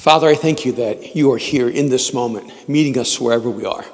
Father, 0.00 0.28
I 0.28 0.34
thank 0.34 0.64
you 0.64 0.72
that 0.72 1.14
you 1.14 1.30
are 1.30 1.36
here 1.36 1.68
in 1.68 1.90
this 1.90 2.14
moment, 2.14 2.66
meeting 2.66 2.96
us 2.96 3.20
wherever 3.20 3.50
we 3.50 3.66
are. 3.66 3.84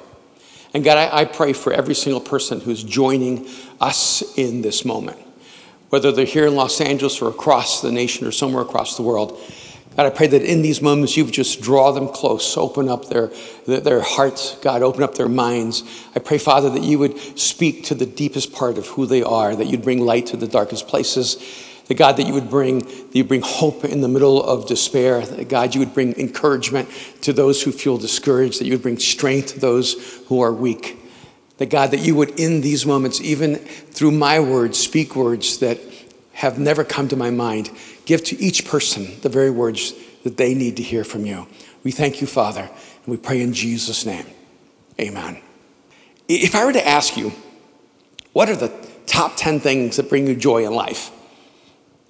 And 0.73 0.81
God, 0.81 0.97
I, 0.97 1.23
I, 1.23 1.25
pray 1.25 1.51
for 1.51 1.73
every 1.73 1.95
single 1.95 2.21
person 2.21 2.61
who's 2.61 2.81
joining 2.81 3.45
us 3.81 4.23
in 4.37 4.61
this 4.61 4.85
moment, 4.85 5.17
whether 5.89 6.13
they're 6.13 6.23
here 6.23 6.47
in 6.47 6.55
Los 6.55 6.79
Angeles 6.79 7.21
or 7.21 7.27
across 7.27 7.81
the 7.81 7.91
nation 7.91 8.25
or 8.25 8.31
somewhere 8.31 8.61
across 8.61 8.95
the 8.95 9.03
world. 9.03 9.37
God, 9.97 10.05
I 10.05 10.09
pray 10.11 10.27
that 10.27 10.43
in 10.43 10.61
these 10.61 10.81
moments 10.81 11.17
you 11.17 11.25
would 11.25 11.33
just 11.33 11.59
draw 11.59 11.91
them 11.91 12.07
close, 12.07 12.55
open 12.55 12.87
up 12.87 13.09
their, 13.09 13.29
their 13.65 13.99
hearts, 13.99 14.57
God, 14.61 14.83
open 14.83 15.03
up 15.03 15.15
their 15.15 15.27
minds. 15.27 15.83
I 16.15 16.19
pray, 16.19 16.37
Father, 16.37 16.69
that 16.69 16.83
you 16.83 16.99
would 16.99 17.19
speak 17.37 17.83
to 17.83 17.95
the 17.95 18.05
deepest 18.05 18.53
part 18.53 18.77
of 18.77 18.87
who 18.87 19.07
they 19.07 19.23
are, 19.23 19.57
that 19.57 19.67
you'd 19.67 19.83
bring 19.83 19.99
light 19.99 20.27
to 20.27 20.37
the 20.37 20.47
darkest 20.47 20.87
places, 20.87 21.66
that 21.87 21.95
God, 21.95 22.17
that 22.17 22.27
you 22.27 22.33
would 22.33 22.49
bring, 22.49 22.79
that 22.79 23.15
you 23.15 23.23
bring 23.23 23.41
hope 23.41 23.85
in 23.85 24.01
the 24.01 24.07
middle 24.07 24.43
of 24.43 24.67
despair, 24.67 25.25
that 25.25 25.49
God, 25.49 25.73
you 25.73 25.79
would 25.79 25.93
bring 25.93 26.13
encouragement 26.19 26.89
to 27.21 27.33
those 27.33 27.63
who 27.63 27.71
feel 27.71 27.97
discouraged, 27.97 28.59
that 28.59 28.65
you 28.65 28.73
would 28.73 28.81
bring 28.81 28.99
strength 28.99 29.53
to 29.53 29.59
those 29.59 30.21
who 30.27 30.41
are 30.41 30.51
weak. 30.51 30.97
That 31.57 31.69
God, 31.69 31.91
that 31.91 31.99
you 31.99 32.15
would 32.15 32.39
in 32.39 32.61
these 32.61 32.85
moments, 32.85 33.21
even 33.21 33.55
through 33.55 34.11
my 34.11 34.39
words, 34.39 34.77
speak 34.77 35.15
words 35.15 35.59
that 35.59 35.79
have 36.33 36.59
never 36.59 36.83
come 36.83 37.07
to 37.07 37.15
my 37.15 37.31
mind, 37.31 37.71
give 38.05 38.23
to 38.25 38.39
each 38.39 38.65
person 38.65 39.19
the 39.21 39.29
very 39.29 39.49
words 39.49 39.93
that 40.23 40.37
they 40.37 40.53
need 40.53 40.77
to 40.77 40.83
hear 40.83 41.03
from 41.03 41.25
you. 41.25 41.47
We 41.83 41.91
thank 41.91 42.21
you, 42.21 42.27
Father, 42.27 42.61
and 42.61 43.07
we 43.07 43.17
pray 43.17 43.41
in 43.41 43.53
Jesus' 43.53 44.05
name. 44.05 44.25
Amen. 44.99 45.41
If 46.27 46.53
I 46.53 46.65
were 46.65 46.73
to 46.73 46.87
ask 46.87 47.15
you, 47.15 47.31
what 48.33 48.49
are 48.49 48.55
the 48.55 48.71
top 49.05 49.33
10 49.37 49.61
things 49.61 49.95
that 49.95 50.09
bring 50.09 50.27
you 50.27 50.35
joy 50.35 50.65
in 50.65 50.73
life? 50.73 51.11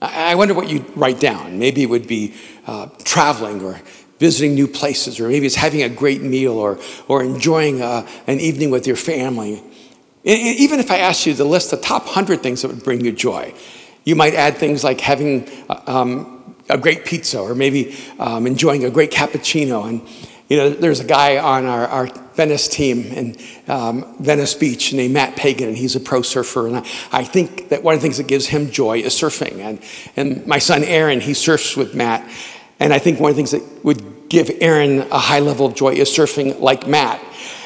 I 0.01 0.35
wonder 0.35 0.53
what 0.53 0.69
you'd 0.69 0.95
write 0.95 1.19
down. 1.19 1.57
Maybe 1.57 1.81
it 1.81 1.89
would 1.89 2.07
be 2.07 2.35
uh, 2.67 2.87
traveling 3.03 3.63
or 3.63 3.79
visiting 4.19 4.53
new 4.55 4.67
places, 4.67 5.19
or 5.19 5.27
maybe 5.27 5.45
it's 5.45 5.55
having 5.55 5.81
a 5.83 5.89
great 5.89 6.21
meal 6.21 6.53
or, 6.53 6.79
or 7.07 7.23
enjoying 7.23 7.81
uh, 7.81 8.07
an 8.27 8.39
evening 8.39 8.69
with 8.69 8.85
your 8.85 8.95
family. 8.95 9.61
Even 10.23 10.79
if 10.79 10.91
I 10.91 10.97
asked 10.97 11.25
you 11.25 11.33
to 11.35 11.43
list 11.43 11.71
the 11.71 11.77
top 11.77 12.05
100 12.05 12.43
things 12.43 12.61
that 12.61 12.67
would 12.67 12.83
bring 12.83 13.03
you 13.03 13.11
joy, 13.11 13.53
you 14.03 14.15
might 14.15 14.33
add 14.33 14.57
things 14.57 14.83
like 14.83 15.01
having 15.01 15.49
uh, 15.69 15.81
um, 15.87 16.55
a 16.69 16.77
great 16.77 17.05
pizza 17.05 17.39
or 17.39 17.55
maybe 17.55 17.95
um, 18.19 18.45
enjoying 18.45 18.85
a 18.85 18.89
great 18.89 19.11
cappuccino. 19.11 19.87
And, 19.87 20.01
you 20.49 20.57
know, 20.57 20.69
there's 20.69 20.99
a 20.99 21.05
guy 21.05 21.37
on 21.37 21.65
our, 21.65 21.87
our 21.87 22.07
Venice 22.35 22.67
team 22.67 23.01
in 23.05 23.35
um, 23.67 24.15
Venice 24.19 24.53
Beach 24.53 24.93
named 24.93 25.13
Matt 25.13 25.35
Pagan, 25.35 25.69
and 25.69 25.77
he's 25.77 25.95
a 25.95 25.99
pro 25.99 26.21
surfer. 26.21 26.67
And 26.67 26.77
I, 26.77 26.85
I, 27.11 27.23
think 27.23 27.69
that 27.69 27.83
one 27.83 27.95
of 27.95 27.99
the 27.99 28.03
things 28.03 28.17
that 28.17 28.27
gives 28.27 28.47
him 28.47 28.69
joy 28.69 28.99
is 28.99 29.13
surfing. 29.13 29.59
And, 29.59 29.79
and 30.15 30.45
my 30.45 30.59
son 30.59 30.83
Aaron, 30.83 31.19
he 31.19 31.33
surfs 31.33 31.75
with 31.75 31.95
Matt. 31.95 32.29
And 32.79 32.93
I 32.93 32.99
think 32.99 33.19
one 33.19 33.31
of 33.31 33.35
the 33.35 33.39
things 33.39 33.51
that 33.51 33.83
would 33.83 34.29
give 34.29 34.51
Aaron 34.61 34.99
a 35.11 35.17
high 35.17 35.39
level 35.39 35.65
of 35.65 35.73
joy 35.73 35.93
is 35.93 36.09
surfing 36.09 36.59
like 36.59 36.87
Matt. 36.87 37.21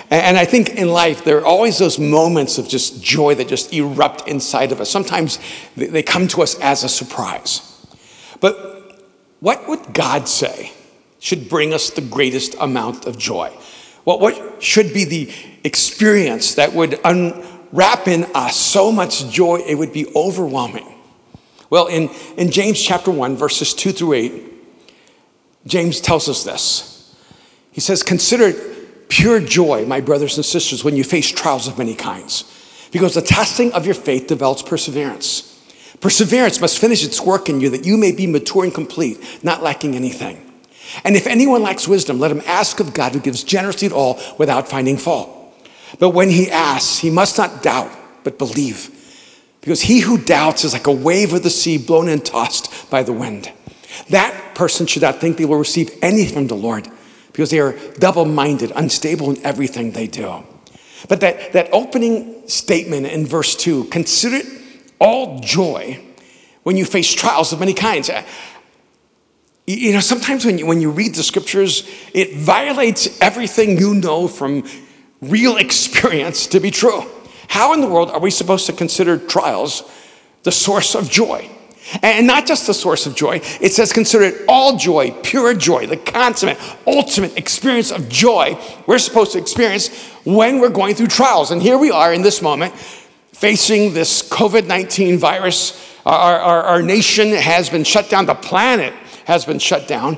And 0.09 0.37
I 0.37 0.45
think 0.45 0.69
in 0.69 0.89
life, 0.89 1.23
there 1.23 1.37
are 1.39 1.45
always 1.45 1.77
those 1.77 1.99
moments 1.99 2.57
of 2.57 2.67
just 2.67 3.03
joy 3.03 3.35
that 3.35 3.47
just 3.47 3.73
erupt 3.73 4.27
inside 4.27 4.71
of 4.71 4.81
us. 4.81 4.89
Sometimes 4.89 5.39
they 5.75 6.03
come 6.03 6.27
to 6.29 6.41
us 6.41 6.59
as 6.59 6.83
a 6.83 6.89
surprise. 6.89 7.61
But 8.39 9.03
what 9.39 9.67
would 9.67 9.93
God 9.93 10.27
say 10.27 10.71
should 11.21 11.47
bring 11.47 11.73
us 11.73 11.91
the 11.91 12.01
greatest 12.01 12.55
amount 12.59 13.05
of 13.05 13.17
joy? 13.17 13.55
Well, 14.03 14.19
what 14.19 14.61
should 14.61 14.93
be 14.93 15.05
the 15.05 15.33
experience 15.63 16.55
that 16.55 16.73
would 16.73 16.99
unwrap 17.05 18.07
in 18.07 18.25
us 18.33 18.57
so 18.57 18.91
much 18.91 19.29
joy 19.29 19.61
it 19.65 19.75
would 19.75 19.93
be 19.93 20.11
overwhelming? 20.15 20.93
Well, 21.69 21.87
in, 21.87 22.09
in 22.35 22.51
James 22.51 22.81
chapter 22.81 23.11
1, 23.11 23.37
verses 23.37 23.73
2 23.73 23.91
through 23.91 24.13
8, 24.13 24.43
James 25.67 26.01
tells 26.01 26.27
us 26.27 26.43
this. 26.43 27.15
He 27.71 27.79
says, 27.79 28.01
Consider 28.01 28.53
pure 29.07 29.39
joy, 29.39 29.85
my 29.85 30.01
brothers 30.01 30.37
and 30.37 30.45
sisters, 30.45 30.83
when 30.83 30.95
you 30.95 31.03
face 31.03 31.29
trials 31.29 31.67
of 31.67 31.77
many 31.77 31.93
kinds, 31.93 32.43
because 32.91 33.13
the 33.13 33.21
testing 33.21 33.71
of 33.73 33.85
your 33.85 33.95
faith 33.95 34.25
develops 34.27 34.63
perseverance. 34.63 35.47
Perseverance 36.01 36.59
must 36.59 36.79
finish 36.79 37.05
its 37.05 37.21
work 37.21 37.47
in 37.47 37.61
you 37.61 37.69
that 37.69 37.85
you 37.85 37.95
may 37.95 38.11
be 38.11 38.25
mature 38.25 38.63
and 38.63 38.73
complete, 38.73 39.19
not 39.43 39.61
lacking 39.61 39.95
anything. 39.95 40.50
And 41.03 41.15
if 41.15 41.27
anyone 41.27 41.61
lacks 41.61 41.87
wisdom, 41.87 42.19
let 42.19 42.31
him 42.31 42.41
ask 42.45 42.79
of 42.79 42.93
God 42.93 43.13
who 43.13 43.19
gives 43.19 43.43
generously 43.43 43.89
to 43.89 43.95
all 43.95 44.19
without 44.37 44.67
finding 44.67 44.97
fault. 44.97 45.29
But 45.99 46.09
when 46.09 46.29
he 46.29 46.49
asks, 46.49 46.99
he 46.99 47.09
must 47.09 47.37
not 47.37 47.61
doubt, 47.61 47.91
but 48.23 48.37
believe. 48.37 48.97
Because 49.61 49.81
he 49.81 49.99
who 49.99 50.17
doubts 50.17 50.63
is 50.63 50.73
like 50.73 50.87
a 50.87 50.91
wave 50.91 51.33
of 51.33 51.43
the 51.43 51.49
sea 51.49 51.77
blown 51.77 52.09
and 52.09 52.23
tossed 52.23 52.89
by 52.89 53.03
the 53.03 53.13
wind. 53.13 53.51
That 54.09 54.55
person 54.55 54.87
should 54.87 55.01
not 55.01 55.19
think 55.19 55.37
they 55.37 55.45
will 55.45 55.57
receive 55.57 55.91
anything 56.01 56.33
from 56.33 56.47
the 56.47 56.55
Lord 56.55 56.87
because 57.33 57.49
they 57.49 57.59
are 57.59 57.77
double 57.99 58.25
minded, 58.25 58.71
unstable 58.75 59.31
in 59.31 59.45
everything 59.45 59.91
they 59.91 60.07
do. 60.07 60.43
But 61.07 61.21
that, 61.21 61.53
that 61.53 61.69
opening 61.71 62.47
statement 62.47 63.07
in 63.07 63.25
verse 63.25 63.55
2 63.55 63.85
consider 63.85 64.37
it 64.37 64.45
all 64.99 65.39
joy 65.39 65.99
when 66.63 66.77
you 66.77 66.85
face 66.85 67.11
trials 67.11 67.53
of 67.53 67.59
many 67.59 67.73
kinds. 67.73 68.09
You 69.79 69.93
know, 69.93 69.99
sometimes 69.99 70.45
when 70.45 70.57
you, 70.57 70.65
when 70.65 70.81
you 70.81 70.91
read 70.91 71.15
the 71.15 71.23
scriptures, 71.23 71.89
it 72.13 72.35
violates 72.35 73.19
everything 73.21 73.77
you 73.77 73.93
know 73.93 74.27
from 74.27 74.63
real 75.21 75.57
experience 75.65 76.47
to 76.47 76.59
be 76.59 76.71
true. 76.71 77.03
How 77.47 77.73
in 77.73 77.81
the 77.81 77.87
world 77.87 78.09
are 78.09 78.19
we 78.19 78.31
supposed 78.31 78.65
to 78.67 78.73
consider 78.73 79.17
trials 79.17 79.83
the 80.43 80.51
source 80.51 80.95
of 80.95 81.09
joy? 81.09 81.49
And 82.01 82.27
not 82.27 82.45
just 82.45 82.67
the 82.67 82.73
source 82.73 83.05
of 83.05 83.15
joy, 83.15 83.41
it 83.59 83.73
says 83.73 83.91
consider 83.91 84.23
it 84.23 84.45
all 84.47 84.77
joy, 84.77 85.11
pure 85.23 85.53
joy, 85.53 85.87
the 85.87 85.97
consummate, 85.97 86.57
ultimate 86.85 87.37
experience 87.37 87.91
of 87.91 88.07
joy 88.07 88.57
we're 88.87 88.99
supposed 88.99 89.33
to 89.33 89.39
experience 89.39 89.89
when 90.23 90.59
we're 90.59 90.69
going 90.69 90.95
through 90.95 91.07
trials. 91.07 91.51
And 91.51 91.61
here 91.61 91.77
we 91.77 91.91
are 91.91 92.13
in 92.13 92.21
this 92.21 92.41
moment 92.41 92.73
facing 92.75 93.93
this 93.93 94.27
COVID 94.29 94.67
19 94.67 95.17
virus. 95.17 95.89
Our, 96.05 96.39
our, 96.39 96.63
our, 96.63 96.81
nation 96.81 97.31
has 97.31 97.69
been 97.69 97.83
shut 97.83 98.09
down, 98.09 98.25
the 98.25 98.33
planet 98.33 98.93
has 99.31 99.45
been 99.45 99.59
shut 99.59 99.87
down. 99.87 100.17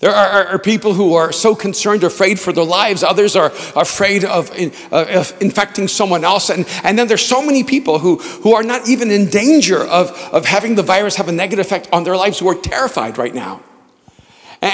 There 0.00 0.10
are, 0.10 0.46
are, 0.48 0.58
people 0.58 0.92
who 0.92 1.14
are 1.14 1.32
so 1.32 1.54
concerned, 1.54 2.04
afraid 2.04 2.38
for 2.38 2.52
their 2.52 2.64
lives. 2.64 3.02
Others 3.02 3.34
are 3.34 3.46
afraid 3.74 4.24
of, 4.24 4.50
uh, 4.92 5.06
of, 5.08 5.34
infecting 5.40 5.88
someone 5.88 6.22
else. 6.22 6.50
And, 6.50 6.66
and 6.82 6.98
then 6.98 7.08
there's 7.08 7.24
so 7.24 7.40
many 7.40 7.64
people 7.64 7.98
who, 7.98 8.16
who 8.16 8.54
are 8.54 8.62
not 8.62 8.86
even 8.88 9.10
in 9.10 9.30
danger 9.30 9.82
of, 9.82 10.10
of 10.32 10.44
having 10.44 10.74
the 10.74 10.82
virus 10.82 11.16
have 11.16 11.28
a 11.28 11.32
negative 11.32 11.64
effect 11.64 11.88
on 11.92 12.04
their 12.04 12.16
lives 12.16 12.40
who 12.40 12.48
are 12.48 12.54
terrified 12.54 13.16
right 13.16 13.34
now. 13.34 13.62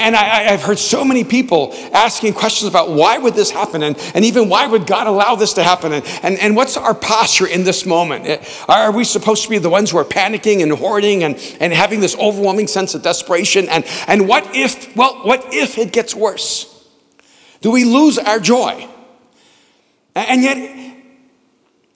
And 0.01 0.15
I, 0.15 0.51
have 0.51 0.61
heard 0.61 0.79
so 0.79 1.03
many 1.03 1.23
people 1.23 1.73
asking 1.93 2.33
questions 2.33 2.69
about 2.69 2.89
why 2.89 3.17
would 3.17 3.33
this 3.33 3.51
happen 3.51 3.83
and, 3.83 3.97
and 4.15 4.25
even 4.25 4.49
why 4.49 4.67
would 4.67 4.87
God 4.87 5.07
allow 5.07 5.35
this 5.35 5.53
to 5.53 5.63
happen 5.63 5.93
and, 5.93 6.05
and, 6.23 6.37
and 6.39 6.55
what's 6.55 6.77
our 6.77 6.93
posture 6.93 7.47
in 7.47 7.63
this 7.63 7.85
moment? 7.85 8.41
Are 8.67 8.91
we 8.91 9.03
supposed 9.03 9.43
to 9.43 9.49
be 9.49 9.57
the 9.57 9.69
ones 9.69 9.91
who 9.91 9.97
are 9.97 10.05
panicking 10.05 10.61
and 10.63 10.71
hoarding 10.71 11.23
and, 11.23 11.35
and 11.59 11.73
having 11.73 11.99
this 11.99 12.15
overwhelming 12.17 12.67
sense 12.67 12.95
of 12.95 13.01
desperation? 13.01 13.69
And, 13.69 13.85
and 14.07 14.27
what 14.27 14.55
if, 14.55 14.95
well, 14.95 15.15
what 15.23 15.53
if 15.53 15.77
it 15.77 15.91
gets 15.91 16.15
worse? 16.15 16.69
Do 17.61 17.71
we 17.71 17.85
lose 17.85 18.17
our 18.17 18.39
joy? 18.39 18.87
And 20.15 20.43
yet, 20.43 20.97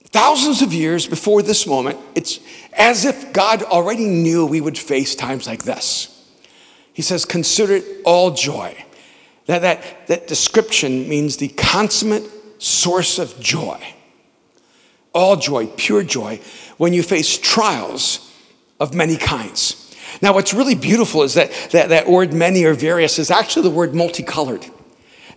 thousands 0.06 0.62
of 0.62 0.74
years 0.74 1.08
before 1.08 1.41
this 1.41 1.68
moment, 1.68 2.00
it's 2.16 2.40
as 2.74 3.06
if 3.06 3.34
God 3.34 3.64
already 3.64 4.06
knew 4.06 4.46
we 4.46 4.62
would 4.62 4.78
face 4.78 5.16
times 5.16 5.46
like 5.46 5.64
this. 5.64 6.16
He 6.97 7.03
says, 7.03 7.25
Consider 7.25 7.75
it 7.75 8.02
all 8.06 8.31
joy. 8.31 8.75
That, 9.46 9.62
that, 9.62 10.08
that 10.08 10.25
description 10.25 11.08
means 11.08 11.38
the 11.38 11.50
consummate 11.50 12.24
source 12.58 13.19
of 13.19 13.40
joy. 13.40 13.80
All 15.13 15.35
joy, 15.35 15.68
pure 15.68 16.02
joy, 16.02 16.41
when 16.78 16.94
you 16.94 17.03
face 17.03 17.38
trials 17.38 18.34
of 18.79 18.96
many 18.96 19.16
kinds. 19.16 19.96
Now, 20.23 20.34
what's 20.34 20.55
really 20.55 20.73
beautiful 20.73 21.22
is 21.22 21.35
that 21.35 21.52
that, 21.72 21.90
that 21.90 22.08
word 22.08 22.34
many 22.34 22.64
or 22.64 22.73
various 22.73 23.20
is 23.20 23.29
actually 23.29 23.70
the 23.70 23.76
word 23.76 23.94
multicolored. 23.94 24.66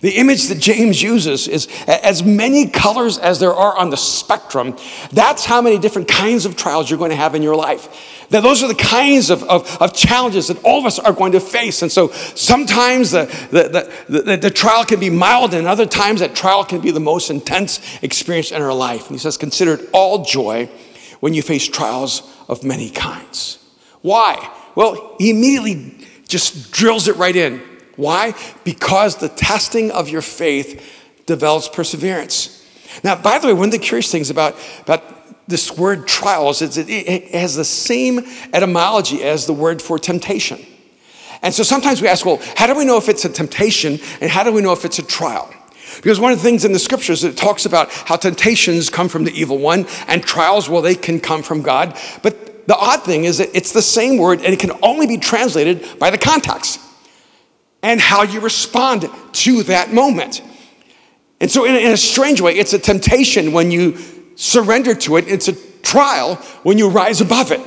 The 0.01 0.13
image 0.13 0.49
that 0.49 0.59
James 0.59 1.03
uses 1.03 1.47
is 1.47 1.69
as 1.87 2.23
many 2.23 2.69
colors 2.69 3.19
as 3.19 3.39
there 3.39 3.53
are 3.53 3.77
on 3.77 3.91
the 3.91 3.99
spectrum. 3.99 4.77
That's 5.13 5.45
how 5.45 5.61
many 5.61 5.79
different 5.79 6.09
kinds 6.09 6.47
of 6.47 6.57
trials 6.57 6.89
you're 6.89 6.99
going 6.99 7.11
to 7.11 7.17
have 7.17 7.35
in 7.35 7.43
your 7.43 7.55
life. 7.55 8.27
That 8.31 8.43
those 8.43 8.63
are 8.63 8.69
the 8.69 8.75
kinds 8.75 9.29
of, 9.29 9.43
of, 9.43 9.81
of 9.83 9.93
challenges 9.93 10.49
that 10.49 10.63
all 10.65 10.79
of 10.79 10.87
us 10.87 10.99
are 10.99 11.13
going 11.13 11.33
to 11.33 11.41
face. 11.41 11.83
And 11.83 11.93
so 11.93 12.09
sometimes 12.13 13.11
the, 13.11 13.27
the, 13.51 14.23
the, 14.23 14.37
the, 14.37 14.51
trial 14.51 14.85
can 14.85 15.01
be 15.01 15.11
mild, 15.11 15.53
and 15.53 15.67
other 15.67 15.87
times 15.87 16.21
that 16.21 16.35
trial 16.35 16.65
can 16.65 16.81
be 16.81 16.93
the 16.93 17.01
most 17.01 17.29
intense 17.29 17.81
experience 18.03 18.53
in 18.53 18.63
our 18.63 18.73
life. 18.73 19.03
And 19.09 19.17
he 19.17 19.19
says, 19.19 19.37
consider 19.37 19.75
it 19.75 19.91
all 19.93 20.25
joy 20.25 20.67
when 21.21 21.35
you 21.35 21.43
face 21.43 21.69
trials 21.69 22.23
of 22.49 22.65
many 22.65 22.89
kinds. 22.89 23.59
Why? 24.01 24.51
Well, 24.75 25.17
he 25.19 25.31
immediately 25.31 26.07
just 26.27 26.73
drills 26.73 27.09
it 27.09 27.17
right 27.17 27.37
in. 27.37 27.61
Why? 28.01 28.35
Because 28.65 29.17
the 29.17 29.29
testing 29.29 29.91
of 29.91 30.09
your 30.09 30.23
faith 30.23 30.83
develops 31.27 31.69
perseverance. 31.69 32.57
Now, 33.05 33.15
by 33.15 33.39
the 33.39 33.49
way, 33.49 33.53
one 33.53 33.67
of 33.67 33.73
the 33.73 33.79
curious 33.79 34.11
things 34.11 34.31
about, 34.31 34.57
about 34.81 35.47
this 35.47 35.77
word 35.77 36.09
trials 36.09 36.63
is 36.63 36.79
it, 36.79 36.89
it 36.89 37.29
has 37.35 37.57
the 37.57 37.65
same 37.65 38.21
etymology 38.55 39.23
as 39.23 39.47
the 39.47 39.53
word 39.53 39.83
for 39.83 39.99
temptation. 39.99 40.65
And 41.43 41.53
so 41.53 41.63
sometimes 41.63 42.01
we 42.01 42.09
ask, 42.09 42.25
well, 42.25 42.41
how 42.57 42.67
do 42.67 42.75
we 42.75 42.87
know 42.87 42.97
if 42.97 43.09
it's 43.09 43.25
a 43.25 43.29
temptation 43.29 43.99
and 44.21 44.31
how 44.31 44.45
do 44.45 44.53
we 44.53 44.63
know 44.63 44.73
if 44.73 44.85
it's 44.85 44.99
a 44.99 45.05
trial? 45.05 45.53
Because 46.03 46.19
one 46.19 46.33
of 46.33 46.39
the 46.39 46.45
things 46.45 46.65
in 46.65 46.73
the 46.73 46.79
scriptures 46.79 47.23
it 47.23 47.37
talks 47.37 47.67
about 47.67 47.91
how 47.91 48.17
temptations 48.17 48.89
come 48.89 49.09
from 49.09 49.25
the 49.25 49.33
evil 49.33 49.59
one 49.59 49.87
and 50.09 50.23
trials, 50.23 50.71
well, 50.71 50.81
they 50.81 50.95
can 50.95 51.21
come 51.21 51.43
from 51.43 51.61
God. 51.61 51.99
But 52.23 52.67
the 52.67 52.77
odd 52.77 53.03
thing 53.05 53.25
is 53.25 53.39
that 53.39 53.51
it's 53.55 53.73
the 53.73 53.83
same 53.83 54.17
word 54.17 54.39
and 54.39 54.55
it 54.55 54.59
can 54.59 54.73
only 54.83 55.07
be 55.07 55.19
translated 55.19 55.99
by 55.99 56.11
the 56.11 56.19
context 56.19 56.81
and 57.83 58.01
how 58.01 58.23
you 58.23 58.41
respond 58.41 59.09
to 59.33 59.63
that 59.65 59.93
moment. 59.93 60.43
And 61.41 61.51
so, 61.51 61.65
in 61.65 61.75
a, 61.75 61.79
in 61.79 61.93
a 61.93 61.97
strange 61.97 62.41
way, 62.41 62.55
it's 62.55 62.73
a 62.73 62.79
temptation 62.79 63.53
when 63.53 63.71
you 63.71 63.97
surrender 64.37 64.95
to 64.95 65.17
it, 65.17 65.29
it's 65.29 65.49
a 65.49 65.55
trial 65.83 66.37
when 66.63 66.79
you 66.79 66.89
rise 66.89 67.21
above 67.21 67.53
it. 67.53 67.61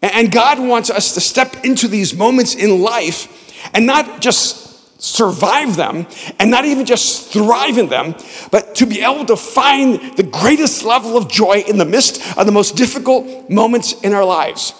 And 0.00 0.30
God 0.30 0.60
wants 0.60 0.90
us 0.90 1.14
to 1.14 1.20
step 1.20 1.64
into 1.64 1.88
these 1.88 2.14
moments 2.14 2.54
in 2.54 2.80
life 2.80 3.52
and 3.74 3.84
not 3.86 4.20
just 4.20 4.68
survive 5.00 5.76
them 5.76 6.06
and 6.38 6.50
not 6.50 6.64
even 6.64 6.84
just 6.84 7.32
thrive 7.32 7.78
in 7.78 7.88
them, 7.88 8.14
but 8.50 8.74
to 8.76 8.86
be 8.86 9.00
able 9.00 9.24
to 9.24 9.36
find 9.36 10.16
the 10.16 10.22
greatest 10.22 10.84
level 10.84 11.16
of 11.16 11.28
joy 11.28 11.64
in 11.66 11.78
the 11.78 11.84
midst 11.84 12.36
of 12.36 12.46
the 12.46 12.52
most 12.52 12.76
difficult 12.76 13.48
moments 13.50 13.92
in 14.02 14.12
our 14.12 14.24
lives. 14.24 14.72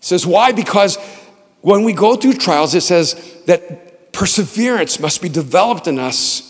He 0.00 0.06
says, 0.06 0.26
Why? 0.26 0.52
Because 0.52 0.98
when 1.62 1.84
we 1.84 1.92
go 1.92 2.16
through 2.16 2.34
trials, 2.34 2.74
it 2.74 2.82
says 2.82 3.42
that 3.46 4.12
perseverance 4.12 4.98
must 4.98 5.22
be 5.22 5.28
developed 5.28 5.86
in 5.86 5.98
us 5.98 6.46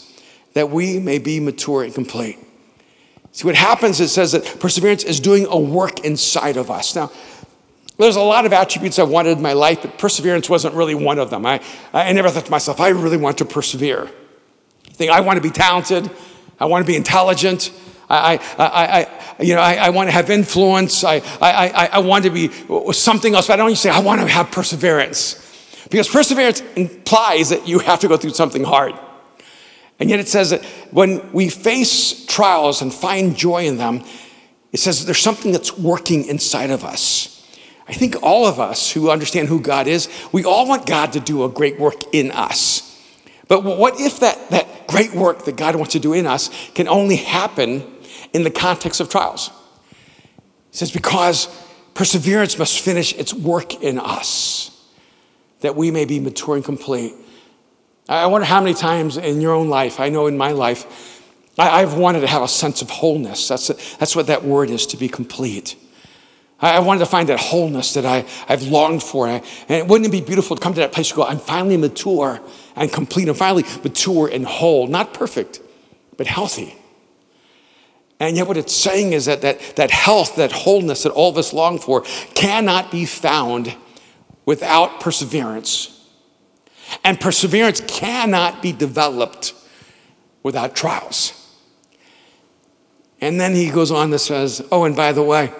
that 0.54 0.70
we 0.70 0.98
may 0.98 1.18
be 1.18 1.40
mature 1.40 1.84
and 1.84 1.94
complete. 1.94 2.38
See, 3.32 3.46
what 3.46 3.54
happens, 3.54 4.00
it 4.00 4.08
says 4.08 4.32
that 4.32 4.58
perseverance 4.58 5.04
is 5.04 5.20
doing 5.20 5.46
a 5.48 5.58
work 5.58 6.04
inside 6.04 6.56
of 6.56 6.70
us. 6.70 6.96
Now, 6.96 7.12
there's 7.96 8.16
a 8.16 8.22
lot 8.22 8.46
of 8.46 8.52
attributes 8.52 8.98
I 8.98 9.02
wanted 9.04 9.36
in 9.36 9.42
my 9.42 9.52
life, 9.52 9.82
but 9.82 9.98
perseverance 9.98 10.48
wasn't 10.48 10.74
really 10.74 10.94
one 10.94 11.18
of 11.18 11.30
them. 11.30 11.44
I, 11.46 11.60
I 11.92 12.12
never 12.12 12.30
thought 12.30 12.46
to 12.46 12.50
myself, 12.50 12.80
I 12.80 12.88
really 12.88 13.18
want 13.18 13.38
to 13.38 13.44
persevere. 13.44 14.10
I 14.88 14.92
think 14.92 15.12
I 15.12 15.20
want 15.20 15.36
to 15.36 15.42
be 15.42 15.50
talented, 15.50 16.10
I 16.58 16.64
want 16.64 16.84
to 16.84 16.90
be 16.90 16.96
intelligent, 16.96 17.70
I, 18.10 18.40
I, 18.58 18.66
I, 19.38 19.42
you 19.42 19.54
know, 19.54 19.60
I, 19.60 19.74
I 19.74 19.90
want 19.90 20.08
to 20.08 20.12
have 20.12 20.30
influence, 20.30 21.04
I, 21.04 21.22
I, 21.40 21.88
I, 21.92 21.98
want 22.00 22.24
to 22.24 22.30
be 22.30 22.48
something 22.92 23.36
else, 23.36 23.46
but 23.46 23.54
I 23.54 23.56
don't 23.56 23.76
say 23.76 23.88
I 23.88 24.00
want 24.00 24.20
to 24.20 24.26
have 24.26 24.50
perseverance. 24.50 25.46
Because 25.90 26.08
perseverance 26.08 26.60
implies 26.74 27.50
that 27.50 27.68
you 27.68 27.78
have 27.78 28.00
to 28.00 28.08
go 28.08 28.16
through 28.16 28.30
something 28.30 28.64
hard. 28.64 28.94
And 30.00 30.10
yet 30.10 30.18
it 30.18 30.28
says 30.28 30.50
that 30.50 30.64
when 30.90 31.32
we 31.32 31.48
face 31.48 32.26
trials 32.26 32.82
and 32.82 32.92
find 32.92 33.36
joy 33.36 33.66
in 33.66 33.76
them, 33.76 34.02
it 34.72 34.80
says 34.80 35.04
there's 35.06 35.20
something 35.20 35.52
that's 35.52 35.78
working 35.78 36.24
inside 36.24 36.70
of 36.70 36.84
us. 36.84 37.36
I 37.86 37.92
think 37.92 38.16
all 38.22 38.46
of 38.46 38.58
us 38.58 38.90
who 38.90 39.10
understand 39.10 39.48
who 39.48 39.60
God 39.60 39.86
is, 39.86 40.08
we 40.32 40.44
all 40.44 40.66
want 40.66 40.86
God 40.86 41.12
to 41.12 41.20
do 41.20 41.44
a 41.44 41.48
great 41.48 41.78
work 41.78 42.02
in 42.12 42.30
us. 42.32 42.86
But 43.46 43.64
what 43.64 44.00
if 44.00 44.20
that, 44.20 44.50
that 44.50 44.86
great 44.86 45.12
work 45.12 45.44
that 45.44 45.56
God 45.56 45.74
wants 45.76 45.92
to 45.92 45.98
do 45.98 46.12
in 46.12 46.26
us 46.26 46.50
can 46.74 46.88
only 46.88 47.16
happen 47.16 47.84
in 48.32 48.44
the 48.44 48.50
context 48.50 49.00
of 49.00 49.08
trials? 49.08 49.50
He 50.70 50.76
says, 50.76 50.90
because 50.90 51.48
perseverance 51.94 52.58
must 52.58 52.80
finish 52.80 53.12
its 53.14 53.34
work 53.34 53.82
in 53.82 53.98
us, 53.98 54.70
that 55.60 55.76
we 55.76 55.90
may 55.90 56.04
be 56.04 56.20
mature 56.20 56.56
and 56.56 56.64
complete. 56.64 57.14
I 58.08 58.26
wonder 58.26 58.46
how 58.46 58.60
many 58.60 58.74
times 58.74 59.16
in 59.16 59.40
your 59.40 59.54
own 59.54 59.68
life, 59.68 60.00
I 60.00 60.08
know 60.08 60.26
in 60.26 60.36
my 60.36 60.52
life, 60.52 61.20
I've 61.58 61.94
wanted 61.94 62.20
to 62.20 62.26
have 62.26 62.42
a 62.42 62.48
sense 62.48 62.80
of 62.82 62.90
wholeness. 62.90 63.48
That's, 63.48 63.96
that's 63.96 64.16
what 64.16 64.28
that 64.28 64.44
word 64.44 64.70
is, 64.70 64.86
to 64.86 64.96
be 64.96 65.08
complete. 65.08 65.76
I 66.62 66.80
wanted 66.80 67.00
to 67.00 67.06
find 67.06 67.28
that 67.30 67.40
wholeness 67.40 67.94
that 67.94 68.04
I, 68.04 68.26
I've 68.48 68.62
longed 68.64 69.02
for. 69.02 69.26
And, 69.28 69.88
wouldn't 69.88 70.06
it 70.06 70.12
be 70.12 70.20
beautiful 70.20 70.56
to 70.56 70.62
come 70.62 70.74
to 70.74 70.80
that 70.80 70.92
place 70.92 71.10
and 71.10 71.16
go, 71.16 71.24
I'm 71.24 71.38
finally 71.38 71.76
mature 71.76 72.40
and 72.76 72.92
complete. 72.92 73.28
I'm 73.28 73.34
finally 73.34 73.64
mature 73.82 74.28
and 74.28 74.44
whole. 74.44 74.86
Not 74.86 75.14
perfect, 75.14 75.60
but 76.16 76.26
healthy. 76.26 76.74
And 78.20 78.36
yet, 78.36 78.46
what 78.46 78.58
it's 78.58 78.74
saying 78.74 79.14
is 79.14 79.24
that, 79.24 79.40
that 79.40 79.76
that 79.76 79.90
health, 79.90 80.36
that 80.36 80.52
wholeness 80.52 81.04
that 81.04 81.12
all 81.12 81.30
of 81.30 81.38
us 81.38 81.54
long 81.54 81.78
for 81.78 82.02
cannot 82.34 82.90
be 82.90 83.06
found 83.06 83.74
without 84.44 85.00
perseverance. 85.00 85.96
And 87.02 87.18
perseverance 87.18 87.80
cannot 87.86 88.60
be 88.60 88.72
developed 88.72 89.54
without 90.42 90.76
trials. 90.76 91.32
And 93.22 93.40
then 93.40 93.54
he 93.54 93.70
goes 93.70 93.90
on 93.90 94.10
and 94.10 94.20
says, 94.20 94.66
Oh, 94.70 94.84
and 94.84 94.94
by 94.94 95.12
the 95.12 95.22
way, 95.22 95.52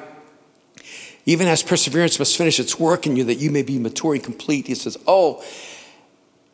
even 1.24 1.46
as 1.46 1.62
perseverance 1.62 2.18
must 2.18 2.36
finish 2.36 2.58
its 2.60 2.78
work 2.78 3.06
in 3.06 3.16
you, 3.16 3.24
that 3.24 3.36
you 3.36 3.50
may 3.50 3.62
be 3.62 3.78
mature 3.78 4.14
and 4.14 4.22
complete. 4.22 4.66
He 4.66 4.74
says, 4.74 4.98
Oh, 5.06 5.42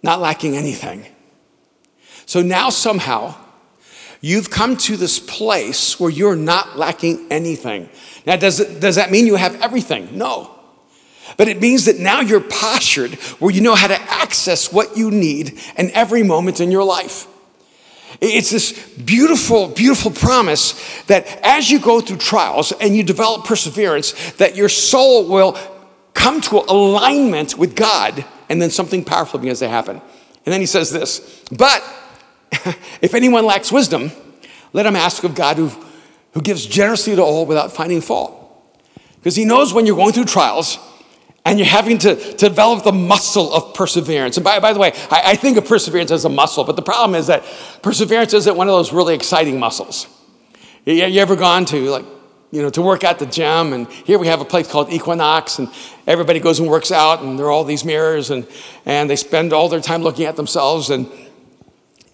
not 0.03 0.21
lacking 0.21 0.57
anything. 0.57 1.07
So 2.27 2.43
now 2.43 2.71
somehow 2.71 3.35
you've 4.21 4.51
come 4.51 4.77
to 4.79 4.97
this 4.97 5.19
place 5.19 5.99
where 6.01 6.11
you're 6.11 6.37
not 6.37 6.79
lacking 6.79 7.27
anything. 7.31 7.89
Now, 8.27 8.37
does, 8.37 8.61
it, 8.61 8.81
does 8.81 8.97
that 8.97 9.11
mean 9.11 9.27
you 9.27 9.37
have 9.37 9.61
everything? 9.61 10.17
No. 10.17 10.53
But 11.37 11.49
it 11.49 11.61
means 11.61 11.85
that 11.87 11.99
now 11.99 12.21
you're 12.21 12.41
postured 12.41 13.15
where 13.41 13.51
you 13.51 13.61
know 13.61 13.75
how 13.75 13.89
to 13.89 14.01
access 14.01 14.73
what 14.73 14.97
you 14.97 15.11
need 15.11 15.59
in 15.77 15.91
every 15.91 16.23
moment 16.23 16.61
in 16.61 16.71
your 16.71 16.85
life. 16.85 17.27
It's 18.21 18.51
this 18.51 18.73
beautiful, 18.97 19.69
beautiful 19.69 20.11
promise 20.11 21.03
that 21.05 21.27
as 21.43 21.71
you 21.71 21.79
go 21.79 22.01
through 22.01 22.19
trials 22.19 22.73
and 22.73 22.97
you 22.97 23.03
develop 23.03 23.45
perseverance, 23.45 24.13
that 24.35 24.57
your 24.57 24.69
soul 24.69 25.29
will 25.29 25.59
come 26.15 26.41
to 26.41 26.57
alignment 26.57 27.59
with 27.59 27.77
God, 27.77 28.25
and 28.49 28.63
then 28.63 28.71
something 28.71 29.05
powerful 29.05 29.39
begins 29.39 29.59
to 29.59 29.69
happen. 29.69 30.01
And 30.47 30.53
then 30.53 30.61
he 30.61 30.67
says 30.67 30.91
this, 30.91 31.43
but 31.51 31.83
if 33.01 33.15
anyone 33.15 33.47
lacks 33.47 33.71
wisdom, 33.73 34.11
let 34.73 34.87
him 34.87 34.97
ask 34.97 35.25
of 35.25 35.35
God 35.35 35.57
who, 35.57 35.71
who 36.33 36.41
gives 36.41 36.67
generously 36.67 37.17
to 37.17 37.23
all 37.23 37.47
without 37.47 37.73
finding 37.73 38.01
fault. 38.01 38.33
Because 39.17 39.37
he 39.37 39.45
knows 39.45 39.73
when 39.73 39.87
you're 39.87 39.97
going 39.97 40.13
through 40.13 40.27
trials, 40.27 40.79
and 41.47 41.61
you're 41.61 41.69
having 41.69 41.97
to, 41.99 42.17
to 42.17 42.49
develop 42.49 42.83
the 42.83 42.93
muscle 42.93 43.55
of 43.55 43.73
perseverance. 43.73 44.37
And 44.37 44.43
by, 44.43 44.59
by 44.59 44.73
the 44.73 44.81
way, 44.81 44.93
I, 45.13 45.23
I, 45.31 45.37
think 45.37 45.57
of 45.57 45.65
perseverance 45.65 46.11
as 46.11 46.25
a 46.25 46.29
muscle, 46.29 46.65
but 46.65 46.75
the 46.75 46.83
problem 46.83 47.15
is 47.15 47.29
that 47.29 47.45
perseverance 47.83 48.35
isn't 48.35 48.57
one 48.57 48.67
of 48.67 48.73
those 48.73 48.93
really 48.93 49.15
exciting 49.15 49.61
muscles. 49.61 50.09
You, 50.85 50.95
you 50.95 51.21
ever 51.21 51.37
gone 51.37 51.65
to 51.67 51.89
like, 51.89 52.05
you 52.51 52.63
know, 52.63 52.71
to 52.71 52.83
work 52.83 53.05
at 53.05 53.21
the 53.21 53.27
gym, 53.27 53.73
and 53.73 53.89
here 53.89 54.19
we 54.19 54.27
have 54.27 54.41
a 54.41 54.45
place 54.45 54.69
called 54.69 54.93
Equinox, 54.93 55.61
and 55.61 55.69
everybody 56.09 56.41
goes 56.41 56.59
and 56.59 56.69
works 56.69 56.91
out, 56.91 57.23
and 57.23 57.39
there 57.39 57.47
are 57.47 57.51
all 57.53 57.65
these 57.65 57.85
mirrors, 57.85 58.31
and, 58.31 58.45
and 58.85 59.09
they 59.09 59.17
spend 59.17 59.53
all 59.53 59.69
their 59.69 59.81
time 59.81 60.03
looking 60.03 60.27
at 60.27 60.35
themselves. 60.35 60.91
And, 60.91 61.09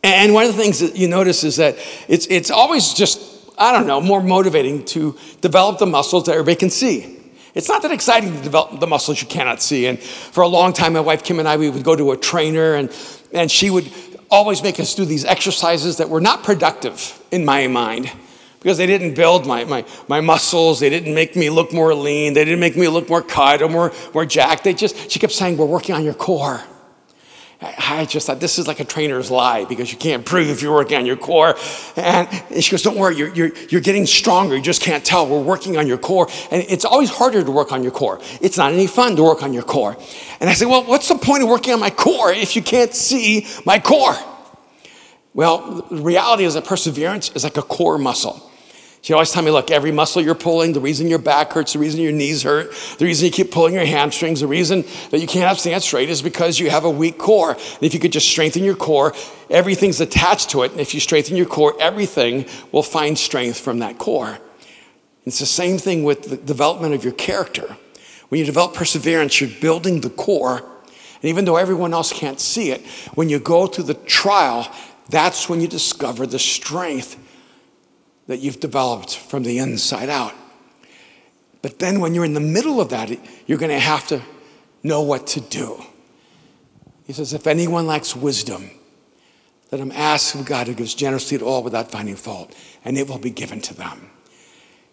and 0.03 0.35
one 0.35 0.47
of 0.47 0.55
the 0.55 0.61
things 0.61 0.81
that 0.81 0.97
you 0.97 1.09
notice 1.09 1.45
is 1.45 1.57
that 1.57 1.77
it's, 2.09 2.27
it's 2.27 2.51
always 2.51 2.93
just, 2.93 3.21
I 3.57 3.73
don't 3.73 3.87
know, 3.87 4.01
more 4.01 4.23
motivating 4.23 4.85
to 4.87 5.17
develop 5.41 5.79
the 5.79 5.87
muscles 5.87 6.25
that 6.27 6.33
everybody 6.33 6.57
can 6.57 6.71
see. 6.71 7.21
It's 7.55 7.69
not 7.69 7.83
that 7.83 7.93
exciting 7.93 8.35
to 8.35 8.43
develop 8.43 8.81
the 8.81 8.87
muscles 8.87 9.21
you 9.21 9.29
cannot 9.29 9.61
see. 9.61 9.87
And 9.87 10.01
for 10.01 10.43
a 10.43 10.49
long 10.49 10.73
time, 10.73 10.95
my 10.95 11.01
wife 11.01 11.23
Kim 11.23 11.39
and 11.39 11.47
I, 11.47 11.57
we 11.57 11.69
would 11.69 11.85
go 11.85 11.95
to 11.95 12.13
a 12.13 12.17
trainer, 12.17 12.75
and, 12.75 12.91
and 13.33 13.51
she 13.51 13.69
would 13.69 13.93
always 14.31 14.63
make 14.63 14.81
us 14.81 14.95
do 14.95 15.05
these 15.05 15.25
exercises 15.25 15.99
that 15.99 16.09
were 16.09 16.21
not 16.21 16.43
productive 16.43 17.23
in 17.31 17.45
my 17.45 17.67
mind 17.69 18.11
because 18.61 18.79
they 18.79 18.87
didn't 18.87 19.15
build 19.15 19.47
my, 19.47 19.65
my, 19.65 19.85
my 20.09 20.21
muscles. 20.21 20.81
They 20.81 20.89
didn't 20.89 21.15
make 21.15 21.37
me 21.37 21.51
look 21.51 21.73
more 21.73 21.95
lean. 21.95 22.33
They 22.33 22.45
didn't 22.45 22.61
make 22.61 22.77
me 22.77 22.89
look 22.89 23.09
more 23.09 23.23
cut 23.23 23.61
or 23.61 23.69
more, 23.69 23.93
more 24.15 24.25
jacked. 24.25 24.65
They 24.65 24.73
just, 24.73 25.11
she 25.11 25.19
kept 25.19 25.33
saying, 25.33 25.59
We're 25.59 25.67
working 25.67 25.95
on 25.95 26.05
your 26.05 26.15
core. 26.15 26.63
I 27.63 28.07
just 28.07 28.27
thought 28.27 28.41
this 28.41 28.59
is 28.59 28.67
like 28.67 28.81
a 28.81 28.85
trainer's 28.85 29.31
lie 29.31 29.65
because 29.65 29.93
you 29.93 29.99
can't 29.99 30.25
prove 30.25 30.49
if 30.49 30.63
you're 30.63 30.73
working 30.73 30.97
on 30.97 31.07
your 31.07 31.17
core. 31.17 31.57
And 31.97 32.29
she 32.63 32.71
goes, 32.71 32.83
Don't 32.83 32.97
worry, 32.97 33.17
you're, 33.17 33.33
you're, 33.35 33.55
you're 33.71 33.81
getting 33.81 34.07
stronger. 34.07 34.57
You 34.57 34.63
just 34.63 34.83
can't 34.83 35.05
tell. 35.05 35.29
We're 35.29 35.41
working 35.41 35.77
on 35.77 35.87
your 35.87 35.99
core. 35.99 36.29
And 36.51 36.65
it's 36.69 36.85
always 36.85 37.11
harder 37.11 37.43
to 37.45 37.51
work 37.51 37.73
on 37.73 37.83
your 37.83 37.93
core. 37.93 38.21
It's 38.41 38.59
not 38.59 38.73
any 38.73 38.87
fun 38.87 39.17
to 39.17 39.23
work 39.23 39.43
on 39.43 39.53
your 39.53 39.63
core. 39.63 39.97
And 40.41 40.51
I 40.51 40.55
said, 40.55 40.69
Well, 40.69 40.85
what's 40.85 41.09
the 41.09 41.15
point 41.15 41.43
of 41.43 41.49
working 41.49 41.73
on 41.73 41.81
my 41.81 41.91
core 41.91 42.33
if 42.33 42.57
you 42.57 42.63
can't 42.63 42.93
see 42.93 43.47
my 43.65 43.79
core? 43.79 44.17
Well, 45.35 45.87
the 45.91 46.03
reality 46.03 46.45
is 46.45 46.55
that 46.55 46.65
perseverance 46.65 47.31
is 47.35 47.45
like 47.45 47.57
a 47.57 47.63
core 47.63 47.97
muscle. 47.97 48.51
She 49.03 49.13
always 49.13 49.33
tell 49.33 49.43
me, 49.43 49.51
look, 49.51 49.73
every 49.73 49.91
muscle 49.91 50.23
you're 50.23 50.37
pulling, 50.37 50.75
the 50.75 50.81
reason 50.81 51.09
your 51.09 51.19
back 51.19 51.53
hurts, 51.53 51.73
the 51.73 51.81
reason 51.81 52.01
your 52.01 52.13
knees 52.13 52.45
hurt, 52.45 52.73
the 52.99 53.05
reason 53.05 53.27
you 53.27 53.33
keep 53.33 53.51
pulling 53.51 53.75
your 53.75 53.85
hamstrings, 53.85 54.39
the 54.39 54.47
reason 54.47 54.85
that 55.11 55.19
you 55.19 55.27
can't 55.27 55.59
stand 55.59 55.83
straight 55.83 56.09
is 56.09 56.23
because 56.23 56.61
you 56.61 56.71
have 56.71 56.85
a 56.85 56.91
weak 56.91 57.19
core. 57.19 57.51
And 57.55 57.83
if 57.83 57.95
you 57.95 58.01
could 58.01 58.13
just 58.13 58.29
strengthen 58.29 58.63
your 58.63 58.77
core, 58.77 59.13
everything's 59.51 60.01
attached 60.01 60.51
to 60.51 60.63
it. 60.63 60.71
And 60.71 60.81
if 60.81 60.95
you 60.95 61.01
strengthen 61.01 61.37
your 61.37 61.47
core, 61.47 61.75
everything 61.81 62.47
will 62.71 62.85
find 62.85 63.19
strength 63.19 63.59
from 63.59 63.81
that 63.81 63.99
core. 63.99 64.39
It's 65.27 65.41
the 65.41 65.47
same 65.47 65.79
thing 65.79 66.05
with 66.05 66.31
the 66.31 66.37
development 66.37 66.95
of 66.95 67.03
your 67.03 67.13
character. 67.13 67.77
When 68.29 68.39
you 68.39 68.45
develop 68.45 68.73
perseverance, 68.73 69.41
you're 69.41 69.51
building 69.61 70.03
the 70.03 70.11
core. 70.11 70.59
And 70.59 71.25
even 71.25 71.45
though 71.45 71.57
everyone 71.57 71.93
else 71.93 72.13
can't 72.13 72.39
see 72.39 72.71
it, 72.71 72.87
when 73.15 73.29
you 73.29 73.41
go 73.41 73.67
through 73.67 73.85
the 73.85 73.95
trial, 73.95 74.73
that's 75.09 75.49
when 75.49 75.61
you 75.61 75.67
discover 75.67 76.25
the 76.25 76.39
strength 76.39 77.19
that 78.33 78.41
you've 78.41 78.61
developed 78.61 79.15
from 79.15 79.43
the 79.43 79.59
inside 79.59 80.09
out. 80.09 80.33
But 81.61 81.79
then 81.79 82.01
when 82.01 82.15
you're 82.15 82.25
in 82.25 82.33
the 82.33 82.41
middle 82.41 82.81
of 82.81 82.89
that, 82.89 83.11
you're 83.47 83.59
going 83.59 83.71
to 83.71 83.79
have 83.79 84.07
to 84.09 84.23
know 84.83 85.03
what 85.03 85.27
to 85.29 85.41
do. 85.43 85.85
He 87.07 87.13
says, 87.13 87.35
If 87.35 87.47
anyone 87.47 87.87
lacks 87.87 88.17
wisdom, 88.17 88.71
let 89.71 89.83
him 89.83 89.93
ask 89.93 90.35
of 90.35 90.47
God 90.47 90.67
who 90.67 90.73
gives 90.73 90.95
generously 90.95 91.37
to 91.37 91.45
all 91.45 91.63
without 91.63 91.91
finding 91.91 92.17
fault, 92.17 92.55
and 92.87 92.97
it 92.97 93.07
will 93.07 93.19
be 93.19 93.29
given 93.29 93.61
to 93.61 93.75
them. 93.75 94.09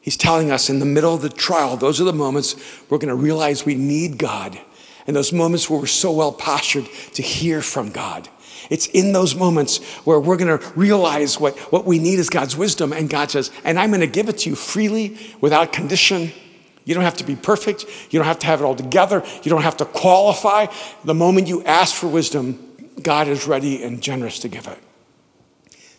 He's 0.02 0.18
telling 0.18 0.52
us 0.52 0.70
in 0.70 0.80
the 0.80 0.86
middle 0.86 1.14
of 1.14 1.22
the 1.22 1.30
trial, 1.30 1.78
those 1.78 2.02
are 2.02 2.06
the 2.06 2.12
moments 2.12 2.58
we're 2.90 2.98
going 2.98 3.08
to 3.08 3.16
realize 3.16 3.66
we 3.66 3.76
need 3.76 4.18
God, 4.18 4.60
and 5.08 5.16
those 5.16 5.32
moments 5.32 5.70
where 5.70 5.80
we're 5.80 5.86
so 5.86 6.12
well 6.12 6.34
postured 6.34 6.88
to 7.14 7.22
hear 7.22 7.62
from 7.62 7.90
God. 7.90 8.28
It's 8.70 8.88
in 8.88 9.14
those 9.14 9.36
moments 9.36 9.84
where 10.06 10.20
we're 10.20 10.38
going 10.38 10.60
to 10.60 10.66
realize 10.76 11.40
what, 11.40 11.58
what 11.72 11.86
we 11.86 11.98
need 11.98 12.20
is 12.20 12.30
God's 12.30 12.56
wisdom, 12.56 12.94
and 12.94 13.10
God 13.10 13.32
says, 13.32 13.52
and 13.64 13.80
I'm 13.80 13.90
going 13.90 14.02
to 14.02 14.08
give 14.08 14.30
it 14.30 14.40
to 14.40 14.50
you 14.50 14.56
freely 14.56 15.18
without 15.42 15.74
condition. 15.74 16.32
You 16.86 16.94
don't 16.96 17.04
have 17.04 17.18
to 17.18 17.24
be 17.24 17.36
perfect. 17.36 17.86
You 18.12 18.20
don't 18.20 18.28
have 18.28 18.40
to 18.40 18.48
have 18.48 18.62
it 18.62 18.64
all 18.64 18.76
together. 18.76 19.24
You 19.44 19.50
don't 19.50 19.64
have 19.64 19.78
to 19.78 19.86
qualify. 19.86 20.68
The 21.04 21.14
moment 21.14 21.48
you 21.48 21.64
ask 21.64 21.96
for 21.96 22.08
wisdom, 22.08 22.60
God 23.02 23.28
is 23.28 23.48
ready 23.48 23.84
and 23.84 24.02
generous 24.02 24.40
to 24.40 24.48
give 24.48 24.68
it. 24.68 24.80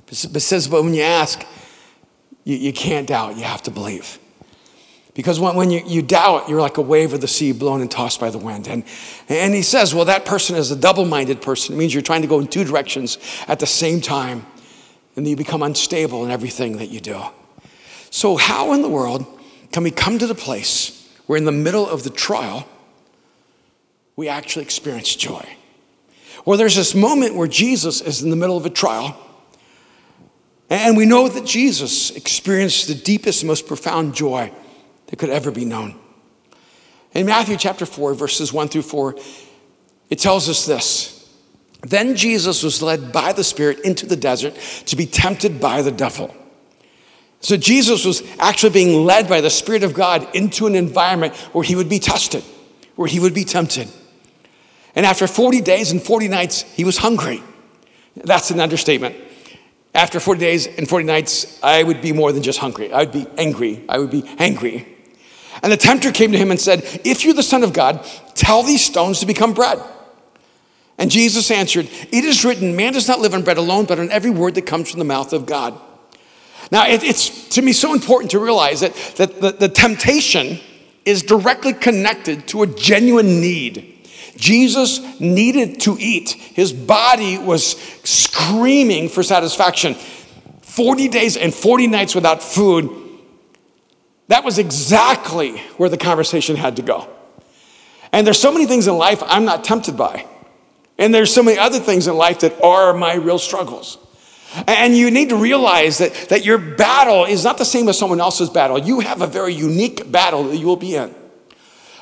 But 0.07 0.43
says, 0.43 0.67
but 0.67 0.83
when 0.83 0.95
you 0.95 1.03
ask, 1.03 1.45
you, 2.45 2.57
you 2.57 2.73
can't 2.73 3.07
doubt, 3.07 3.37
you 3.37 3.45
have 3.45 3.63
to 3.63 3.71
believe. 3.71 4.19
Because 5.21 5.39
when, 5.39 5.55
when 5.55 5.71
you, 5.71 5.83
you 5.85 6.01
doubt, 6.01 6.49
you're 6.49 6.63
like 6.63 6.79
a 6.79 6.81
wave 6.81 7.13
of 7.13 7.21
the 7.21 7.29
sea 7.29 7.53
blown 7.53 7.83
and 7.83 7.91
tossed 7.91 8.19
by 8.19 8.31
the 8.31 8.39
wind. 8.39 8.67
And, 8.67 8.85
and 9.29 9.53
he 9.53 9.61
says, 9.61 9.95
well, 9.95 10.07
that 10.07 10.25
person 10.25 10.57
is 10.57 10.71
a 10.71 10.77
double 10.77 11.05
minded 11.05 11.43
person. 11.43 11.75
It 11.75 11.79
means 11.79 11.93
you're 11.93 12.03
trying 12.03 12.23
to 12.23 12.27
go 12.27 12.41
in 12.41 12.47
two 12.47 12.65
directions 12.65 13.19
at 13.47 13.59
the 13.59 13.67
same 13.67 14.01
time, 14.01 14.47
and 15.17 15.29
you 15.29 15.37
become 15.37 15.63
unstable 15.63 16.25
in 16.25 16.31
everything 16.31 16.79
that 16.79 16.87
you 16.87 17.01
do. 17.01 17.21
So, 18.09 18.39
how 18.39 18.73
in 18.73 18.81
the 18.81 18.89
world 18.89 19.27
can 19.73 19.83
we 19.83 19.91
come 19.91 20.19
to 20.19 20.27
the 20.27 20.35
place 20.35 21.07
where, 21.27 21.37
in 21.37 21.45
the 21.45 21.53
middle 21.53 21.87
of 21.87 22.03
the 22.03 22.09
trial, 22.09 22.67
we 24.17 24.27
actually 24.27 24.63
experience 24.63 25.15
joy? 25.15 25.47
Well, 26.47 26.57
there's 26.57 26.77
this 26.77 26.95
moment 26.95 27.35
where 27.35 27.47
Jesus 27.47 28.01
is 28.01 28.23
in 28.23 28.31
the 28.31 28.37
middle 28.37 28.57
of 28.57 28.65
a 28.65 28.71
trial. 28.71 29.19
And 30.71 30.97
we 30.97 31.05
know 31.05 31.29
that 31.29 31.45
Jesus 31.45 32.11
experienced 32.11 32.89
the 32.89 32.95
deepest, 32.95 33.45
most 33.45 33.67
profound 33.67 34.15
joy 34.15 34.51
that 35.11 35.19
could 35.19 35.31
ever 35.31 35.51
be 35.51 35.65
known. 35.65 35.99
In 37.13 37.27
Matthew 37.27 37.57
chapter 37.57 37.85
4, 37.85 38.15
verses 38.15 38.53
1 38.53 38.69
through 38.69 38.83
4, 38.83 39.17
it 40.09 40.19
tells 40.19 40.49
us 40.49 40.65
this 40.65 41.29
Then 41.83 42.17
Jesus 42.17 42.63
was 42.63 42.83
led 42.83 43.13
by 43.13 43.33
the 43.33 43.45
Spirit 43.45 43.81
into 43.81 44.07
the 44.07 44.17
desert 44.17 44.55
to 44.87 44.97
be 44.97 45.07
tempted 45.07 45.61
by 45.61 45.83
the 45.83 45.93
devil. 45.93 46.35
So 47.41 47.57
Jesus 47.57 48.05
was 48.05 48.23
actually 48.39 48.71
being 48.71 49.05
led 49.05 49.29
by 49.29 49.41
the 49.41 49.51
Spirit 49.51 49.83
of 49.83 49.95
God 49.95 50.29
into 50.35 50.67
an 50.67 50.75
environment 50.75 51.35
where 51.55 51.65
he 51.65 51.75
would 51.75 51.89
be 51.89 51.99
tested, 51.99 52.45
where 52.97 53.09
he 53.09 53.19
would 53.19 53.35
be 53.35 53.45
tempted. 53.45 53.89
And 54.95 55.07
after 55.07 55.27
40 55.27 55.61
days 55.63 55.91
and 55.91 56.03
40 56.03 56.29
nights, 56.29 56.63
he 56.63 56.85
was 56.85 56.99
hungry. 56.99 57.43
That's 58.15 58.51
an 58.51 58.61
understatement. 58.61 59.17
After 59.95 60.21
40 60.21 60.41
days 60.41 60.67
and 60.67 60.89
40 60.89 61.05
nights, 61.05 61.59
I 61.63 61.83
would 61.83 62.03
be 62.03 62.13
more 62.13 62.33
than 62.33 62.43
just 62.43 62.59
hungry. 62.59 62.93
I 62.93 63.01
would 63.01 63.13
be 63.13 63.27
angry. 63.39 63.85
I 63.89 63.99
would 63.99 64.11
be 64.11 64.25
angry. 64.39 64.99
And 65.63 65.73
the 65.73 65.77
tempter 65.77 66.13
came 66.13 66.33
to 66.33 66.39
him 66.39 66.51
and 66.51 66.61
said, 66.61 66.83
If 67.05 67.25
you're 67.25 67.35
the 67.35 67.43
Son 67.43 67.63
of 67.63 67.73
God, 67.73 68.07
tell 68.35 68.63
these 68.63 68.85
stones 68.85 69.21
to 69.21 69.27
become 69.27 69.53
bread. 69.55 69.81
And 70.99 71.11
Jesus 71.11 71.51
answered, 71.51 71.89
It 72.13 72.25
is 72.25 72.45
written, 72.45 72.77
man 72.77 72.93
does 72.93 73.09
not 73.09 73.21
live 73.21 73.35
on 73.35 73.43
bread 73.43 73.57
alone, 73.57 73.87
but 73.87 73.99
on 73.99 74.11
every 74.11 74.31
word 74.31 74.55
that 74.57 74.67
comes 74.67 74.91
from 74.91 74.99
the 74.99 75.05
mouth 75.05 75.33
of 75.33 75.47
God. 75.47 75.79
Now, 76.71 76.87
it, 76.87 77.03
it's 77.03 77.49
to 77.51 77.63
me 77.63 77.73
so 77.73 77.93
important 77.93 78.31
to 78.33 78.39
realize 78.39 78.81
that, 78.81 78.95
that 79.17 79.41
the, 79.41 79.53
the 79.53 79.69
temptation 79.69 80.61
is 81.05 81.23
directly 81.23 81.73
connected 81.73 82.47
to 82.49 82.63
a 82.63 82.67
genuine 82.67 83.41
need. 83.41 84.07
Jesus 84.37 85.01
needed 85.21 85.81
to 85.81 85.97
eat. 85.99 86.31
His 86.31 86.73
body 86.73 87.39
was 87.39 87.77
screaming 88.05 89.09
for 89.09 89.23
satisfaction. 89.23 89.95
40 90.63 91.09
days 91.09 91.37
and 91.37 91.53
40 91.53 91.89
nights 91.89 92.15
without 92.15 92.43
food 92.43 93.00
that 94.31 94.45
was 94.45 94.59
exactly 94.59 95.59
where 95.77 95.89
the 95.89 95.97
conversation 95.97 96.55
had 96.55 96.77
to 96.77 96.83
go. 96.83 97.09
And 98.13 98.25
there's 98.25 98.41
so 98.41 98.53
many 98.53 98.65
things 98.65 98.87
in 98.87 98.97
life 98.97 99.25
I'm 99.27 99.45
not 99.45 99.65
tempted 99.65 99.97
by. 99.97 100.25
And 100.99 101.13
there's 101.13 101.35
so 101.35 101.43
many 101.43 101.59
other 101.59 101.81
things 101.81 102.07
in 102.07 102.17
life 102.17 102.39
that 102.41 102.63
are 102.63 102.95
my 102.95 103.15
real 103.15 103.41
struggles. 103.41 103.99
And 104.69 104.97
you 104.97 105.11
need 105.11 105.31
to 105.31 105.37
realize 105.37 105.99
that, 105.99 106.15
that 106.29 106.45
your 106.45 106.59
battle 106.59 107.25
is 107.25 107.43
not 107.43 107.59
the 107.59 107.65
same 107.65 107.89
as 107.89 107.99
someone 107.99 108.21
else's 108.21 108.51
battle. 108.51 108.79
You 108.79 109.01
have 109.01 109.21
a 109.21 109.27
very 109.27 109.53
unique 109.53 110.13
battle 110.13 110.45
that 110.45 110.57
you 110.57 110.67
will 110.67 110.77
be 110.77 110.95
in. 110.95 111.13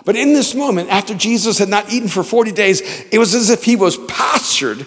But 0.04 0.14
in 0.14 0.34
this 0.34 0.54
moment, 0.54 0.90
after 0.90 1.14
Jesus 1.14 1.58
had 1.58 1.70
not 1.70 1.90
eaten 1.90 2.10
for 2.10 2.22
40 2.22 2.52
days, 2.52 2.82
it 3.10 3.18
was 3.18 3.34
as 3.34 3.48
if 3.48 3.64
he 3.64 3.74
was 3.74 3.96
postured 3.96 4.86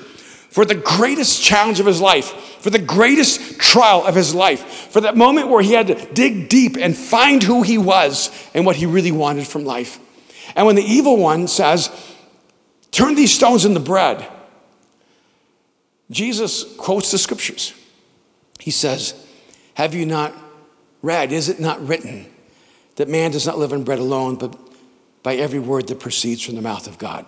for 0.51 0.65
the 0.65 0.75
greatest 0.75 1.41
challenge 1.41 1.79
of 1.79 1.85
his 1.85 2.01
life, 2.01 2.27
for 2.59 2.69
the 2.69 2.77
greatest 2.77 3.57
trial 3.57 4.05
of 4.05 4.15
his 4.15 4.35
life, 4.35 4.91
for 4.91 4.99
that 5.01 5.15
moment 5.15 5.47
where 5.47 5.63
he 5.63 5.71
had 5.71 5.87
to 5.87 5.95
dig 6.13 6.49
deep 6.49 6.75
and 6.77 6.95
find 6.95 7.41
who 7.41 7.63
he 7.63 7.77
was 7.77 8.29
and 8.53 8.65
what 8.65 8.75
he 8.75 8.85
really 8.85 9.13
wanted 9.13 9.47
from 9.47 9.63
life. 9.63 9.97
And 10.55 10.67
when 10.67 10.75
the 10.75 10.83
evil 10.83 11.17
one 11.17 11.47
says, 11.47 11.89
Turn 12.91 13.15
these 13.15 13.33
stones 13.33 13.63
into 13.63 13.79
bread, 13.79 14.27
Jesus 16.11 16.65
quotes 16.75 17.09
the 17.11 17.17
scriptures. 17.17 17.73
He 18.59 18.71
says, 18.71 19.13
Have 19.75 19.93
you 19.93 20.05
not 20.05 20.33
read? 21.01 21.31
Is 21.31 21.47
it 21.47 21.61
not 21.61 21.85
written 21.87 22.25
that 22.97 23.07
man 23.07 23.31
does 23.31 23.47
not 23.47 23.57
live 23.57 23.71
on 23.71 23.85
bread 23.85 23.99
alone, 23.99 24.35
but 24.35 24.53
by 25.23 25.35
every 25.35 25.59
word 25.59 25.87
that 25.87 26.01
proceeds 26.01 26.43
from 26.43 26.55
the 26.55 26.61
mouth 26.61 26.87
of 26.87 26.97
God? 26.97 27.25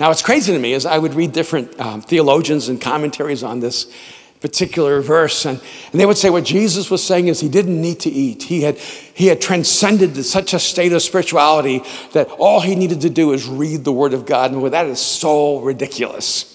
Now, 0.00 0.08
what's 0.08 0.22
crazy 0.22 0.52
to 0.52 0.58
me 0.58 0.72
is 0.72 0.86
I 0.86 0.98
would 0.98 1.14
read 1.14 1.32
different 1.32 1.78
um, 1.80 2.02
theologians 2.02 2.68
and 2.68 2.80
commentaries 2.80 3.42
on 3.42 3.60
this 3.60 3.92
particular 4.40 5.00
verse, 5.00 5.44
and, 5.44 5.60
and 5.92 6.00
they 6.00 6.04
would 6.04 6.18
say 6.18 6.28
what 6.28 6.44
Jesus 6.44 6.90
was 6.90 7.02
saying 7.02 7.28
is 7.28 7.40
he 7.40 7.48
didn't 7.48 7.80
need 7.80 8.00
to 8.00 8.10
eat. 8.10 8.42
He 8.42 8.62
had, 8.62 8.76
he 8.76 9.26
had 9.28 9.40
transcended 9.40 10.14
to 10.16 10.24
such 10.24 10.52
a 10.52 10.58
state 10.58 10.92
of 10.92 11.00
spirituality 11.00 11.82
that 12.12 12.28
all 12.32 12.60
he 12.60 12.74
needed 12.74 13.02
to 13.02 13.10
do 13.10 13.32
is 13.32 13.46
read 13.46 13.84
the 13.84 13.92
Word 13.92 14.12
of 14.12 14.26
God. 14.26 14.50
And 14.50 14.60
well, 14.60 14.72
that 14.72 14.86
is 14.86 15.00
so 15.00 15.60
ridiculous. 15.60 16.48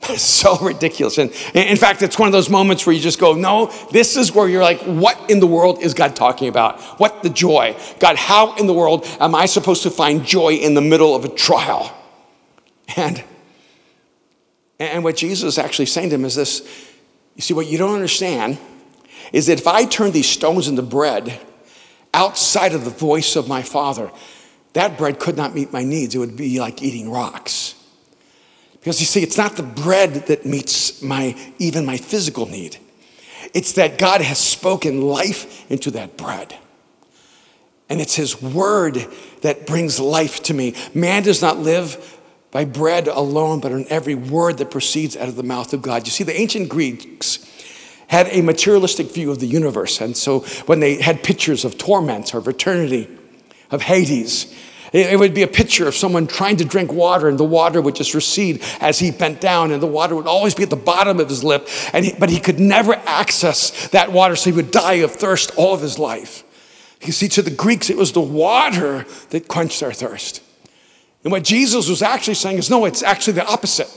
So 0.16 0.56
ridiculous. 0.58 1.18
And 1.18 1.32
in 1.54 1.76
fact, 1.76 2.02
it's 2.02 2.18
one 2.18 2.28
of 2.28 2.32
those 2.32 2.48
moments 2.48 2.86
where 2.86 2.94
you 2.94 3.02
just 3.02 3.18
go, 3.18 3.34
no, 3.34 3.66
this 3.90 4.16
is 4.16 4.32
where 4.32 4.48
you're 4.48 4.62
like, 4.62 4.80
what 4.82 5.18
in 5.28 5.40
the 5.40 5.46
world 5.46 5.82
is 5.82 5.92
God 5.92 6.14
talking 6.14 6.48
about? 6.48 6.80
What 7.00 7.22
the 7.22 7.28
joy? 7.28 7.76
God, 7.98 8.16
how 8.16 8.54
in 8.54 8.68
the 8.68 8.72
world 8.72 9.04
am 9.20 9.34
I 9.34 9.46
supposed 9.46 9.82
to 9.82 9.90
find 9.90 10.24
joy 10.24 10.54
in 10.54 10.74
the 10.74 10.80
middle 10.80 11.14
of 11.16 11.24
a 11.24 11.28
trial? 11.28 11.92
And, 12.96 13.22
and 14.78 15.04
what 15.04 15.16
Jesus 15.16 15.44
is 15.44 15.58
actually 15.58 15.86
saying 15.86 16.10
to 16.10 16.14
him 16.16 16.24
is 16.24 16.34
this 16.34 16.62
you 17.36 17.42
see, 17.42 17.54
what 17.54 17.66
you 17.66 17.78
don't 17.78 17.94
understand 17.94 18.58
is 19.32 19.46
that 19.46 19.60
if 19.60 19.66
I 19.66 19.84
turn 19.84 20.10
these 20.10 20.28
stones 20.28 20.66
into 20.66 20.82
bread 20.82 21.40
outside 22.12 22.74
of 22.74 22.84
the 22.84 22.90
voice 22.90 23.36
of 23.36 23.46
my 23.46 23.62
Father, 23.62 24.10
that 24.72 24.98
bread 24.98 25.20
could 25.20 25.36
not 25.36 25.54
meet 25.54 25.72
my 25.72 25.84
needs. 25.84 26.14
It 26.14 26.18
would 26.18 26.36
be 26.36 26.58
like 26.58 26.82
eating 26.82 27.10
rocks. 27.10 27.74
Because 28.72 29.00
you 29.00 29.06
see, 29.06 29.22
it's 29.22 29.36
not 29.36 29.56
the 29.56 29.62
bread 29.62 30.14
that 30.26 30.46
meets 30.46 31.02
my 31.02 31.36
even 31.58 31.86
my 31.86 31.96
physical 31.96 32.46
need. 32.46 32.76
It's 33.54 33.72
that 33.72 33.98
God 33.98 34.20
has 34.20 34.38
spoken 34.38 35.02
life 35.02 35.70
into 35.70 35.90
that 35.92 36.16
bread. 36.16 36.56
And 37.88 38.00
it's 38.00 38.14
his 38.14 38.42
word 38.42 39.06
that 39.42 39.66
brings 39.66 39.98
life 39.98 40.42
to 40.44 40.54
me. 40.54 40.74
Man 40.92 41.22
does 41.22 41.40
not 41.40 41.58
live 41.58 42.17
by 42.50 42.64
bread 42.64 43.08
alone, 43.08 43.60
but 43.60 43.72
on 43.72 43.84
every 43.88 44.14
word 44.14 44.58
that 44.58 44.70
proceeds 44.70 45.16
out 45.16 45.28
of 45.28 45.36
the 45.36 45.42
mouth 45.42 45.72
of 45.72 45.82
God. 45.82 46.06
You 46.06 46.10
see, 46.10 46.24
the 46.24 46.38
ancient 46.38 46.68
Greeks 46.68 47.44
had 48.08 48.26
a 48.28 48.40
materialistic 48.40 49.12
view 49.12 49.30
of 49.30 49.38
the 49.38 49.46
universe. 49.46 50.00
And 50.00 50.16
so 50.16 50.40
when 50.66 50.80
they 50.80 51.00
had 51.00 51.22
pictures 51.22 51.64
of 51.64 51.76
torment 51.76 52.34
or 52.34 52.38
of 52.38 52.48
eternity, 52.48 53.08
of 53.70 53.82
Hades, 53.82 54.54
it 54.94 55.18
would 55.18 55.34
be 55.34 55.42
a 55.42 55.48
picture 55.48 55.86
of 55.86 55.94
someone 55.94 56.26
trying 56.26 56.56
to 56.56 56.64
drink 56.64 56.90
water, 56.90 57.28
and 57.28 57.38
the 57.38 57.44
water 57.44 57.82
would 57.82 57.94
just 57.94 58.14
recede 58.14 58.62
as 58.80 58.98
he 58.98 59.10
bent 59.10 59.38
down, 59.38 59.70
and 59.70 59.82
the 59.82 59.86
water 59.86 60.16
would 60.16 60.26
always 60.26 60.54
be 60.54 60.62
at 60.62 60.70
the 60.70 60.76
bottom 60.76 61.20
of 61.20 61.28
his 61.28 61.44
lip. 61.44 61.68
And 61.92 62.06
he, 62.06 62.14
but 62.18 62.30
he 62.30 62.40
could 62.40 62.58
never 62.58 62.94
access 62.94 63.88
that 63.88 64.12
water, 64.12 64.34
so 64.34 64.48
he 64.48 64.56
would 64.56 64.70
die 64.70 64.94
of 64.94 65.12
thirst 65.12 65.50
all 65.56 65.74
of 65.74 65.82
his 65.82 65.98
life. 65.98 66.42
You 67.02 67.12
see, 67.12 67.28
to 67.28 67.42
the 67.42 67.50
Greeks, 67.50 67.90
it 67.90 67.98
was 67.98 68.12
the 68.12 68.22
water 68.22 69.04
that 69.28 69.46
quenched 69.46 69.80
their 69.80 69.92
thirst. 69.92 70.42
And 71.24 71.32
what 71.32 71.44
Jesus 71.44 71.88
was 71.88 72.02
actually 72.02 72.34
saying 72.34 72.58
is 72.58 72.70
no, 72.70 72.84
it's 72.84 73.02
actually 73.02 73.34
the 73.34 73.46
opposite. 73.46 73.90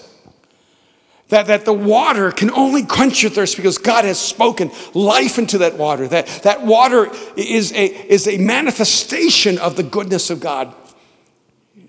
That, 1.30 1.48
that 1.48 1.64
the 1.64 1.74
water 1.74 2.32
can 2.32 2.52
only 2.52 2.84
quench 2.84 3.22
your 3.22 3.32
thirst 3.32 3.56
because 3.56 3.78
God 3.78 4.04
has 4.04 4.20
spoken 4.20 4.70
life 4.94 5.38
into 5.38 5.60
that 5.60 5.78
water. 5.78 6.08
That, 6.08 6.28
that 6.44 6.66
water 6.66 7.10
is 7.38 7.72
a, 7.72 7.86
is 7.86 8.28
a 8.28 8.38
manifestation 8.38 9.58
of 9.58 9.78
the 9.78 9.84
goodness 9.84 10.30
of 10.30 10.42
God. 10.42 10.76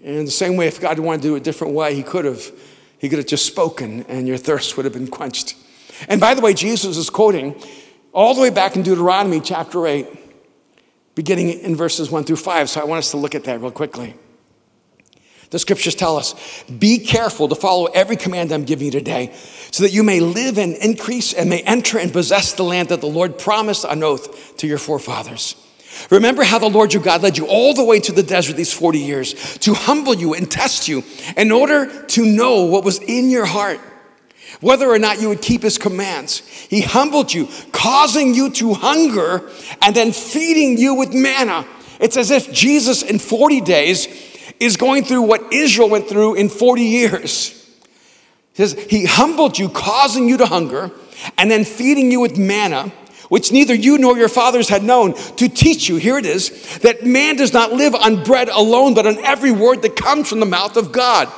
And 0.05 0.17
in 0.17 0.25
the 0.27 0.31
same 0.31 0.57
way, 0.57 0.69
if 0.69 0.81
God 0.81 0.99
wanted 1.01 1.23
to 1.23 1.29
do 1.29 1.35
it 1.35 1.39
a 1.39 1.43
different 1.43 1.75
way, 1.75 1.95
He 1.95 2.03
could 2.03 2.25
have. 2.25 2.53
He 3.03 3.09
could 3.09 3.19
have 3.19 3.27
just 3.27 3.47
spoken 3.47 4.05
and 4.05 4.29
your 4.29 4.37
thirst 4.37 4.77
would 4.77 4.85
have 4.85 4.95
been 4.95 5.09
quenched. 5.09 5.57
And 6.09 6.21
by 6.21 6.35
the 6.35 6.41
way, 6.41 6.55
Jesus 6.55 6.97
is 6.97 7.11
quoting 7.11 7.61
all 8.13 8.33
the 8.33 8.41
way 8.41 8.51
back 8.51 8.77
in 8.77 8.83
Deuteronomy 8.83 9.41
chapter 9.41 9.89
8, 9.89 10.07
beginning 11.17 11.49
in 11.49 11.75
verses 11.75 12.13
1 12.13 12.23
through 12.23 12.37
5. 12.37 12.71
So 12.71 12.81
I 12.81 12.85
want 12.85 13.01
us 13.01 13.11
to 13.11 13.17
look 13.17 13.35
at 13.35 13.43
that 13.43 13.61
real 13.61 13.73
quickly. 13.73 14.15
The 15.53 15.59
scriptures 15.59 15.95
tell 15.95 16.17
us 16.17 16.35
be 16.65 16.99
careful 16.99 17.47
to 17.49 17.55
follow 17.55 17.85
every 17.85 18.17
command 18.17 18.53
I'm 18.53 18.65
giving 18.65 18.87
you 18.87 18.91
today, 18.91 19.33
so 19.71 19.85
that 19.85 19.93
you 19.93 20.03
may 20.03 20.19
live 20.19 20.57
and 20.57 20.75
increase 20.77 21.35
and 21.35 21.51
may 21.51 21.61
enter 21.63 21.99
and 21.99 22.11
possess 22.11 22.55
the 22.55 22.65
land 22.65 22.89
that 22.89 23.03
the 23.03 23.07
Lord 23.07 23.39
promised 23.39 23.85
on 23.85 24.03
oath 24.03 24.57
to 24.57 24.67
your 24.67 24.79
forefathers. 24.79 25.55
Remember 26.11 26.43
how 26.43 26.59
the 26.59 26.71
Lord 26.71 26.95
your 26.95 27.03
God 27.03 27.23
led 27.23 27.37
you 27.37 27.47
all 27.47 27.75
the 27.75 27.85
way 27.85 28.01
to 28.01 28.13
the 28.13 28.23
desert 28.23 28.57
these 28.57 28.73
40 28.73 28.99
years 28.99 29.59
to 29.59 29.75
humble 29.75 30.15
you 30.15 30.33
and 30.33 30.51
test 30.51 30.89
you 30.89 31.05
in 31.37 31.53
order 31.53 32.03
to 32.07 32.25
know 32.25 32.65
what 32.65 32.83
was 32.83 32.99
in 33.01 33.29
your 33.29 33.45
heart, 33.45 33.79
whether 34.63 34.89
or 34.89 34.99
not 34.99 35.21
you 35.21 35.29
would 35.29 35.43
keep 35.43 35.63
his 35.63 35.77
commands. 35.77 36.39
He 36.71 36.81
humbled 36.81 37.35
you, 37.35 37.47
causing 37.73 38.33
you 38.33 38.49
to 38.53 38.73
hunger 38.73 39.51
and 39.83 39.95
then 39.95 40.13
feeding 40.13 40.79
you 40.79 40.95
with 40.95 41.13
manna. 41.13 41.67
It's 42.01 42.17
as 42.17 42.31
if 42.31 42.51
Jesus 42.55 43.03
in 43.03 43.19
40 43.19 43.61
days 43.61 44.32
is 44.63 44.77
going 44.77 45.05
through 45.05 45.23
what 45.23 45.53
Israel 45.53 45.89
went 45.89 46.09
through 46.09 46.35
in 46.35 46.49
40 46.49 46.83
years. 46.83 47.51
He 48.55 48.67
says, 48.67 48.73
He 48.89 49.07
humbled 49.07 49.59
you, 49.59 49.69
causing 49.69 50.29
you 50.29 50.37
to 50.39 50.47
hunger, 50.47 50.91
and 51.39 51.51
then 51.51 51.65
feeding 51.65 52.11
you 52.11 52.21
with 52.21 52.37
manna 52.39 52.93
which 53.33 53.51
neither 53.51 53.73
you 53.73 53.97
nor 53.97 54.19
your 54.19 54.29
fathers 54.29 54.69
had 54.69 54.85
known, 54.85 55.15
to 55.37 55.49
teach 55.49 55.89
you, 55.89 55.97
here 55.97 56.19
it 56.19 56.27
is, 56.27 56.77
that 56.81 57.03
man 57.03 57.35
does 57.35 57.55
not 57.55 57.73
live 57.73 57.95
on 57.95 58.23
bread 58.23 58.51
alone, 58.51 58.93
but 58.93 59.07
on 59.07 59.17
every 59.25 59.51
word 59.51 59.81
that 59.81 59.97
comes 59.97 60.29
from 60.29 60.39
the 60.39 60.45
mouth 60.45 60.77
of 60.77 60.93
God. 60.93 61.29
He 61.29 61.33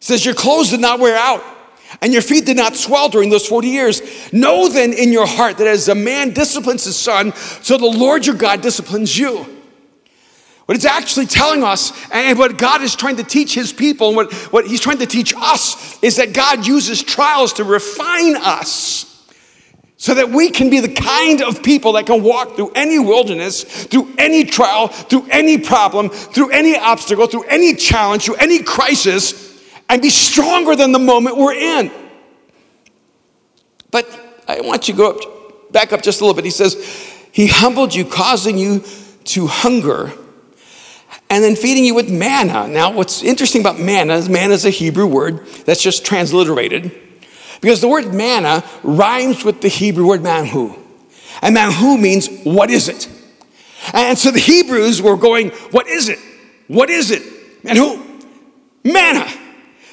says, 0.00 0.24
Your 0.24 0.34
clothes 0.34 0.70
did 0.70 0.80
not 0.80 0.98
wear 0.98 1.16
out, 1.16 1.44
and 2.02 2.12
your 2.12 2.20
feet 2.20 2.46
did 2.46 2.56
not 2.56 2.74
swell 2.74 3.08
during 3.08 3.30
those 3.30 3.46
40 3.46 3.68
years. 3.68 4.32
Know 4.32 4.68
then 4.68 4.92
in 4.92 5.12
your 5.12 5.24
heart 5.24 5.58
that 5.58 5.68
as 5.68 5.88
a 5.88 5.94
man 5.94 6.34
disciplines 6.34 6.82
his 6.82 6.96
son, 6.96 7.32
so 7.62 7.78
the 7.78 7.86
Lord 7.86 8.26
your 8.26 8.34
God 8.34 8.60
disciplines 8.60 9.16
you. 9.16 9.59
What 10.70 10.76
it's 10.76 10.84
actually 10.84 11.26
telling 11.26 11.64
us, 11.64 11.92
and 12.12 12.38
what 12.38 12.56
God 12.56 12.80
is 12.80 12.94
trying 12.94 13.16
to 13.16 13.24
teach 13.24 13.56
his 13.56 13.72
people, 13.72 14.06
and 14.06 14.16
what, 14.16 14.32
what 14.52 14.68
he's 14.68 14.80
trying 14.80 14.98
to 14.98 15.06
teach 15.06 15.34
us, 15.36 16.00
is 16.00 16.14
that 16.18 16.32
God 16.32 16.64
uses 16.64 17.02
trials 17.02 17.54
to 17.54 17.64
refine 17.64 18.36
us 18.36 19.26
so 19.96 20.14
that 20.14 20.30
we 20.30 20.48
can 20.48 20.70
be 20.70 20.78
the 20.78 20.94
kind 20.94 21.42
of 21.42 21.64
people 21.64 21.94
that 21.94 22.06
can 22.06 22.22
walk 22.22 22.54
through 22.54 22.70
any 22.76 23.00
wilderness, 23.00 23.64
through 23.86 24.14
any 24.16 24.44
trial, 24.44 24.86
through 24.86 25.26
any 25.28 25.58
problem, 25.58 26.08
through 26.08 26.50
any 26.50 26.78
obstacle, 26.78 27.26
through 27.26 27.46
any 27.48 27.74
challenge, 27.74 28.26
through 28.26 28.36
any 28.36 28.62
crisis, 28.62 29.60
and 29.88 30.00
be 30.00 30.08
stronger 30.08 30.76
than 30.76 30.92
the 30.92 31.00
moment 31.00 31.36
we're 31.36 31.52
in. 31.52 31.90
But 33.90 34.06
I 34.46 34.60
want 34.60 34.86
you 34.86 34.94
to 34.94 34.98
go 34.98 35.10
up, 35.16 35.72
back 35.72 35.92
up 35.92 36.00
just 36.00 36.20
a 36.20 36.24
little 36.24 36.36
bit. 36.36 36.44
He 36.44 36.52
says, 36.52 36.76
He 37.32 37.48
humbled 37.48 37.92
you, 37.92 38.04
causing 38.04 38.56
you 38.56 38.84
to 39.24 39.48
hunger, 39.48 40.12
and 41.30 41.44
then 41.44 41.54
feeding 41.54 41.84
you 41.84 41.94
with 41.94 42.10
manna. 42.10 42.66
Now, 42.66 42.92
what's 42.92 43.22
interesting 43.22 43.60
about 43.60 43.78
manna 43.78 44.14
is 44.14 44.28
manna 44.28 44.54
is 44.54 44.66
a 44.66 44.70
Hebrew 44.70 45.06
word 45.06 45.46
that's 45.64 45.80
just 45.80 46.04
transliterated. 46.04 46.90
Because 47.60 47.80
the 47.80 47.88
word 47.88 48.12
manna 48.12 48.64
rhymes 48.82 49.44
with 49.44 49.60
the 49.60 49.68
Hebrew 49.68 50.06
word 50.06 50.22
manhu. 50.22 50.76
And 51.40 51.56
manhu 51.56 52.00
means, 52.00 52.28
what 52.42 52.70
is 52.70 52.88
it? 52.88 53.08
And 53.94 54.18
so 54.18 54.30
the 54.30 54.40
Hebrews 54.40 55.00
were 55.00 55.16
going, 55.16 55.50
what 55.70 55.86
is 55.86 56.08
it? 56.08 56.18
What 56.66 56.90
is 56.90 57.10
it? 57.10 57.22
Manhu. 57.62 58.04
Manna. 58.84 59.26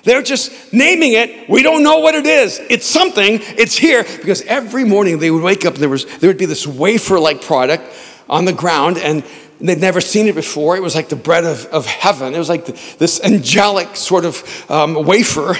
They're 0.03 0.23
just 0.23 0.73
naming 0.73 1.13
it. 1.13 1.49
We 1.49 1.61
don't 1.61 1.83
know 1.83 1.99
what 1.99 2.15
it 2.15 2.25
is. 2.25 2.59
It's 2.69 2.85
something. 2.85 3.39
It's 3.41 3.77
here. 3.77 4.03
Because 4.03 4.41
every 4.43 4.85
morning 4.85 5.19
they 5.19 5.29
would 5.29 5.43
wake 5.43 5.65
up 5.65 5.73
and 5.73 5.83
there, 5.83 5.89
was, 5.89 6.05
there 6.19 6.29
would 6.29 6.37
be 6.37 6.45
this 6.45 6.65
wafer 6.65 7.19
like 7.19 7.41
product 7.41 7.83
on 8.29 8.45
the 8.45 8.53
ground 8.53 8.97
and 8.97 9.23
they'd 9.59 9.79
never 9.79 10.01
seen 10.01 10.27
it 10.27 10.35
before. 10.35 10.75
It 10.75 10.81
was 10.81 10.95
like 10.95 11.09
the 11.09 11.15
bread 11.15 11.45
of, 11.45 11.65
of 11.67 11.85
heaven. 11.85 12.33
It 12.33 12.37
was 12.37 12.49
like 12.49 12.65
the, 12.65 12.95
this 12.99 13.21
angelic 13.23 13.95
sort 13.95 14.25
of 14.25 14.71
um, 14.71 15.05
wafer. 15.05 15.55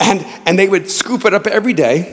And, 0.00 0.20
and 0.46 0.58
they 0.58 0.68
would 0.68 0.90
scoop 0.90 1.24
it 1.24 1.32
up 1.32 1.46
every 1.46 1.74
day, 1.74 2.08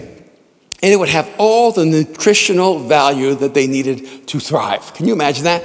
and 0.84 0.94
it 0.94 0.98
would 0.98 1.10
have 1.10 1.28
all 1.40 1.72
the 1.72 1.86
nutritional 1.86 2.80
value 2.80 3.34
that 3.36 3.56
they 3.56 3.66
needed 3.66 4.28
to 4.28 4.40
thrive. 4.40 4.94
Can 4.94 5.08
you 5.08 5.14
imagine 5.14 5.46
that? 5.46 5.64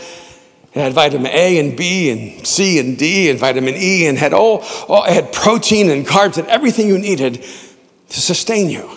It 0.73 0.81
had 0.81 0.93
vitamin 0.93 1.31
A 1.33 1.59
and 1.59 1.77
B 1.77 2.11
and 2.11 2.47
C 2.47 2.81
and 2.81 2.99
D 2.99 3.31
and 3.31 3.39
vitamin 3.39 3.75
E 3.77 4.07
and 4.07 4.19
had 4.19 4.33
all, 4.33 4.65
all 4.89 5.05
it 5.05 5.13
had 5.13 5.33
protein 5.33 5.91
and 5.91 6.05
carbs 6.07 6.37
and 6.37 6.49
everything 6.49 6.89
you 6.89 6.99
needed 6.99 7.45
to 8.09 8.21
sustain 8.21 8.71
you. 8.71 8.91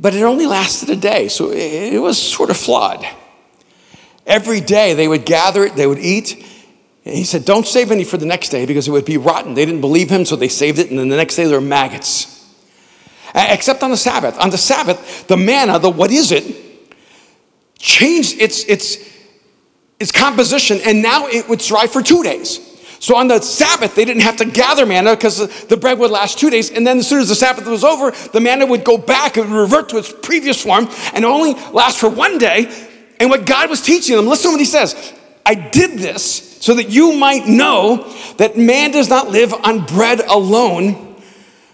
But 0.00 0.14
it 0.14 0.22
only 0.22 0.46
lasted 0.46 0.88
a 0.88 0.96
day, 0.96 1.28
so 1.28 1.50
it 1.52 2.00
was 2.00 2.16
sort 2.16 2.48
of 2.48 2.56
flawed. 2.56 3.06
Every 4.30 4.60
day 4.60 4.94
they 4.94 5.08
would 5.08 5.26
gather 5.26 5.64
it, 5.64 5.74
they 5.74 5.88
would 5.88 5.98
eat, 5.98 6.46
and 7.04 7.14
he 7.16 7.24
said, 7.24 7.44
Don't 7.44 7.66
save 7.66 7.90
any 7.90 8.04
for 8.04 8.16
the 8.16 8.26
next 8.26 8.50
day 8.50 8.64
because 8.64 8.86
it 8.86 8.92
would 8.92 9.04
be 9.04 9.16
rotten. 9.16 9.54
They 9.54 9.64
didn't 9.64 9.80
believe 9.80 10.08
him, 10.08 10.24
so 10.24 10.36
they 10.36 10.46
saved 10.46 10.78
it, 10.78 10.88
and 10.88 10.98
then 10.98 11.08
the 11.08 11.16
next 11.16 11.34
day 11.34 11.46
there 11.46 11.60
were 11.60 11.66
maggots. 11.66 12.28
Except 13.34 13.82
on 13.82 13.90
the 13.90 13.96
Sabbath. 13.96 14.38
On 14.38 14.50
the 14.50 14.56
Sabbath, 14.56 15.26
the 15.26 15.36
manna, 15.36 15.80
the 15.80 15.90
what 15.90 16.12
is 16.12 16.30
it, 16.30 16.44
changed 17.76 18.40
its, 18.40 18.62
its, 18.64 18.98
its 19.98 20.12
composition, 20.12 20.78
and 20.86 21.02
now 21.02 21.26
it 21.26 21.48
would 21.48 21.60
thrive 21.60 21.90
for 21.90 22.00
two 22.00 22.22
days. 22.22 22.60
So 23.00 23.16
on 23.16 23.26
the 23.26 23.40
Sabbath, 23.40 23.96
they 23.96 24.04
didn't 24.04 24.22
have 24.22 24.36
to 24.36 24.44
gather 24.44 24.86
manna 24.86 25.16
because 25.16 25.66
the 25.66 25.76
bread 25.76 25.98
would 25.98 26.12
last 26.12 26.38
two 26.38 26.50
days. 26.50 26.70
And 26.70 26.86
then 26.86 26.98
as 26.98 27.08
soon 27.08 27.20
as 27.20 27.30
the 27.30 27.34
Sabbath 27.34 27.66
was 27.66 27.82
over, 27.82 28.12
the 28.32 28.40
manna 28.40 28.66
would 28.66 28.84
go 28.84 28.96
back 28.96 29.38
and 29.38 29.50
revert 29.50 29.88
to 29.88 29.98
its 29.98 30.12
previous 30.12 30.62
form 30.62 30.88
and 31.14 31.24
only 31.24 31.54
last 31.72 31.98
for 31.98 32.08
one 32.08 32.38
day. 32.38 32.88
And 33.20 33.28
what 33.28 33.44
God 33.44 33.68
was 33.68 33.82
teaching 33.82 34.16
them, 34.16 34.26
listen 34.26 34.50
to 34.50 34.54
what 34.54 34.60
he 34.60 34.66
says 34.66 35.12
I 35.46 35.54
did 35.54 35.98
this 35.98 36.58
so 36.60 36.74
that 36.74 36.90
you 36.90 37.12
might 37.12 37.46
know 37.46 38.12
that 38.36 38.56
man 38.56 38.90
does 38.90 39.08
not 39.08 39.30
live 39.30 39.52
on 39.52 39.84
bread 39.86 40.20
alone, 40.20 41.16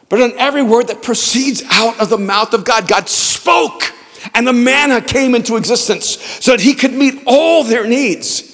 but 0.09 0.21
on 0.21 0.33
every 0.39 0.63
word 0.63 0.89
that 0.89 1.03
proceeds 1.03 1.63
out 1.71 2.01
of 2.01 2.09
the 2.09 2.19
mouth 2.19 2.55
of 2.55 2.65
God. 2.65 2.89
God 2.89 3.09
spoke, 3.09 3.83
and 4.35 4.47
the 4.47 4.53
manna 4.53 5.01
came 5.01 5.35
into 5.35 5.57
existence 5.57 6.07
so 6.07 6.53
that 6.53 6.61
he 6.61 6.75
could 6.75 6.93
meet 6.93 7.23
all 7.27 7.65
their 7.65 7.87
needs. 7.87 8.53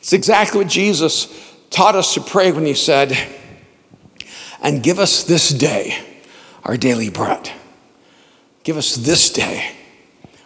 It's 0.00 0.12
exactly 0.12 0.58
what 0.58 0.68
Jesus 0.68 1.28
taught 1.70 1.94
us 1.94 2.14
to 2.14 2.20
pray 2.20 2.52
when 2.52 2.64
he 2.64 2.74
said, 2.74 3.16
And 4.62 4.82
give 4.82 4.98
us 4.98 5.24
this 5.24 5.50
day 5.50 5.98
our 6.64 6.76
daily 6.76 7.10
bread. 7.10 7.50
Give 8.64 8.76
us 8.78 8.96
this 8.96 9.30
day 9.30 9.72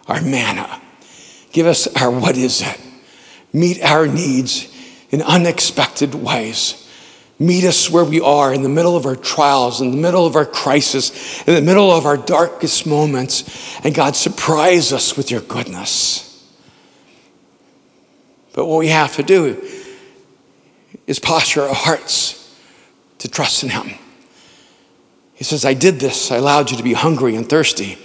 our 0.07 0.21
manna. 0.21 0.81
Give 1.51 1.67
us 1.67 1.87
our 2.01 2.11
what 2.11 2.37
is 2.37 2.61
it? 2.61 2.79
Meet 3.53 3.83
our 3.83 4.07
needs 4.07 4.67
in 5.11 5.21
unexpected 5.21 6.15
ways. 6.15 6.77
Meet 7.37 7.65
us 7.65 7.89
where 7.89 8.05
we 8.05 8.21
are 8.21 8.53
in 8.53 8.61
the 8.61 8.69
middle 8.69 8.95
of 8.95 9.05
our 9.05 9.15
trials, 9.15 9.81
in 9.81 9.91
the 9.91 9.97
middle 9.97 10.27
of 10.27 10.35
our 10.35 10.45
crisis, 10.45 11.41
in 11.47 11.55
the 11.55 11.61
middle 11.61 11.91
of 11.91 12.05
our 12.05 12.15
darkest 12.15 12.85
moments, 12.85 13.83
and 13.83 13.95
God, 13.95 14.15
surprise 14.15 14.93
us 14.93 15.17
with 15.17 15.31
your 15.31 15.41
goodness. 15.41 16.27
But 18.53 18.67
what 18.67 18.77
we 18.77 18.89
have 18.89 19.15
to 19.15 19.23
do 19.23 19.59
is 21.07 21.19
posture 21.19 21.63
our 21.63 21.73
hearts 21.73 22.55
to 23.17 23.27
trust 23.27 23.63
in 23.63 23.69
Him. 23.69 23.97
He 25.33 25.43
says, 25.43 25.65
I 25.65 25.73
did 25.73 25.99
this, 25.99 26.31
I 26.31 26.35
allowed 26.35 26.69
you 26.69 26.77
to 26.77 26.83
be 26.83 26.93
hungry 26.93 27.35
and 27.35 27.49
thirsty 27.49 27.97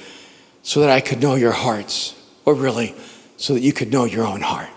so 0.62 0.80
that 0.80 0.88
I 0.88 1.02
could 1.02 1.20
know 1.20 1.34
your 1.34 1.52
hearts, 1.52 2.14
or 2.46 2.54
really, 2.54 2.94
so 3.36 3.54
that 3.54 3.60
you 3.60 3.72
could 3.72 3.90
know 3.90 4.04
your 4.04 4.26
own 4.26 4.40
heart. 4.40 4.68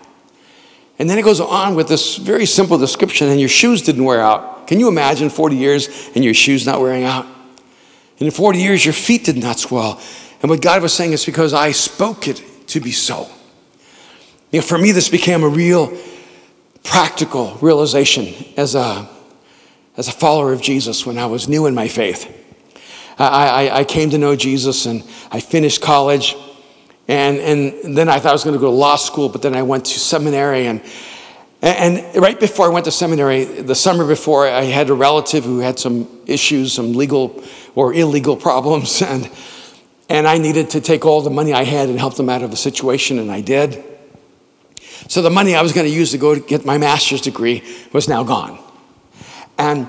And 0.98 1.08
then 1.08 1.18
it 1.18 1.22
goes 1.22 1.40
on 1.40 1.74
with 1.74 1.88
this 1.88 2.16
very 2.16 2.44
simple 2.44 2.76
description, 2.76 3.28
and 3.28 3.40
your 3.40 3.48
shoes 3.48 3.80
didn't 3.80 4.04
wear 4.04 4.20
out. 4.20 4.66
Can 4.66 4.78
you 4.78 4.88
imagine 4.88 5.30
40 5.30 5.56
years 5.56 6.10
and 6.14 6.22
your 6.22 6.34
shoes 6.34 6.66
not 6.66 6.80
wearing 6.80 7.04
out? 7.04 7.24
And 7.24 8.26
in 8.26 8.30
40 8.30 8.58
years, 8.58 8.84
your 8.84 8.92
feet 8.92 9.24
did 9.24 9.38
not 9.38 9.58
swell. 9.58 9.98
And 10.42 10.50
what 10.50 10.60
God 10.60 10.82
was 10.82 10.92
saying 10.92 11.12
is 11.12 11.24
because 11.24 11.54
I 11.54 11.72
spoke 11.72 12.28
it 12.28 12.42
to 12.68 12.80
be 12.80 12.92
so. 12.92 13.28
You 14.50 14.60
know, 14.60 14.66
for 14.66 14.76
me, 14.76 14.92
this 14.92 15.08
became 15.08 15.42
a 15.42 15.48
real 15.48 15.96
practical 16.82 17.56
realization 17.62 18.34
as 18.58 18.74
a, 18.74 19.08
as 19.96 20.08
a 20.08 20.12
follower 20.12 20.52
of 20.52 20.60
Jesus 20.60 21.06
when 21.06 21.18
I 21.18 21.26
was 21.26 21.48
new 21.48 21.64
in 21.66 21.74
my 21.74 21.88
faith. 21.88 22.36
I, 23.18 23.68
I, 23.68 23.78
I 23.80 23.84
came 23.84 24.10
to 24.10 24.18
know 24.18 24.36
Jesus 24.36 24.84
and 24.84 25.02
I 25.30 25.40
finished 25.40 25.80
college 25.80 26.36
and, 27.10 27.38
and 27.38 27.96
then 27.96 28.08
I 28.08 28.20
thought 28.20 28.30
I 28.30 28.32
was 28.32 28.44
going 28.44 28.54
to 28.54 28.60
go 28.60 28.70
to 28.70 28.76
law 28.76 28.94
school, 28.94 29.28
but 29.28 29.42
then 29.42 29.52
I 29.56 29.62
went 29.62 29.86
to 29.86 29.98
seminary. 29.98 30.68
And, 30.68 30.80
and 31.60 32.04
right 32.14 32.38
before 32.38 32.66
I 32.66 32.68
went 32.68 32.84
to 32.84 32.92
seminary, 32.92 33.44
the 33.44 33.74
summer 33.74 34.06
before, 34.06 34.46
I 34.46 34.62
had 34.62 34.90
a 34.90 34.94
relative 34.94 35.42
who 35.42 35.58
had 35.58 35.80
some 35.80 36.08
issues, 36.26 36.72
some 36.72 36.92
legal 36.92 37.42
or 37.74 37.92
illegal 37.92 38.36
problems. 38.36 39.02
And, 39.10 39.28
and 40.08 40.26
I 40.26 40.38
needed 40.38 40.70
to 40.70 40.80
take 40.80 41.04
all 41.04 41.20
the 41.20 41.30
money 41.30 41.52
I 41.52 41.62
had 41.62 41.88
and 41.88 41.98
help 41.98 42.16
them 42.16 42.28
out 42.28 42.42
of 42.42 42.50
the 42.50 42.56
situation, 42.56 43.20
and 43.20 43.30
I 43.30 43.40
did. 43.40 43.82
So 45.08 45.22
the 45.22 45.30
money 45.30 45.54
I 45.54 45.62
was 45.62 45.72
going 45.72 45.86
to 45.86 45.92
use 45.92 46.10
to 46.10 46.18
go 46.18 46.34
to 46.34 46.40
get 46.40 46.64
my 46.64 46.78
master's 46.78 47.20
degree 47.20 47.62
was 47.92 48.08
now 48.08 48.24
gone. 48.24 48.58
And 49.56 49.88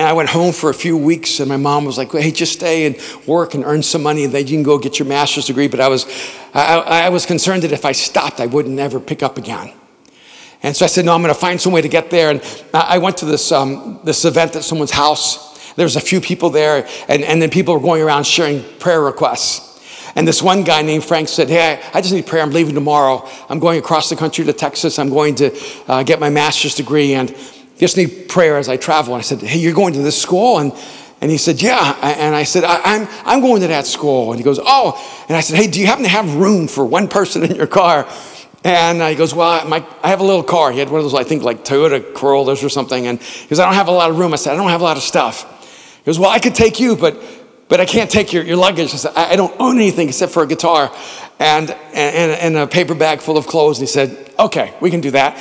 and 0.00 0.08
I 0.08 0.14
went 0.14 0.30
home 0.30 0.54
for 0.54 0.70
a 0.70 0.74
few 0.74 0.96
weeks, 0.96 1.40
and 1.40 1.48
my 1.50 1.58
mom 1.58 1.84
was 1.84 1.98
like, 1.98 2.10
"Hey, 2.10 2.30
just 2.30 2.54
stay 2.54 2.86
and 2.86 2.96
work 3.26 3.52
and 3.52 3.62
earn 3.64 3.82
some 3.82 4.02
money, 4.02 4.24
and 4.24 4.32
then 4.32 4.46
you 4.46 4.56
can 4.56 4.62
go 4.62 4.78
get 4.78 4.98
your 4.98 5.06
master's 5.06 5.44
degree." 5.44 5.68
But 5.68 5.78
I 5.78 5.88
was, 5.88 6.06
I, 6.54 6.78
I 6.78 7.08
was 7.10 7.26
concerned 7.26 7.64
that 7.64 7.72
if 7.72 7.84
I 7.84 7.92
stopped, 7.92 8.40
I 8.40 8.46
wouldn't 8.46 8.78
ever 8.78 8.98
pick 8.98 9.22
up 9.22 9.36
again. 9.36 9.74
And 10.62 10.74
so 10.74 10.86
I 10.86 10.88
said, 10.88 11.04
no, 11.04 11.14
I'm 11.14 11.22
going 11.22 11.34
to 11.34 11.38
find 11.38 11.60
some 11.60 11.72
way 11.72 11.82
to 11.82 11.88
get 11.88 12.10
there. 12.10 12.30
And 12.30 12.64
I 12.74 12.98
went 12.98 13.18
to 13.18 13.24
this, 13.24 13.50
um, 13.50 14.00
this 14.04 14.24
event 14.24 14.56
at 14.56 14.64
someone's 14.64 14.90
house. 14.90 15.74
There 15.74 15.84
was 15.84 15.96
a 15.96 16.00
few 16.00 16.20
people 16.20 16.50
there, 16.50 16.86
and, 17.08 17.22
and 17.22 17.40
then 17.40 17.50
people 17.50 17.74
were 17.74 17.80
going 17.80 18.02
around 18.02 18.24
sharing 18.24 18.62
prayer 18.78 19.00
requests. 19.02 19.66
And 20.16 20.26
this 20.26 20.42
one 20.42 20.64
guy 20.64 20.82
named 20.82 21.04
Frank 21.04 21.28
said, 21.28 21.48
Hey, 21.48 21.80
I 21.94 22.00
just 22.00 22.12
need 22.12 22.26
prayer. 22.26 22.42
I'm 22.42 22.50
leaving 22.50 22.74
tomorrow. 22.74 23.26
I'm 23.48 23.58
going 23.58 23.78
across 23.78 24.08
the 24.10 24.16
country 24.16 24.44
to 24.46 24.52
Texas. 24.52 24.98
I'm 24.98 25.10
going 25.10 25.34
to 25.36 25.56
uh, 25.88 26.02
get 26.02 26.20
my 26.20 26.30
master's 26.30 26.74
degree 26.74 27.14
and 27.14 27.34
just 27.80 27.96
need 27.96 28.28
prayer 28.28 28.56
as 28.56 28.68
I 28.68 28.76
travel. 28.76 29.14
And 29.14 29.20
I 29.20 29.22
said, 29.22 29.40
Hey, 29.40 29.58
you're 29.58 29.74
going 29.74 29.94
to 29.94 30.02
this 30.02 30.20
school? 30.20 30.58
And, 30.58 30.72
and 31.20 31.30
he 31.30 31.38
said, 31.38 31.60
Yeah. 31.60 31.96
And 32.02 32.34
I 32.34 32.44
said, 32.44 32.64
I, 32.64 32.76
am 32.76 32.82
I'm, 32.84 33.08
I'm 33.24 33.40
going 33.40 33.62
to 33.62 33.68
that 33.68 33.86
school. 33.86 34.32
And 34.32 34.38
he 34.38 34.44
goes, 34.44 34.60
Oh. 34.62 35.24
And 35.28 35.36
I 35.36 35.40
said, 35.40 35.56
Hey, 35.56 35.66
do 35.66 35.80
you 35.80 35.86
happen 35.86 36.04
to 36.04 36.10
have 36.10 36.36
room 36.36 36.68
for 36.68 36.84
one 36.84 37.08
person 37.08 37.42
in 37.42 37.56
your 37.56 37.66
car? 37.66 38.08
And 38.62 39.02
he 39.02 39.14
goes, 39.14 39.34
Well, 39.34 39.66
my, 39.66 39.84
I 40.02 40.10
have 40.10 40.20
a 40.20 40.24
little 40.24 40.42
car. 40.42 40.70
He 40.70 40.78
had 40.78 40.90
one 40.90 40.98
of 40.98 41.04
those, 41.04 41.14
I 41.14 41.24
think, 41.24 41.42
like 41.42 41.64
Toyota 41.64 42.14
Corollas 42.14 42.62
or 42.62 42.68
something. 42.68 43.06
And 43.06 43.20
he 43.20 43.48
goes, 43.48 43.58
I 43.58 43.64
don't 43.64 43.74
have 43.74 43.88
a 43.88 43.92
lot 43.92 44.10
of 44.10 44.18
room. 44.18 44.32
I 44.32 44.36
said, 44.36 44.52
I 44.52 44.56
don't 44.56 44.70
have 44.70 44.82
a 44.82 44.84
lot 44.84 44.96
of 44.96 45.02
stuff. 45.02 45.96
He 45.98 46.04
goes, 46.04 46.18
Well, 46.18 46.30
I 46.30 46.38
could 46.38 46.54
take 46.54 46.78
you, 46.78 46.96
but 46.96 47.22
but 47.70 47.80
I 47.80 47.86
can't 47.86 48.10
take 48.10 48.32
your, 48.32 48.42
your 48.42 48.56
luggage. 48.56 48.92
I 48.92 48.96
said, 48.96 49.12
I, 49.14 49.36
don't 49.36 49.54
own 49.60 49.76
anything 49.76 50.08
except 50.08 50.32
for 50.32 50.42
a 50.42 50.46
guitar 50.46 50.92
and, 51.38 51.70
and, 51.70 52.32
and 52.32 52.56
a 52.56 52.66
paper 52.66 52.96
bag 52.96 53.20
full 53.20 53.38
of 53.38 53.46
clothes. 53.46 53.78
And 53.78 53.86
he 53.86 53.92
said, 53.92 54.34
okay, 54.40 54.74
we 54.80 54.90
can 54.90 55.00
do 55.00 55.12
that. 55.12 55.40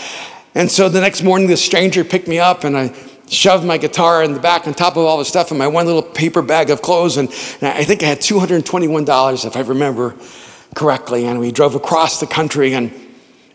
And 0.60 0.70
so 0.70 0.90
the 0.90 1.00
next 1.00 1.24
morning, 1.24 1.48
this 1.48 1.64
stranger 1.64 2.04
picked 2.04 2.28
me 2.28 2.38
up 2.38 2.66
and 2.66 2.78
I 2.78 2.94
shoved 3.30 3.66
my 3.66 3.78
guitar 3.78 4.22
in 4.22 4.34
the 4.34 4.42
back 4.42 4.68
on 4.68 4.74
top 4.74 4.98
of 4.98 5.06
all 5.06 5.18
the 5.18 5.24
stuff 5.24 5.52
in 5.52 5.58
my 5.58 5.68
one 5.68 5.86
little 5.86 6.02
paper 6.02 6.42
bag 6.42 6.70
of 6.70 6.82
clothes. 6.82 7.16
And, 7.16 7.30
and 7.62 7.70
I 7.70 7.86
think 7.86 8.04
I 8.04 8.08
had 8.08 8.20
$221, 8.20 9.46
if 9.46 9.56
I 9.56 9.62
remember 9.62 10.18
correctly. 10.76 11.26
And 11.26 11.40
we 11.40 11.54
drove 11.54 11.76
across 11.76 12.20
the 12.20 12.28
country. 12.28 12.74
And, 12.74 12.92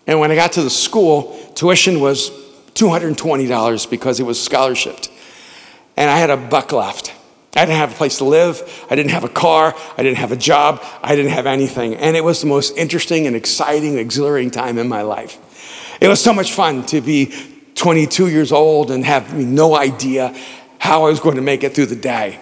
and 0.06 0.18
when 0.18 0.30
I 0.30 0.34
got 0.34 0.52
to 0.52 0.62
the 0.62 0.70
school, 0.70 1.38
tuition 1.54 2.00
was 2.00 2.30
$220 2.72 3.90
because 3.90 4.18
it 4.18 4.24
was 4.24 4.38
scholarshiped. 4.38 5.10
And 5.98 6.10
I 6.10 6.16
had 6.16 6.30
a 6.30 6.38
buck 6.38 6.72
left. 6.72 7.12
I 7.54 7.66
didn't 7.66 7.76
have 7.76 7.92
a 7.92 7.96
place 7.96 8.16
to 8.16 8.24
live. 8.24 8.86
I 8.88 8.94
didn't 8.94 9.10
have 9.10 9.24
a 9.24 9.28
car. 9.28 9.74
I 9.98 10.02
didn't 10.02 10.16
have 10.16 10.32
a 10.32 10.36
job. 10.36 10.82
I 11.02 11.14
didn't 11.16 11.32
have 11.32 11.44
anything. 11.44 11.96
And 11.96 12.16
it 12.16 12.24
was 12.24 12.40
the 12.40 12.46
most 12.46 12.74
interesting 12.78 13.26
and 13.26 13.36
exciting, 13.36 13.98
exhilarating 13.98 14.50
time 14.50 14.78
in 14.78 14.88
my 14.88 15.02
life. 15.02 15.38
It 16.00 16.08
was 16.08 16.22
so 16.22 16.32
much 16.32 16.52
fun 16.52 16.84
to 16.86 17.00
be 17.00 17.32
22 17.74 18.28
years 18.28 18.52
old 18.52 18.90
and 18.90 19.04
have 19.04 19.34
no 19.34 19.76
idea 19.76 20.34
how 20.78 21.04
I 21.04 21.08
was 21.08 21.20
going 21.20 21.36
to 21.36 21.42
make 21.42 21.64
it 21.64 21.74
through 21.74 21.86
the 21.86 21.96
day. 21.96 22.38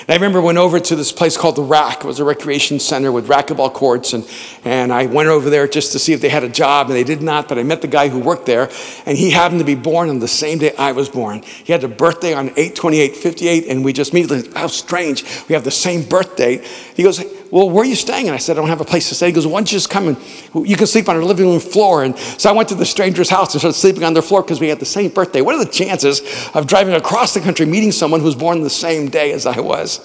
And 0.00 0.10
I 0.10 0.14
remember 0.14 0.40
went 0.40 0.58
over 0.58 0.80
to 0.80 0.96
this 0.96 1.12
place 1.12 1.36
called 1.36 1.56
the 1.56 1.62
Rack. 1.62 1.98
It 1.98 2.06
was 2.06 2.18
a 2.18 2.24
recreation 2.24 2.80
center 2.80 3.12
with 3.12 3.28
racquetball 3.28 3.72
courts. 3.72 4.14
And, 4.14 4.28
and 4.64 4.92
I 4.92 5.06
went 5.06 5.28
over 5.28 5.50
there 5.50 5.68
just 5.68 5.92
to 5.92 5.98
see 5.98 6.12
if 6.12 6.20
they 6.20 6.28
had 6.28 6.44
a 6.44 6.48
job, 6.48 6.86
and 6.86 6.96
they 6.96 7.04
did 7.04 7.22
not. 7.22 7.48
But 7.48 7.58
I 7.58 7.62
met 7.62 7.82
the 7.82 7.88
guy 7.88 8.08
who 8.08 8.18
worked 8.18 8.46
there, 8.46 8.70
and 9.04 9.18
he 9.18 9.30
happened 9.30 9.60
to 9.60 9.66
be 9.66 9.74
born 9.74 10.08
on 10.08 10.18
the 10.18 10.28
same 10.28 10.58
day 10.58 10.74
I 10.76 10.92
was 10.92 11.08
born. 11.08 11.42
He 11.42 11.72
had 11.72 11.84
a 11.84 11.88
birthday 11.88 12.32
on 12.34 12.52
8 12.56 12.74
28 12.74 13.16
58, 13.16 13.66
and 13.68 13.84
we 13.84 13.92
just 13.92 14.12
immediately, 14.12 14.50
how 14.54 14.66
strange, 14.66 15.24
we 15.48 15.54
have 15.54 15.64
the 15.64 15.70
same 15.70 16.02
birth 16.02 16.36
date. 16.36 16.64
He 16.64 17.02
goes, 17.02 17.22
well, 17.52 17.68
where 17.68 17.82
are 17.82 17.86
you 17.86 17.94
staying? 17.94 18.28
And 18.28 18.34
I 18.34 18.38
said, 18.38 18.56
I 18.56 18.60
don't 18.60 18.70
have 18.70 18.80
a 18.80 18.84
place 18.84 19.10
to 19.10 19.14
stay. 19.14 19.26
He 19.26 19.32
goes, 19.32 19.46
why 19.46 19.60
don't 19.60 19.70
you 19.70 19.76
just 19.76 19.90
come 19.90 20.08
and 20.08 20.16
you 20.66 20.74
can 20.74 20.86
sleep 20.86 21.06
on 21.10 21.16
our 21.16 21.22
living 21.22 21.44
room 21.44 21.60
floor. 21.60 22.02
And 22.02 22.18
so 22.18 22.48
I 22.48 22.54
went 22.54 22.70
to 22.70 22.74
the 22.74 22.86
stranger's 22.86 23.28
house 23.28 23.52
and 23.52 23.60
started 23.60 23.76
sleeping 23.76 24.04
on 24.04 24.14
their 24.14 24.22
floor 24.22 24.40
because 24.40 24.58
we 24.58 24.68
had 24.68 24.80
the 24.80 24.86
same 24.86 25.10
birthday. 25.10 25.42
What 25.42 25.54
are 25.56 25.62
the 25.62 25.70
chances 25.70 26.22
of 26.54 26.66
driving 26.66 26.94
across 26.94 27.34
the 27.34 27.40
country, 27.40 27.66
meeting 27.66 27.92
someone 27.92 28.20
who 28.20 28.26
was 28.26 28.36
born 28.36 28.62
the 28.62 28.70
same 28.70 29.10
day 29.10 29.32
as 29.32 29.44
I 29.44 29.60
was? 29.60 30.00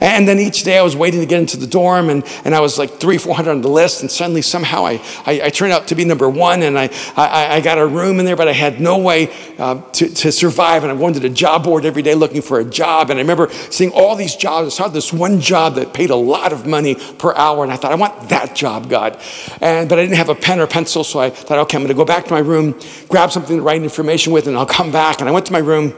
And 0.00 0.28
then 0.28 0.38
each 0.38 0.62
day 0.62 0.78
I 0.78 0.82
was 0.82 0.94
waiting 0.94 1.20
to 1.20 1.26
get 1.26 1.40
into 1.40 1.56
the 1.56 1.66
dorm, 1.66 2.10
and, 2.10 2.24
and 2.44 2.54
I 2.54 2.60
was 2.60 2.78
like 2.78 3.00
three, 3.00 3.18
400 3.18 3.50
on 3.50 3.60
the 3.62 3.68
list, 3.68 4.00
and 4.00 4.10
suddenly 4.10 4.42
somehow 4.42 4.86
I, 4.86 5.02
I, 5.26 5.40
I 5.44 5.50
turned 5.50 5.72
out 5.72 5.88
to 5.88 5.94
be 5.94 6.04
number 6.04 6.28
one, 6.28 6.62
and 6.62 6.78
I, 6.78 6.90
I, 7.16 7.56
I, 7.56 7.60
got 7.60 7.78
a 7.78 7.86
room 7.86 8.18
in 8.20 8.24
there, 8.24 8.36
but 8.36 8.48
I 8.48 8.52
had 8.52 8.80
no 8.80 8.98
way 8.98 9.32
uh, 9.58 9.80
to, 9.92 10.08
to 10.08 10.32
survive. 10.32 10.84
And 10.84 10.92
I 10.92 10.94
went 10.94 11.16
to 11.16 11.20
the 11.20 11.28
job 11.28 11.64
board 11.64 11.84
every 11.84 12.02
day 12.02 12.14
looking 12.14 12.42
for 12.42 12.60
a 12.60 12.64
job, 12.64 13.10
and 13.10 13.18
I 13.18 13.22
remember 13.22 13.50
seeing 13.70 13.90
all 13.92 14.14
these 14.14 14.36
jobs. 14.36 14.66
I 14.74 14.76
saw 14.76 14.88
this 14.88 15.12
one 15.12 15.40
job 15.40 15.74
that 15.74 15.92
paid 15.92 16.10
a 16.10 16.16
lot 16.16 16.52
of 16.52 16.66
money 16.66 16.94
per 16.94 17.34
hour, 17.34 17.64
and 17.64 17.72
I 17.72 17.76
thought, 17.76 17.92
I 17.92 17.96
want 17.96 18.28
that 18.28 18.54
job, 18.54 18.88
God. 18.88 19.20
And, 19.60 19.88
but 19.88 19.98
I 19.98 20.02
didn't 20.02 20.16
have 20.16 20.28
a 20.28 20.34
pen 20.34 20.60
or 20.60 20.66
pencil, 20.66 21.04
so 21.04 21.18
I 21.18 21.30
thought, 21.30 21.58
okay, 21.58 21.76
I'm 21.76 21.82
going 21.82 21.88
to 21.88 21.94
go 21.94 22.04
back 22.04 22.24
to 22.26 22.30
my 22.30 22.40
room, 22.40 22.78
grab 23.08 23.32
something 23.32 23.56
to 23.56 23.62
write 23.62 23.82
information 23.82 24.32
with, 24.32 24.46
and 24.46 24.56
I'll 24.56 24.66
come 24.66 24.92
back. 24.92 25.20
And 25.20 25.28
I 25.28 25.32
went 25.32 25.46
to 25.46 25.52
my 25.52 25.58
room. 25.58 25.94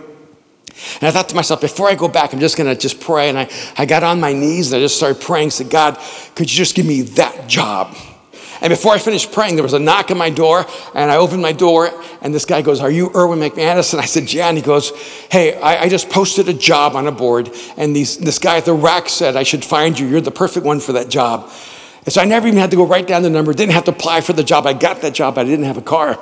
And 1.01 1.05
I 1.05 1.11
thought 1.11 1.29
to 1.31 1.35
myself, 1.35 1.61
before 1.61 1.89
I 1.89 1.95
go 1.95 2.09
back, 2.09 2.33
I'm 2.33 2.41
just 2.41 2.57
going 2.57 2.69
to 2.73 2.81
just 2.81 3.01
pray. 3.01 3.29
And 3.29 3.39
I, 3.39 3.51
I 3.77 3.87
got 3.87 4.03
on 4.03 4.21
my 4.21 4.33
knees 4.33 4.73
and 4.73 4.81
I 4.81 4.85
just 4.85 4.97
started 4.97 5.23
praying. 5.23 5.51
said, 5.51 5.71
God, 5.71 5.99
could 6.35 6.51
you 6.51 6.57
just 6.57 6.75
give 6.75 6.87
me 6.87 7.03
that 7.03 7.49
job? 7.49 7.97
And 8.63 8.71
before 8.71 8.93
I 8.93 8.99
finished 8.99 9.33
praying, 9.33 9.57
there 9.57 9.63
was 9.63 9.73
a 9.73 9.79
knock 9.79 10.11
on 10.11 10.19
my 10.19 10.29
door, 10.29 10.67
and 10.95 11.11
I 11.11 11.17
opened 11.17 11.41
my 11.41 11.53
door, 11.53 11.91
and 12.21 12.35
this 12.35 12.45
guy 12.45 12.61
goes, 12.61 12.81
Are 12.81 12.91
you 12.91 13.11
Erwin 13.15 13.39
McManus? 13.39 13.95
And 13.95 14.03
I 14.03 14.05
said, 14.05 14.31
Yeah. 14.31 14.49
And 14.49 14.59
he 14.59 14.63
goes, 14.63 14.91
Hey, 15.31 15.59
I, 15.59 15.85
I 15.85 15.89
just 15.89 16.11
posted 16.11 16.49
a 16.49 16.53
job 16.53 16.95
on 16.95 17.07
a 17.07 17.13
board, 17.13 17.51
and 17.79 17.97
these, 17.97 18.19
this 18.19 18.39
guy 18.39 18.59
at 18.59 18.67
the 18.67 18.75
rack 18.75 19.09
said, 19.09 19.35
I 19.35 19.45
should 19.45 19.65
find 19.65 19.99
you. 19.99 20.07
You're 20.07 20.21
the 20.21 20.31
perfect 20.31 20.67
one 20.67 20.81
for 20.81 20.93
that 20.93 21.09
job. 21.09 21.51
And 22.05 22.13
so 22.13 22.21
I 22.21 22.27
never 22.27 22.49
even 22.49 22.59
had 22.59 22.71
to 22.71 22.77
go 22.77 22.87
write 22.87 23.07
down 23.07 23.23
the 23.23 23.31
number, 23.31 23.55
didn't 23.55 23.73
have 23.73 23.85
to 23.85 23.93
apply 23.93 24.21
for 24.21 24.35
the 24.35 24.45
job. 24.45 24.67
I 24.67 24.75
got 24.75 25.01
that 25.03 25.15
job, 25.15 25.39
I 25.39 25.45
didn't 25.45 25.65
have 25.65 25.79
a 25.79 25.83
car. 25.83 26.19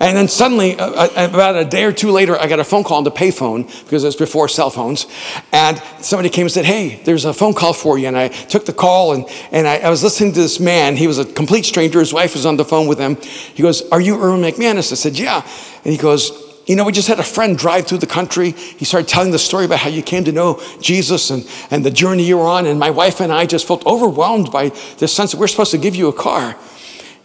And 0.00 0.16
then 0.16 0.28
suddenly, 0.28 0.78
uh, 0.78 0.90
uh, 0.90 1.28
about 1.30 1.56
a 1.56 1.64
day 1.64 1.84
or 1.84 1.92
two 1.92 2.10
later, 2.10 2.38
I 2.38 2.46
got 2.46 2.58
a 2.58 2.64
phone 2.64 2.84
call 2.84 2.98
on 2.98 3.04
the 3.04 3.10
payphone 3.10 3.66
because 3.84 4.04
it 4.04 4.08
was 4.08 4.16
before 4.16 4.48
cell 4.48 4.70
phones. 4.70 5.06
And 5.52 5.82
somebody 6.00 6.28
came 6.28 6.46
and 6.46 6.52
said, 6.52 6.64
Hey, 6.64 7.00
there's 7.04 7.24
a 7.24 7.34
phone 7.34 7.54
call 7.54 7.72
for 7.72 7.98
you. 7.98 8.08
And 8.08 8.16
I 8.16 8.28
took 8.28 8.66
the 8.66 8.72
call 8.72 9.12
and, 9.12 9.26
and 9.50 9.66
I, 9.66 9.78
I 9.78 9.90
was 9.90 10.02
listening 10.02 10.32
to 10.32 10.40
this 10.40 10.60
man. 10.60 10.96
He 10.96 11.06
was 11.06 11.18
a 11.18 11.24
complete 11.24 11.64
stranger. 11.64 12.00
His 12.00 12.12
wife 12.12 12.34
was 12.34 12.46
on 12.46 12.56
the 12.56 12.64
phone 12.64 12.86
with 12.86 12.98
him. 12.98 13.16
He 13.16 13.62
goes, 13.62 13.88
Are 13.90 14.00
you 14.00 14.20
Erwin 14.22 14.40
McManus? 14.40 14.92
I 14.92 14.96
said, 14.96 15.18
Yeah. 15.18 15.46
And 15.84 15.92
he 15.92 15.98
goes, 15.98 16.52
you 16.66 16.76
know, 16.76 16.84
we 16.84 16.92
just 16.92 17.08
had 17.08 17.18
a 17.18 17.24
friend 17.24 17.58
drive 17.58 17.86
through 17.86 17.98
the 17.98 18.06
country. 18.06 18.52
He 18.52 18.84
started 18.84 19.08
telling 19.08 19.32
the 19.32 19.38
story 19.38 19.64
about 19.64 19.80
how 19.80 19.88
you 19.88 20.02
came 20.02 20.24
to 20.24 20.32
know 20.32 20.62
Jesus 20.80 21.30
and, 21.30 21.48
and 21.70 21.84
the 21.84 21.90
journey 21.90 22.24
you 22.24 22.38
were 22.38 22.46
on. 22.46 22.66
And 22.66 22.78
my 22.78 22.90
wife 22.90 23.20
and 23.20 23.32
I 23.32 23.46
just 23.46 23.66
felt 23.66 23.84
overwhelmed 23.84 24.52
by 24.52 24.68
this 24.98 25.12
sense 25.12 25.32
that 25.32 25.38
we're 25.38 25.48
supposed 25.48 25.72
to 25.72 25.78
give 25.78 25.96
you 25.96 26.08
a 26.08 26.12
car. 26.12 26.56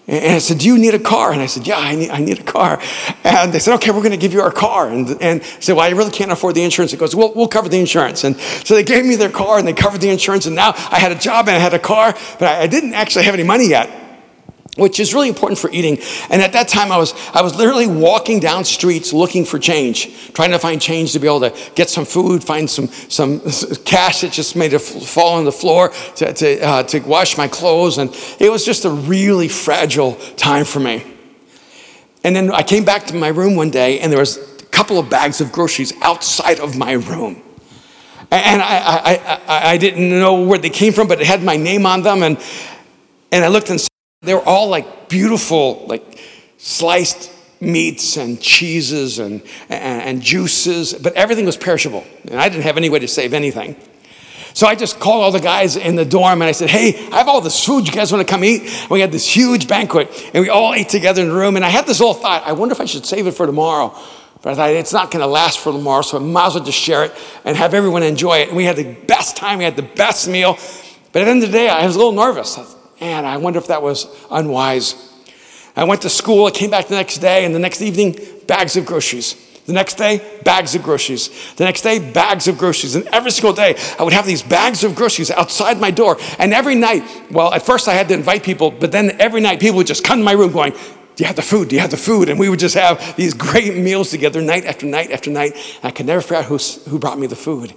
And 0.07 0.35
I 0.35 0.37
said, 0.37 0.59
Do 0.59 0.67
you 0.67 0.77
need 0.77 0.93
a 0.93 0.99
car? 0.99 1.33
And 1.33 1.41
I 1.41 1.47
said, 1.47 1.67
Yeah, 1.67 1.77
I 1.77 1.95
need, 1.95 2.09
I 2.09 2.19
need 2.19 2.39
a 2.39 2.43
car. 2.43 2.81
And 3.25 3.51
they 3.51 3.59
said, 3.59 3.75
Okay, 3.75 3.91
we're 3.91 3.99
going 3.99 4.11
to 4.11 4.17
give 4.17 4.31
you 4.31 4.41
our 4.41 4.51
car. 4.51 4.89
And, 4.89 5.09
and 5.21 5.41
I 5.41 5.45
said, 5.59 5.75
Well, 5.75 5.85
I 5.85 5.89
really 5.89 6.11
can't 6.11 6.31
afford 6.31 6.55
the 6.55 6.63
insurance. 6.63 6.93
It 6.93 6.99
goes, 6.99 7.13
Well, 7.13 7.33
we'll 7.35 7.49
cover 7.49 7.67
the 7.67 7.79
insurance. 7.79 8.23
And 8.23 8.39
so 8.39 8.73
they 8.73 8.83
gave 8.83 9.05
me 9.05 9.15
their 9.15 9.29
car 9.29 9.59
and 9.59 9.67
they 9.67 9.73
covered 9.73 9.99
the 9.99 10.09
insurance. 10.09 10.45
And 10.45 10.55
now 10.55 10.69
I 10.91 10.99
had 10.99 11.11
a 11.11 11.19
job 11.19 11.47
and 11.47 11.57
I 11.57 11.59
had 11.59 11.73
a 11.73 11.79
car, 11.79 12.13
but 12.39 12.43
I, 12.43 12.61
I 12.61 12.67
didn't 12.67 12.93
actually 12.93 13.25
have 13.25 13.33
any 13.33 13.43
money 13.43 13.67
yet 13.67 14.06
which 14.77 14.99
is 14.99 15.13
really 15.13 15.27
important 15.27 15.59
for 15.59 15.69
eating. 15.71 15.97
And 16.29 16.41
at 16.41 16.53
that 16.53 16.67
time, 16.67 16.91
I 16.91 16.97
was, 16.97 17.13
I 17.33 17.41
was 17.41 17.55
literally 17.55 17.87
walking 17.87 18.39
down 18.39 18.63
streets 18.63 19.11
looking 19.11 19.43
for 19.43 19.59
change, 19.59 20.31
trying 20.33 20.51
to 20.51 20.59
find 20.59 20.81
change 20.81 21.13
to 21.13 21.19
be 21.19 21.27
able 21.27 21.41
to 21.41 21.53
get 21.75 21.89
some 21.89 22.05
food, 22.05 22.43
find 22.43 22.69
some, 22.69 22.87
some 22.87 23.39
cash 23.85 24.21
that 24.21 24.31
just 24.31 24.55
made 24.55 24.73
it 24.73 24.79
fall 24.79 25.33
on 25.33 25.45
the 25.45 25.51
floor 25.51 25.89
to, 26.15 26.33
to, 26.33 26.59
uh, 26.61 26.83
to 26.83 26.99
wash 26.99 27.37
my 27.37 27.47
clothes. 27.47 27.97
And 27.97 28.15
it 28.39 28.49
was 28.49 28.63
just 28.63 28.85
a 28.85 28.89
really 28.89 29.47
fragile 29.47 30.15
time 30.37 30.65
for 30.65 30.79
me. 30.79 31.03
And 32.23 32.35
then 32.35 32.51
I 32.51 32.63
came 32.63 32.85
back 32.85 33.05
to 33.07 33.15
my 33.15 33.29
room 33.29 33.55
one 33.55 33.69
day, 33.69 33.99
and 33.99 34.11
there 34.11 34.19
was 34.19 34.37
a 34.37 34.65
couple 34.65 34.99
of 34.99 35.09
bags 35.09 35.41
of 35.41 35.51
groceries 35.51 35.93
outside 36.01 36.59
of 36.59 36.77
my 36.77 36.93
room. 36.93 37.41
And 38.29 38.61
I, 38.61 38.77
I, 38.77 39.41
I, 39.47 39.71
I 39.71 39.77
didn't 39.77 40.09
know 40.09 40.41
where 40.43 40.59
they 40.59 40.69
came 40.69 40.91
from, 40.91 41.07
but 41.07 41.21
it 41.21 41.27
had 41.27 41.43
my 41.43 41.55
name 41.55 41.85
on 41.85 42.01
them. 42.01 42.23
And, 42.23 42.37
and 43.31 43.45
I 43.45 43.47
looked 43.47 43.69
and 43.69 43.79
they 44.27 44.33
were 44.33 44.45
all 44.45 44.67
like 44.67 45.09
beautiful, 45.09 45.85
like 45.87 46.19
sliced 46.57 47.31
meats 47.59 48.17
and 48.17 48.39
cheeses 48.39 49.19
and, 49.19 49.41
and, 49.69 50.01
and, 50.03 50.21
juices, 50.21 50.93
but 50.93 51.13
everything 51.13 51.45
was 51.45 51.57
perishable. 51.57 52.03
And 52.25 52.39
I 52.39 52.49
didn't 52.49 52.63
have 52.63 52.77
any 52.77 52.89
way 52.89 52.99
to 52.99 53.07
save 53.07 53.33
anything. 53.33 53.75
So 54.53 54.67
I 54.67 54.75
just 54.75 54.99
called 54.99 55.23
all 55.23 55.31
the 55.31 55.39
guys 55.39 55.75
in 55.75 55.95
the 55.95 56.05
dorm 56.05 56.41
and 56.41 56.49
I 56.49 56.51
said, 56.51 56.69
Hey, 56.69 57.07
I 57.11 57.17
have 57.17 57.27
all 57.27 57.41
this 57.41 57.63
food. 57.63 57.87
You 57.87 57.93
guys 57.93 58.11
want 58.11 58.27
to 58.27 58.31
come 58.31 58.43
eat? 58.43 58.63
And 58.63 58.89
we 58.89 59.01
had 59.01 59.11
this 59.11 59.27
huge 59.27 59.67
banquet 59.67 60.09
and 60.33 60.41
we 60.41 60.49
all 60.49 60.73
ate 60.73 60.89
together 60.89 61.21
in 61.21 61.29
the 61.29 61.35
room. 61.35 61.55
And 61.55 61.65
I 61.65 61.69
had 61.69 61.85
this 61.85 61.99
little 61.99 62.15
thought 62.15 62.43
I 62.43 62.53
wonder 62.53 62.73
if 62.73 62.81
I 62.81 62.85
should 62.85 63.05
save 63.05 63.27
it 63.27 63.33
for 63.33 63.45
tomorrow. 63.45 63.95
But 64.41 64.53
I 64.53 64.55
thought 64.55 64.69
it's 64.71 64.93
not 64.93 65.11
going 65.11 65.21
to 65.21 65.27
last 65.27 65.59
for 65.59 65.71
tomorrow, 65.71 66.03
so 66.03 66.17
I 66.17 66.21
might 66.21 66.47
as 66.47 66.55
well 66.55 66.63
just 66.63 66.77
share 66.77 67.03
it 67.03 67.13
and 67.43 67.57
have 67.57 67.73
everyone 67.73 68.03
enjoy 68.03 68.37
it. 68.37 68.49
And 68.49 68.57
we 68.57 68.65
had 68.65 68.75
the 68.75 68.93
best 68.93 69.35
time, 69.35 69.57
we 69.57 69.63
had 69.63 69.75
the 69.75 69.81
best 69.81 70.27
meal. 70.27 70.57
But 71.11 71.21
at 71.21 71.25
the 71.25 71.31
end 71.31 71.43
of 71.43 71.51
the 71.51 71.57
day, 71.57 71.69
I 71.69 71.85
was 71.85 71.95
a 71.95 71.97
little 71.97 72.13
nervous. 72.13 72.57
Man, 72.99 73.25
I 73.25 73.37
wonder 73.37 73.59
if 73.59 73.67
that 73.67 73.81
was 73.81 74.07
unwise. 74.31 74.95
I 75.75 75.83
went 75.83 76.01
to 76.01 76.09
school, 76.09 76.47
I 76.47 76.51
came 76.51 76.71
back 76.71 76.87
the 76.87 76.95
next 76.95 77.19
day, 77.19 77.45
and 77.45 77.53
the 77.53 77.59
next 77.59 77.81
evening, 77.81 78.17
bags 78.47 78.75
of 78.75 78.85
groceries. 78.85 79.35
The 79.67 79.73
next 79.73 79.95
day, 79.95 80.39
bags 80.43 80.73
of 80.75 80.81
groceries. 80.81 81.53
The 81.55 81.65
next 81.65 81.81
day, 81.81 81.99
bags 81.99 82.47
of 82.47 82.57
groceries. 82.57 82.95
And 82.95 83.05
every 83.07 83.31
single 83.31 83.53
day, 83.53 83.75
I 83.99 84.03
would 84.03 84.13
have 84.13 84.25
these 84.25 84.41
bags 84.41 84.83
of 84.83 84.95
groceries 84.95 85.29
outside 85.29 85.79
my 85.79 85.91
door. 85.91 86.17
And 86.39 86.53
every 86.53 86.73
night, 86.73 87.03
well, 87.29 87.53
at 87.53 87.63
first 87.63 87.87
I 87.89 87.93
had 87.93 88.07
to 88.07 88.13
invite 88.13 88.43
people, 88.43 88.71
but 88.71 88.93
then 88.93 89.19
every 89.19 89.41
night 89.41 89.59
people 89.59 89.75
would 89.77 89.87
just 89.87 90.05
come 90.05 90.19
to 90.19 90.23
my 90.23 90.31
room 90.31 90.53
going, 90.53 90.71
Do 90.71 91.23
you 91.23 91.25
have 91.25 91.35
the 91.35 91.41
food? 91.41 91.67
Do 91.67 91.75
you 91.75 91.81
have 91.81 91.91
the 91.91 91.97
food? 91.97 92.29
And 92.29 92.39
we 92.39 92.47
would 92.47 92.59
just 92.59 92.75
have 92.75 93.17
these 93.17 93.33
great 93.33 93.75
meals 93.75 94.09
together 94.09 94.41
night 94.41 94.65
after 94.65 94.85
night 94.85 95.11
after 95.11 95.29
night. 95.29 95.53
And 95.53 95.85
I 95.85 95.91
could 95.91 96.05
never 96.05 96.21
figure 96.21 96.37
out 96.37 96.45
who, 96.45 96.57
who 96.89 96.97
brought 96.97 97.19
me 97.19 97.27
the 97.27 97.35
food. 97.35 97.75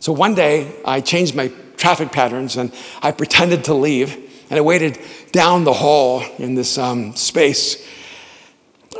So 0.00 0.12
one 0.12 0.34
day, 0.34 0.74
I 0.84 1.00
changed 1.00 1.36
my 1.36 1.52
traffic 1.76 2.10
patterns 2.10 2.56
and 2.56 2.72
I 3.00 3.12
pretended 3.12 3.64
to 3.64 3.74
leave. 3.74 4.21
And 4.52 4.58
I 4.58 4.60
waited 4.60 4.98
down 5.32 5.64
the 5.64 5.72
hall 5.72 6.22
in 6.36 6.54
this 6.54 6.76
um, 6.76 7.16
space 7.16 7.88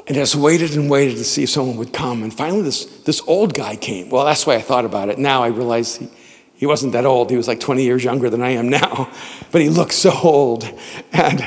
And 0.06 0.16
just 0.16 0.34
waited 0.34 0.74
and 0.76 0.88
waited 0.88 1.18
to 1.18 1.24
see 1.24 1.42
if 1.42 1.50
someone 1.50 1.76
would 1.76 1.92
come. 1.92 2.22
And 2.22 2.32
finally, 2.32 2.62
this, 2.62 2.86
this 3.02 3.20
old 3.26 3.52
guy 3.52 3.76
came. 3.76 4.08
Well, 4.08 4.24
that's 4.24 4.46
why 4.46 4.54
I 4.54 4.62
thought 4.62 4.86
about 4.86 5.10
it. 5.10 5.18
Now 5.18 5.42
I 5.42 5.48
realize 5.48 5.96
he, 5.96 6.08
he 6.54 6.64
wasn't 6.64 6.94
that 6.94 7.04
old. 7.04 7.28
He 7.28 7.36
was 7.36 7.48
like 7.48 7.60
20 7.60 7.82
years 7.82 8.02
younger 8.02 8.30
than 8.30 8.40
I 8.40 8.52
am 8.52 8.70
now. 8.70 9.12
But 9.52 9.60
he 9.60 9.68
looked 9.68 9.92
so 9.92 10.10
old. 10.22 10.64
And, 11.12 11.42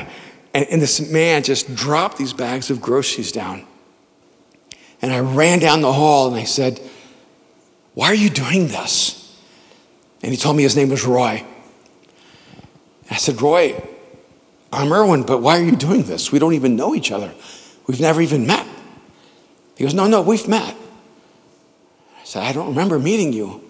and, 0.54 0.68
and 0.70 0.80
this 0.80 1.10
man 1.10 1.42
just 1.42 1.74
dropped 1.74 2.16
these 2.16 2.32
bags 2.32 2.70
of 2.70 2.80
groceries 2.80 3.32
down. 3.32 3.66
And 5.02 5.12
I 5.12 5.18
ran 5.18 5.58
down 5.58 5.80
the 5.80 5.92
hall 5.92 6.28
and 6.28 6.36
I 6.36 6.44
said, 6.44 6.80
Why 7.94 8.06
are 8.06 8.14
you 8.14 8.30
doing 8.30 8.68
this? 8.68 9.36
And 10.22 10.30
he 10.30 10.36
told 10.36 10.56
me 10.56 10.62
his 10.62 10.76
name 10.76 10.90
was 10.90 11.04
Roy. 11.04 11.44
I 13.10 13.16
said, 13.16 13.42
Roy, 13.42 13.82
I'm 14.76 14.92
Erwin, 14.92 15.22
but 15.22 15.40
why 15.40 15.58
are 15.58 15.64
you 15.64 15.74
doing 15.74 16.02
this? 16.02 16.30
We 16.30 16.38
don't 16.38 16.52
even 16.52 16.76
know 16.76 16.94
each 16.94 17.10
other. 17.10 17.32
We've 17.86 18.00
never 18.00 18.20
even 18.20 18.46
met. 18.46 18.66
He 19.76 19.84
goes, 19.84 19.94
No, 19.94 20.06
no, 20.06 20.20
we've 20.20 20.46
met. 20.46 20.76
I 22.20 22.24
said, 22.24 22.42
I 22.42 22.52
don't 22.52 22.68
remember 22.68 22.98
meeting 22.98 23.32
you. 23.32 23.64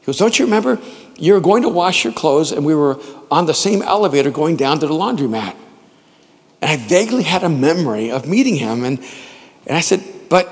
He 0.00 0.06
goes, 0.06 0.18
Don't 0.18 0.36
you 0.36 0.44
remember? 0.44 0.80
You 1.16 1.34
were 1.34 1.40
going 1.40 1.62
to 1.62 1.68
wash 1.68 2.02
your 2.02 2.12
clothes, 2.12 2.50
and 2.50 2.66
we 2.66 2.74
were 2.74 2.98
on 3.30 3.46
the 3.46 3.54
same 3.54 3.82
elevator 3.82 4.32
going 4.32 4.56
down 4.56 4.80
to 4.80 4.86
the 4.88 4.94
laundromat. 4.94 5.54
And 6.60 6.70
I 6.70 6.76
vaguely 6.76 7.22
had 7.22 7.44
a 7.44 7.48
memory 7.48 8.10
of 8.10 8.26
meeting 8.26 8.56
him. 8.56 8.82
And, 8.82 8.98
and 9.66 9.76
I 9.76 9.80
said, 9.80 10.02
But 10.28 10.48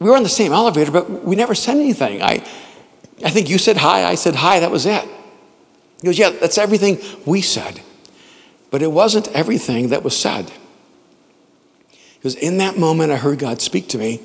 we 0.00 0.10
were 0.10 0.16
on 0.16 0.22
the 0.22 0.28
same 0.28 0.52
elevator, 0.52 0.92
but 0.92 1.24
we 1.24 1.34
never 1.34 1.54
said 1.54 1.76
anything. 1.76 2.22
I, 2.22 2.44
I 3.24 3.30
think 3.30 3.48
you 3.48 3.56
said 3.56 3.78
hi, 3.78 4.04
I 4.04 4.16
said 4.16 4.34
hi, 4.34 4.60
that 4.60 4.70
was 4.70 4.84
it. 4.84 5.04
He 6.02 6.06
goes, 6.06 6.18
Yeah, 6.18 6.28
that's 6.28 6.58
everything 6.58 6.98
we 7.24 7.40
said. 7.40 7.80
But 8.72 8.80
it 8.80 8.90
wasn't 8.90 9.28
everything 9.28 9.90
that 9.90 10.02
was 10.02 10.16
said. 10.16 10.50
Because 12.14 12.34
in 12.34 12.56
that 12.56 12.78
moment, 12.78 13.12
I 13.12 13.16
heard 13.16 13.38
God 13.38 13.60
speak 13.60 13.88
to 13.88 13.98
me, 13.98 14.20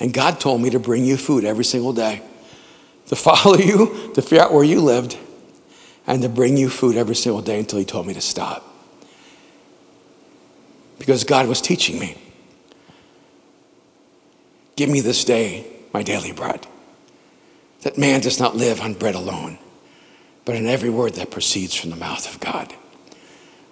and 0.00 0.10
God 0.12 0.40
told 0.40 0.62
me 0.62 0.70
to 0.70 0.78
bring 0.78 1.04
you 1.04 1.18
food 1.18 1.44
every 1.44 1.66
single 1.66 1.92
day, 1.92 2.22
to 3.08 3.16
follow 3.16 3.58
you, 3.58 4.10
to 4.14 4.22
figure 4.22 4.40
out 4.40 4.54
where 4.54 4.64
you 4.64 4.80
lived, 4.80 5.18
and 6.06 6.22
to 6.22 6.30
bring 6.30 6.56
you 6.56 6.70
food 6.70 6.96
every 6.96 7.14
single 7.14 7.42
day 7.42 7.60
until 7.60 7.78
He 7.78 7.84
told 7.84 8.06
me 8.06 8.14
to 8.14 8.22
stop. 8.22 8.64
Because 10.98 11.22
God 11.22 11.46
was 11.46 11.60
teaching 11.60 11.98
me. 12.00 12.16
Give 14.76 14.88
me 14.88 15.00
this 15.00 15.24
day 15.24 15.66
my 15.92 16.02
daily 16.02 16.32
bread. 16.32 16.66
That 17.82 17.98
man 17.98 18.22
does 18.22 18.40
not 18.40 18.56
live 18.56 18.80
on 18.80 18.94
bread 18.94 19.14
alone, 19.14 19.58
but 20.46 20.56
in 20.56 20.66
every 20.66 20.88
word 20.88 21.14
that 21.14 21.30
proceeds 21.30 21.74
from 21.74 21.90
the 21.90 21.96
mouth 21.96 22.32
of 22.32 22.40
God. 22.40 22.72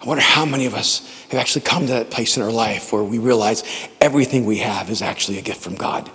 I 0.03 0.05
wonder 0.05 0.21
how 0.21 0.43
many 0.43 0.65
of 0.65 0.73
us 0.73 0.99
have 1.29 1.39
actually 1.39 1.61
come 1.61 1.87
to 1.87 1.93
that 1.93 2.11
place 2.11 2.35
in 2.35 2.43
our 2.43 2.51
life 2.51 2.91
where 2.91 3.03
we 3.03 3.19
realize 3.19 3.63
everything 4.01 4.45
we 4.45 4.57
have 4.57 4.89
is 4.89 5.01
actually 5.01 5.37
a 5.37 5.41
gift 5.41 5.61
from 5.61 5.75
God. 5.75 6.11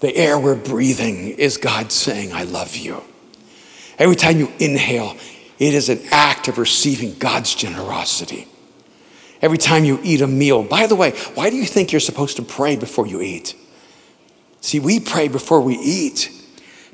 The 0.00 0.16
air 0.16 0.38
we're 0.38 0.56
breathing 0.56 1.28
is 1.28 1.58
God 1.58 1.92
saying, 1.92 2.32
I 2.32 2.44
love 2.44 2.74
you. 2.74 3.02
Every 3.98 4.16
time 4.16 4.38
you 4.38 4.50
inhale, 4.58 5.18
it 5.58 5.74
is 5.74 5.90
an 5.90 6.00
act 6.10 6.48
of 6.48 6.56
receiving 6.56 7.14
God's 7.18 7.54
generosity. 7.54 8.48
Every 9.42 9.58
time 9.58 9.84
you 9.84 10.00
eat 10.02 10.22
a 10.22 10.26
meal, 10.26 10.62
by 10.62 10.86
the 10.86 10.96
way, 10.96 11.10
why 11.34 11.50
do 11.50 11.56
you 11.56 11.66
think 11.66 11.92
you're 11.92 12.00
supposed 12.00 12.36
to 12.38 12.42
pray 12.42 12.76
before 12.76 13.06
you 13.06 13.20
eat? 13.20 13.54
See, 14.62 14.80
we 14.80 14.98
pray 14.98 15.28
before 15.28 15.60
we 15.60 15.74
eat 15.74 16.30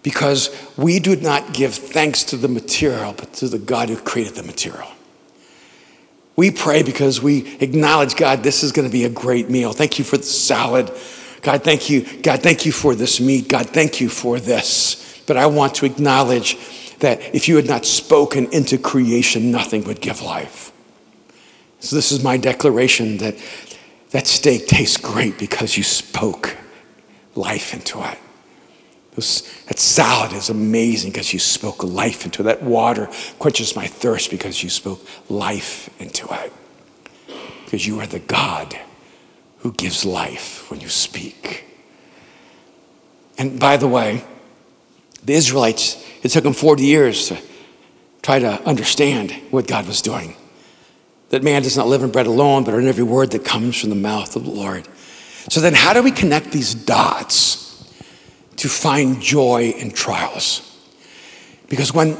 because 0.03 0.51
we 0.77 0.99
do 0.99 1.15
not 1.15 1.53
give 1.53 1.75
thanks 1.75 2.25
to 2.25 2.37
the 2.37 2.49
material, 2.49 3.15
but 3.17 3.33
to 3.35 3.49
the 3.49 3.61
God 3.61 3.91
who 3.91 3.97
created 3.97 4.35
the 4.35 4.43
material. 4.43 4.89
We 6.39 6.53
pray 6.53 6.85
because 6.85 7.21
we 7.21 7.57
acknowledge, 7.57 8.15
God, 8.15 8.45
this 8.45 8.63
is 8.63 8.71
going 8.71 8.87
to 8.87 8.93
be 8.93 9.05
a 9.05 9.11
great 9.11 9.51
meal. 9.51 9.73
Thank 9.73 9.99
you 9.99 10.05
for 10.05 10.17
the 10.17 10.23
salad. 10.23 10.89
God, 11.43 11.65
thank 11.65 11.91
you. 11.91 12.07
God, 12.23 12.45
thank 12.45 12.65
you 12.65 12.71
for 12.71 12.95
this 12.95 13.19
meat. 13.19 13.49
God, 13.49 13.71
thank 13.71 14.01
you 14.01 14.09
for 14.09 14.39
this. 14.39 15.21
But 15.27 15.37
I 15.37 15.47
want 15.47 15.75
to 15.75 15.85
acknowledge 15.85 16.57
that 17.01 17.35
if 17.35 17.49
you 17.49 17.57
had 17.57 17.67
not 17.67 17.85
spoken 17.85 18.47
into 18.53 18.79
creation, 18.79 19.51
nothing 19.51 19.83
would 19.83 20.01
give 20.01 20.23
life. 20.23 20.71
So 21.81 21.97
this 21.97 22.13
is 22.13 22.23
my 22.23 22.37
declaration 22.37 23.17
that 23.17 23.35
that 24.11 24.29
steak 24.29 24.69
tastes 24.69 24.97
great 24.97 25.41
because 25.41 25.77
you 25.77 25.83
spoke 25.83 26.57
life 27.35 27.75
into 27.75 28.01
it. 28.05 28.17
That 29.17 29.79
salad 29.79 30.33
is 30.33 30.49
amazing 30.49 31.11
because 31.11 31.33
you 31.33 31.41
spoke 31.41 31.83
life 31.83 32.25
into 32.25 32.43
it. 32.43 32.45
That 32.45 32.63
water 32.63 33.09
quenches 33.41 33.75
my 33.75 33.87
thirst 33.87 34.31
because 34.31 34.63
you 34.63 34.71
spoke 34.71 35.05
life 35.29 35.91
into 36.01 36.29
it. 36.31 36.53
Because 37.65 37.87
you 37.87 37.99
are 38.01 38.07
the 38.07 38.21
God 38.21 38.79
who 39.59 39.73
gives 39.73 40.05
life 40.05 40.71
when 40.71 40.81
you 40.81 40.89
speak. 40.89 41.65
And 43.39 43.59
by 43.59 43.77
the 43.77 43.89
way, 43.89 44.25
the 45.25 45.35
Israelites, 45.35 46.05
it 46.23 46.29
took 46.29 46.45
them 46.45 46.53
40 46.53 46.85
years 46.85 47.29
to 47.29 47.39
try 48.23 48.39
to 48.39 48.63
understand 48.65 49.33
what 49.51 49.67
God 49.67 49.87
was 49.87 50.01
doing. 50.01 50.37
That 51.31 51.43
man 51.43 51.63
does 51.63 51.77
not 51.77 51.89
live 51.89 52.03
in 52.03 52.11
bread 52.11 52.27
alone, 52.27 52.65
but 52.65 52.75
in 52.75 52.87
every 52.87 53.05
word 53.05 53.33
that 53.33 53.45
comes 53.45 53.81
from 53.81 53.91
the 53.91 53.97
mouth 53.97 54.35
of 54.37 54.45
the 54.45 54.51
Lord. 54.51 54.89
So 55.51 55.61
then, 55.61 55.75
how 55.75 55.93
do 55.93 56.03
we 56.03 56.11
connect 56.11 56.53
these 56.53 56.75
dots? 56.75 57.68
To 58.59 58.69
find 58.69 59.21
joy 59.21 59.75
in 59.77 59.91
trials. 59.91 60.65
Because 61.69 61.93
when, 61.93 62.13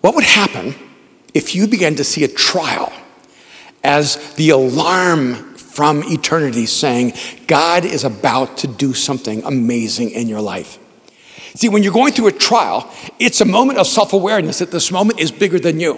what 0.00 0.14
would 0.14 0.24
happen 0.24 0.74
if 1.34 1.54
you 1.54 1.66
began 1.66 1.94
to 1.96 2.04
see 2.04 2.24
a 2.24 2.28
trial 2.28 2.92
as 3.82 4.34
the 4.34 4.50
alarm 4.50 5.54
from 5.56 6.02
eternity 6.04 6.66
saying, 6.66 7.12
God 7.46 7.84
is 7.84 8.04
about 8.04 8.58
to 8.58 8.66
do 8.66 8.92
something 8.92 9.42
amazing 9.44 10.10
in 10.10 10.28
your 10.28 10.40
life? 10.40 10.78
See, 11.54 11.68
when 11.68 11.82
you're 11.82 11.92
going 11.92 12.12
through 12.12 12.28
a 12.28 12.32
trial, 12.32 12.92
it's 13.18 13.40
a 13.40 13.44
moment 13.44 13.78
of 13.78 13.86
self 13.86 14.12
awareness 14.12 14.60
that 14.60 14.70
this 14.70 14.92
moment 14.92 15.20
is 15.20 15.32
bigger 15.32 15.58
than 15.58 15.80
you. 15.80 15.94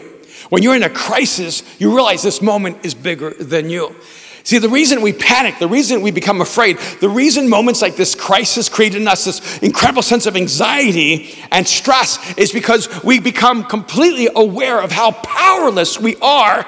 When 0.49 0.63
you're 0.63 0.77
in 0.77 0.83
a 0.83 0.91
crisis, 0.91 1.63
you 1.79 1.95
realize 1.95 2.23
this 2.23 2.43
moment 2.43 2.85
is 2.85 2.95
bigger 2.95 3.31
than 3.35 3.71
you. 3.71 3.95
See, 4.45 4.59
the 4.59 4.69
reason 4.69 5.03
we 5.03 5.13
panic, 5.13 5.59
the 5.59 5.69
reason 5.69 6.03
we 6.03 6.11
become 6.11 6.41
afraid, 6.41 6.79
the 7.01 7.09
reason 7.09 7.49
moments 7.49 7.81
like 7.81 7.95
this 7.95 8.15
crisis 8.15 8.69
create 8.69 8.95
in 8.95 9.07
us 9.07 9.25
this 9.25 9.59
incredible 9.59 10.03
sense 10.03 10.27
of 10.27 10.37
anxiety 10.37 11.39
and 11.53 11.67
stress 11.67 12.37
is 12.37 12.51
because 12.51 13.05
we 13.05 13.21
become 13.21 13.65
completely 13.65 14.29
aware 14.35 14.81
of 14.81 14.91
how 14.91 15.13
powerless 15.13 16.01
we 16.01 16.17
are 16.17 16.67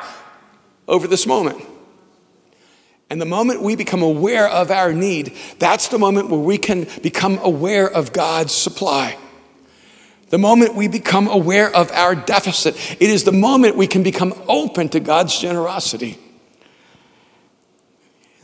over 0.86 1.08
this 1.08 1.26
moment. 1.26 1.60
And 3.10 3.20
the 3.20 3.26
moment 3.26 3.62
we 3.62 3.76
become 3.76 4.02
aware 4.02 4.48
of 4.48 4.70
our 4.70 4.92
need, 4.92 5.36
that's 5.58 5.88
the 5.88 5.98
moment 5.98 6.30
where 6.30 6.40
we 6.40 6.58
can 6.58 6.86
become 7.02 7.38
aware 7.38 7.90
of 7.90 8.12
God's 8.12 8.52
supply. 8.52 9.18
The 10.30 10.38
moment 10.38 10.74
we 10.74 10.88
become 10.88 11.28
aware 11.28 11.74
of 11.74 11.90
our 11.92 12.14
deficit, 12.14 12.76
it 13.00 13.10
is 13.10 13.24
the 13.24 13.32
moment 13.32 13.76
we 13.76 13.86
can 13.86 14.02
become 14.02 14.34
open 14.48 14.88
to 14.90 15.00
God's 15.00 15.38
generosity. 15.38 16.18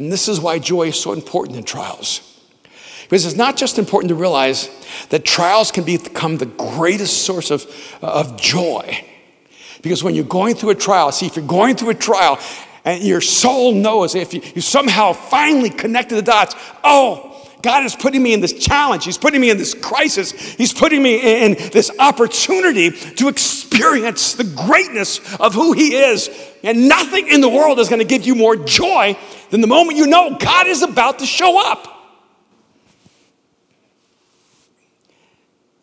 And 0.00 0.10
this 0.10 0.28
is 0.28 0.40
why 0.40 0.58
joy 0.58 0.88
is 0.88 0.98
so 0.98 1.12
important 1.12 1.58
in 1.58 1.62
trials. 1.62 2.26
Because 3.02 3.26
it's 3.26 3.36
not 3.36 3.58
just 3.58 3.78
important 3.78 4.08
to 4.08 4.14
realize 4.14 4.70
that 5.10 5.26
trials 5.26 5.70
can 5.70 5.84
become 5.84 6.38
the 6.38 6.46
greatest 6.46 7.26
source 7.26 7.50
of, 7.50 7.66
of 8.00 8.40
joy. 8.40 9.06
Because 9.82 10.02
when 10.02 10.14
you're 10.14 10.24
going 10.24 10.54
through 10.54 10.70
a 10.70 10.74
trial, 10.74 11.12
see, 11.12 11.26
if 11.26 11.36
you're 11.36 11.46
going 11.46 11.76
through 11.76 11.90
a 11.90 11.94
trial 11.94 12.38
and 12.82 13.02
your 13.02 13.20
soul 13.20 13.74
knows, 13.74 14.14
if 14.14 14.32
you, 14.32 14.40
you 14.54 14.62
somehow 14.62 15.12
finally 15.12 15.68
connected 15.68 16.14
the 16.14 16.22
dots, 16.22 16.54
oh, 16.82 17.26
God 17.62 17.84
is 17.84 17.94
putting 17.94 18.22
me 18.22 18.32
in 18.32 18.40
this 18.40 18.54
challenge. 18.54 19.04
He's 19.04 19.18
putting 19.18 19.40
me 19.42 19.50
in 19.50 19.58
this 19.58 19.74
crisis. 19.74 20.32
He's 20.32 20.72
putting 20.72 21.02
me 21.02 21.44
in 21.44 21.56
this 21.72 21.90
opportunity 21.98 22.90
to 22.90 23.28
experience 23.28 24.32
the 24.32 24.44
greatness 24.44 25.18
of 25.36 25.52
who 25.52 25.72
He 25.72 25.94
is. 25.94 26.30
And 26.62 26.88
nothing 26.88 27.28
in 27.28 27.42
the 27.42 27.50
world 27.50 27.78
is 27.78 27.90
going 27.90 27.98
to 27.98 28.06
give 28.06 28.24
you 28.24 28.34
more 28.34 28.56
joy 28.56 29.18
than 29.50 29.60
the 29.60 29.66
moment 29.66 29.98
you 29.98 30.06
know 30.06 30.36
God 30.38 30.66
is 30.66 30.82
about 30.82 31.18
to 31.18 31.26
show 31.26 31.60
up. 31.60 31.86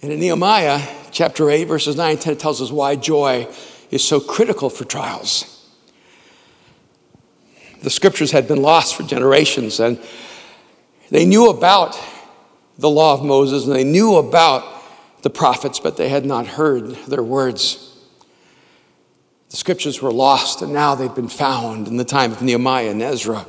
And 0.02 0.12
in 0.12 0.20
Nehemiah 0.20 0.82
chapter 1.12 1.50
8, 1.50 1.66
verses 1.66 1.96
9 1.96 2.12
and 2.12 2.22
10, 2.22 2.34
it 2.34 2.40
tells 2.40 2.62
us 2.62 2.72
why 2.72 2.96
joy 2.96 3.48
is 3.90 4.04
so 4.04 4.20
critical 4.20 4.70
for 4.70 4.86
trials. 4.86 5.54
The 7.82 7.90
scriptures 7.90 8.32
had 8.32 8.48
been 8.48 8.62
lost 8.62 8.96
for 8.96 9.04
generations, 9.04 9.80
and 9.80 10.00
they 11.10 11.26
knew 11.26 11.50
about 11.50 12.00
the 12.78 12.90
law 12.90 13.14
of 13.14 13.24
Moses 13.24 13.66
and 13.66 13.74
they 13.74 13.84
knew 13.84 14.18
about 14.18 14.64
the 15.24 15.30
prophets, 15.30 15.80
but 15.80 15.98
they 15.98 16.10
had 16.10 16.26
not 16.26 16.46
heard 16.46 16.92
their 17.08 17.24
words. 17.24 17.84
The 19.50 19.58
scriptures 19.58 20.02
were 20.02 20.12
lost, 20.12 20.62
and 20.62 20.74
now 20.74 20.94
they've 20.94 21.14
been 21.14 21.28
found 21.28 21.88
in 21.88 21.98
the 21.98 22.06
time 22.06 22.32
of 22.32 22.42
Nehemiah 22.42 22.92
and 22.92 23.02
Ezra. 23.02 23.46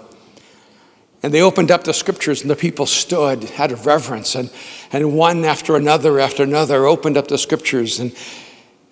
And 1.22 1.34
they 1.34 1.42
opened 1.42 1.70
up 1.70 1.84
the 1.84 1.92
scriptures, 1.92 2.42
and 2.42 2.50
the 2.50 2.56
people 2.56 2.86
stood 2.86 3.50
out 3.58 3.72
of 3.72 3.86
reverence, 3.86 4.34
and, 4.34 4.50
and 4.92 5.14
one 5.14 5.44
after 5.44 5.74
another 5.74 6.20
after 6.20 6.44
another 6.44 6.86
opened 6.86 7.16
up 7.16 7.28
the 7.28 7.38
scriptures 7.38 7.98
and, 7.98 8.14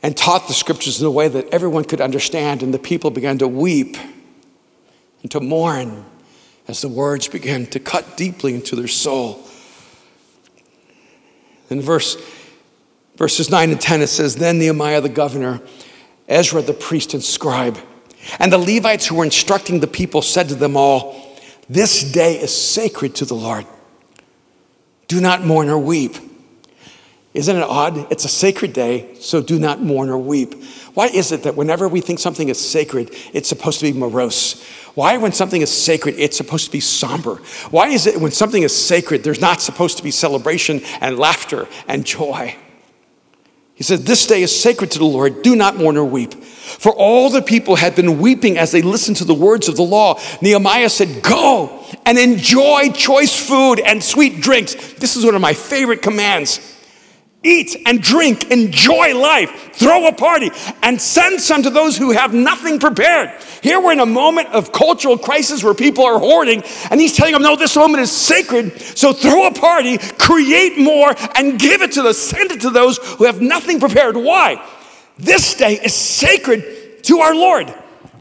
and 0.03 0.17
taught 0.17 0.49
the 0.49 0.55
scriptures 0.55 1.01
in 1.01 1.07
a 1.07 1.11
way 1.11 1.29
that 1.29 1.49
everyone 1.51 1.85
could 1.85 2.01
understand. 2.01 2.63
And 2.63 2.75
the 2.75 2.81
people 2.81 3.11
began 3.11 3.39
to 3.39 3.49
weep 3.49 3.97
and 5.23 5.31
to 5.31 5.41
mourn 5.41 6.05
as 6.67 6.81
the 6.81 6.89
words 6.89 7.29
began 7.29 7.67
to 7.67 7.79
cut 7.79 8.17
deeply 8.17 8.55
into 8.55 8.75
their 8.75 8.89
soul. 8.89 9.45
In 11.71 11.81
verse, 11.81 12.17
verses 13.17 13.51
9 13.51 13.71
and 13.71 13.81
10, 13.81 14.03
it 14.03 14.09
says, 14.09 14.37
Then 14.37 14.59
Nehemiah 14.59 15.01
the 15.01 15.09
governor, 15.09 15.61
Ezra 16.29 16.63
the 16.63 16.75
priest 16.75 17.15
and 17.15 17.23
scribe, 17.23 17.79
and 18.41 18.53
the 18.53 18.59
Levites 18.59 19.07
who 19.07 19.17
were 19.17 19.25
instructing 19.25 19.79
the 19.79 19.87
people 19.87 20.23
said 20.23 20.49
to 20.49 20.57
them 20.57 20.77
all, 20.77 21.26
This 21.69 22.03
day 22.03 22.41
is 22.41 22.57
sacred 22.57 23.17
to 23.17 23.25
the 23.25 23.35
Lord. 23.35 23.67
Do 25.09 25.21
not 25.21 25.45
mourn 25.45 25.69
or 25.69 25.79
weep. 25.79 26.17
Isn't 27.35 27.57
it 27.57 27.63
odd? 27.63 28.11
It's 28.11 28.25
a 28.25 28.29
sacred 28.29 28.73
day, 28.73 29.15
so 29.21 29.43
do 29.43 29.59
not 29.59 29.83
mourn 29.83 30.09
or 30.09 30.17
weep. 30.17 30.55
Why 30.95 31.09
is 31.09 31.33
it 31.33 31.43
that 31.43 31.55
whenever 31.55 31.87
we 31.87 32.01
think 32.01 32.19
something 32.19 32.49
is 32.49 32.59
sacred, 32.59 33.11
it's 33.35 33.49
supposed 33.49 33.81
to 33.81 33.93
be 33.93 33.99
morose? 33.99 34.65
Why, 34.95 35.19
when 35.19 35.33
something 35.33 35.61
is 35.61 35.71
sacred, 35.71 36.15
it's 36.19 36.39
supposed 36.39 36.65
to 36.65 36.73
be 36.73 36.81
somber? 36.81 37.35
Why 37.71 37.89
is 37.89 38.07
it 38.07 38.19
when 38.19 38.33
something 38.33 38.63
is 38.63 38.75
sacred, 38.75 39.23
there's 39.23 39.43
not 39.43 39.61
supposed 39.61 39.99
to 39.99 40.03
be 40.03 40.11
celebration 40.11 40.81
and 41.03 41.19
laughter 41.19 41.69
and 41.87 42.07
joy? 42.07 42.57
He 43.77 43.85
said, 43.85 44.01
This 44.01 44.27
day 44.27 44.43
is 44.43 44.59
sacred 44.59 44.91
to 44.93 44.99
the 44.99 45.05
Lord. 45.05 45.43
Do 45.43 45.55
not 45.55 45.77
mourn 45.77 45.99
or 45.99 46.05
weep. 46.05 46.33
For 46.33 46.93
all 46.93 47.29
the 47.31 47.43
people 47.43 47.77
had 47.77 47.95
been 47.95 48.19
weeping 48.19 48.59
as 48.59 48.73
they 48.73 48.81
listened 48.83 49.19
to 49.19 49.25
the 49.25 49.35
words 49.35 49.69
of 49.69 49.77
the 49.77 49.83
law. 49.83 50.19
Nehemiah 50.41 50.89
said, 50.89 51.23
Go 51.23 51.85
and 52.07 52.19
enjoy 52.19 52.91
choice 52.91 53.39
food 53.39 53.79
and 53.79 54.03
sweet 54.03 54.41
drinks. 54.41 54.75
This 54.95 55.15
is 55.15 55.25
one 55.25 55.35
of 55.35 55.43
my 55.43 55.53
favorite 55.53 56.01
commands. 56.01 56.76
Eat 57.47 57.77
and 57.87 58.03
drink, 58.03 58.51
enjoy 58.51 59.17
life, 59.17 59.71
throw 59.73 60.09
a 60.09 60.13
party, 60.13 60.51
and 60.83 61.01
send 61.01 61.41
some 61.41 61.63
to 61.63 61.71
those 61.71 61.97
who 61.97 62.11
have 62.11 62.35
nothing 62.35 62.81
prepared. 62.81 63.31
Here 63.63 63.81
we're 63.81 63.93
in 63.93 64.01
a 64.01 64.07
moment 64.07 64.49
of 64.49 64.73
cultural 64.73 65.17
crisis 65.17 65.63
where 65.63 65.73
people 65.73 66.05
are 66.05 66.19
hoarding, 66.19 66.65
and 66.91 67.01
he's 67.01 67.15
telling 67.15 67.35
them, 67.35 67.43
No, 67.43 67.55
this 67.55 67.77
moment 67.77 68.03
is 68.03 68.11
sacred, 68.11 68.81
so 68.81 69.13
throw 69.13 69.47
a 69.47 69.53
party, 69.53 69.97
create 69.99 70.77
more, 70.77 71.15
and 71.37 71.57
give 71.57 71.83
it 71.83 71.93
to 71.93 72.03
the 72.03 72.15
send 72.15 72.51
it 72.51 72.63
to 72.63 72.71
those 72.71 72.99
who 72.99 73.25
have 73.25 73.41
nothing 73.41 73.79
prepared. 73.79 74.17
Why? 74.17 74.61
This 75.17 75.55
day 75.55 75.75
is 75.75 75.95
sacred 75.95 77.05
to 77.05 77.21
our 77.21 77.35
Lord. 77.35 77.73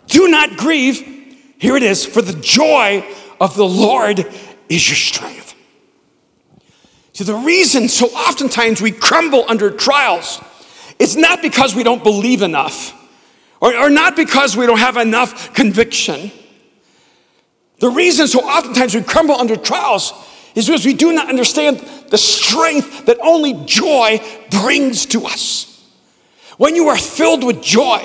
Do 0.05 0.27
not 0.27 0.55
grieve. 0.55 1.01
Here 1.57 1.75
it 1.75 1.83
is, 1.83 2.05
for 2.05 2.21
the 2.21 2.39
joy 2.39 3.03
of 3.41 3.55
the 3.55 3.65
Lord 3.65 4.19
is 4.69 4.87
your 4.87 4.95
strength. 4.95 5.44
See, 7.15 7.23
the 7.23 7.33
reason 7.33 7.87
so 7.87 8.07
oftentimes 8.07 8.81
we 8.81 8.91
crumble 8.91 9.45
under 9.47 9.71
trials 9.71 10.43
is 10.99 11.15
not 11.15 11.41
because 11.41 11.73
we 11.73 11.81
don't 11.81 12.03
believe 12.03 12.41
enough 12.41 12.93
or, 13.61 13.73
or 13.73 13.89
not 13.89 14.17
because 14.17 14.57
we 14.57 14.65
don't 14.65 14.79
have 14.79 14.97
enough 14.97 15.53
conviction. 15.53 16.29
The 17.79 17.89
reason 17.89 18.27
so 18.27 18.41
oftentimes 18.41 18.93
we 18.93 19.01
crumble 19.01 19.35
under 19.35 19.55
trials 19.55 20.11
is 20.55 20.65
because 20.65 20.85
we 20.85 20.93
do 20.93 21.13
not 21.13 21.29
understand 21.29 21.79
the 22.09 22.17
strength 22.17 23.05
that 23.05 23.17
only 23.21 23.63
joy 23.65 24.19
brings 24.51 25.05
to 25.05 25.23
us. 25.23 25.89
When 26.57 26.75
you 26.75 26.89
are 26.89 26.97
filled 26.97 27.45
with 27.45 27.61
joy, 27.61 28.03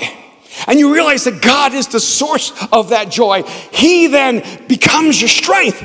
and 0.67 0.79
you 0.79 0.93
realize 0.93 1.25
that 1.25 1.41
God 1.41 1.73
is 1.73 1.87
the 1.87 1.99
source 1.99 2.53
of 2.71 2.89
that 2.89 3.09
joy, 3.09 3.43
He 3.71 4.07
then 4.07 4.67
becomes 4.67 5.19
your 5.19 5.29
strength. 5.29 5.83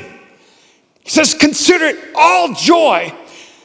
He 1.07 1.11
says, 1.11 1.33
Consider 1.33 1.85
it 1.85 2.11
all 2.15 2.53
joy 2.53 3.13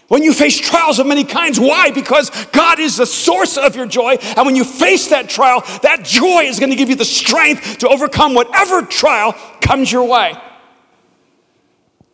when 0.06 0.22
you 0.22 0.32
face 0.32 0.60
trials 0.60 1.00
of 1.00 1.08
many 1.08 1.24
kinds. 1.24 1.58
Why? 1.58 1.90
Because 1.90 2.30
God 2.52 2.78
is 2.78 2.98
the 2.98 3.04
source 3.04 3.58
of 3.58 3.74
your 3.74 3.86
joy. 3.86 4.16
And 4.36 4.46
when 4.46 4.54
you 4.54 4.62
face 4.62 5.08
that 5.08 5.28
trial, 5.28 5.64
that 5.82 6.04
joy 6.04 6.44
is 6.44 6.60
going 6.60 6.70
to 6.70 6.76
give 6.76 6.88
you 6.88 6.94
the 6.94 7.04
strength 7.04 7.78
to 7.78 7.88
overcome 7.88 8.34
whatever 8.34 8.82
trial 8.82 9.32
comes 9.60 9.90
your 9.90 10.04
way. 10.04 10.34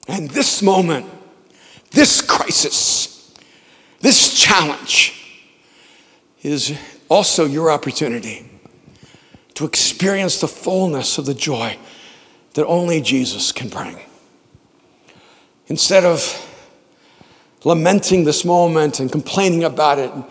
And 0.08 0.30
this 0.30 0.62
moment, 0.62 1.04
this 1.90 2.22
crisis, 2.22 3.30
this 4.00 4.32
challenge 4.40 5.44
is 6.42 6.74
also 7.10 7.44
your 7.44 7.70
opportunity 7.70 8.50
to 9.56 9.66
experience 9.66 10.40
the 10.40 10.48
fullness 10.48 11.18
of 11.18 11.26
the 11.26 11.34
joy 11.34 11.76
that 12.54 12.64
only 12.64 13.02
Jesus 13.02 13.52
can 13.52 13.68
bring. 13.68 13.98
Instead 15.68 16.04
of 16.04 16.44
lamenting 17.64 18.24
this 18.24 18.44
moment 18.44 19.00
and 19.00 19.12
complaining 19.12 19.64
about 19.64 19.98
it, 19.98 20.10
and 20.12 20.24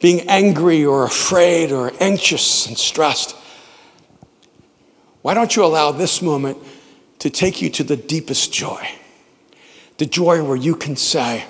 being 0.00 0.28
angry 0.28 0.84
or 0.84 1.04
afraid 1.04 1.72
or 1.72 1.92
anxious 2.00 2.66
and 2.66 2.76
stressed, 2.76 3.36
why 5.22 5.34
don't 5.34 5.54
you 5.54 5.64
allow 5.64 5.92
this 5.92 6.22
moment 6.22 6.58
to 7.18 7.30
take 7.30 7.60
you 7.60 7.68
to 7.70 7.84
the 7.84 7.96
deepest 7.96 8.52
joy? 8.52 8.88
The 9.98 10.06
joy 10.06 10.42
where 10.42 10.56
you 10.56 10.74
can 10.74 10.96
say, 10.96 11.44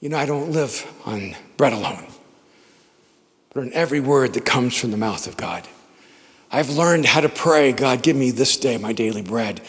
You 0.00 0.08
know, 0.08 0.16
I 0.16 0.24
don't 0.24 0.50
live 0.50 0.90
on 1.04 1.36
bread 1.58 1.74
alone, 1.74 2.06
but 3.52 3.60
on 3.60 3.72
every 3.74 4.00
word 4.00 4.32
that 4.32 4.46
comes 4.46 4.76
from 4.76 4.90
the 4.90 4.96
mouth 4.96 5.26
of 5.26 5.36
God. 5.36 5.68
I've 6.50 6.70
learned 6.70 7.06
how 7.06 7.20
to 7.20 7.28
pray, 7.28 7.72
God, 7.72 8.02
give 8.02 8.16
me 8.16 8.30
this 8.30 8.56
day 8.56 8.78
my 8.78 8.92
daily 8.92 9.22
bread, 9.22 9.60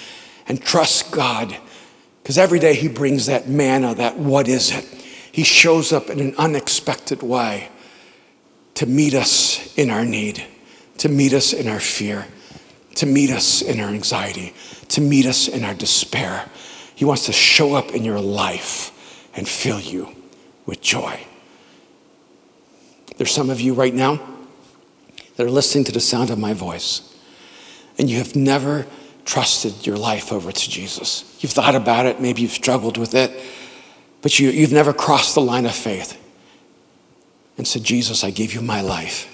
and 0.48 0.62
trust 0.62 1.12
God 1.12 1.58
because 2.24 2.38
every 2.38 2.60
day 2.60 2.74
he 2.74 2.88
brings 2.88 3.26
that 3.26 3.50
manna, 3.50 3.94
that 3.96 4.18
what 4.18 4.48
is 4.48 4.72
it? 4.72 4.86
He 5.30 5.44
shows 5.44 5.92
up 5.92 6.10
in 6.10 6.22
an 6.22 6.34
unexpected 6.38 7.22
way 7.22 7.68
to 8.76 8.86
meet 8.86 9.14
us 9.14 9.78
in 9.78 9.90
our 9.90 10.06
need, 10.06 10.42
to 11.00 11.10
meet 11.10 11.34
us 11.34 11.52
in 11.52 11.68
our 11.68 11.82
fear, 11.82 12.26
to 12.96 13.06
meet 13.06 13.30
us 13.30 13.62
in 13.62 13.82
our 13.82 13.90
anxiety, 13.90 14.54
to 14.88 15.02
meet 15.02 15.26
us 15.26 15.50
in 15.50 15.66
our 15.66 15.74
despair. 15.74 16.50
He 16.96 17.04
wants 17.04 17.26
to 17.26 17.34
show 17.34 17.74
up 17.74 17.92
in 17.92 18.06
your 18.06 18.22
life 18.22 19.28
and 19.36 19.46
fill 19.48 19.82
you 19.82 20.16
with 20.66 20.82
joy. 20.82 21.20
There's 23.18 23.32
some 23.32 23.50
of 23.50 23.60
you 23.60 23.74
right 23.74 23.94
now 23.94 24.22
that 25.36 25.46
are 25.46 25.52
listening 25.52 25.84
to 25.86 25.92
the 25.92 26.00
sound 26.00 26.30
of 26.30 26.40
my 26.40 26.54
voice, 26.54 27.18
and 27.98 28.10
you 28.10 28.18
have 28.20 28.34
never 28.34 28.86
trusted 29.26 29.86
your 29.86 29.98
life 29.98 30.32
over 30.32 30.54
to 30.54 30.70
Jesus. 30.70 31.33
You've 31.44 31.52
thought 31.52 31.76
about 31.76 32.06
it, 32.06 32.22
maybe 32.22 32.42
you've 32.42 32.52
struggled 32.52 32.98
with 32.98 33.14
it, 33.14 33.38
but 34.22 34.40
you, 34.40 34.50
you've 34.50 34.72
never 34.72 34.94
crossed 34.94 35.36
the 35.36 35.42
line 35.42 35.66
of 35.66 35.76
faith 35.76 36.18
and 37.58 37.68
said, 37.68 37.84
Jesus, 37.84 38.24
I 38.24 38.30
give 38.30 38.54
you 38.54 38.62
my 38.62 38.80
life. 38.80 39.30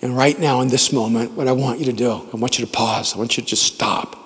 And 0.00 0.16
right 0.16 0.38
now, 0.38 0.60
in 0.60 0.68
this 0.68 0.92
moment, 0.92 1.32
what 1.32 1.48
I 1.48 1.52
want 1.52 1.80
you 1.80 1.86
to 1.86 1.92
do, 1.92 2.12
I 2.32 2.36
want 2.36 2.60
you 2.60 2.64
to 2.64 2.70
pause. 2.70 3.12
I 3.12 3.18
want 3.18 3.36
you 3.36 3.42
to 3.42 3.48
just 3.48 3.64
stop. 3.64 4.16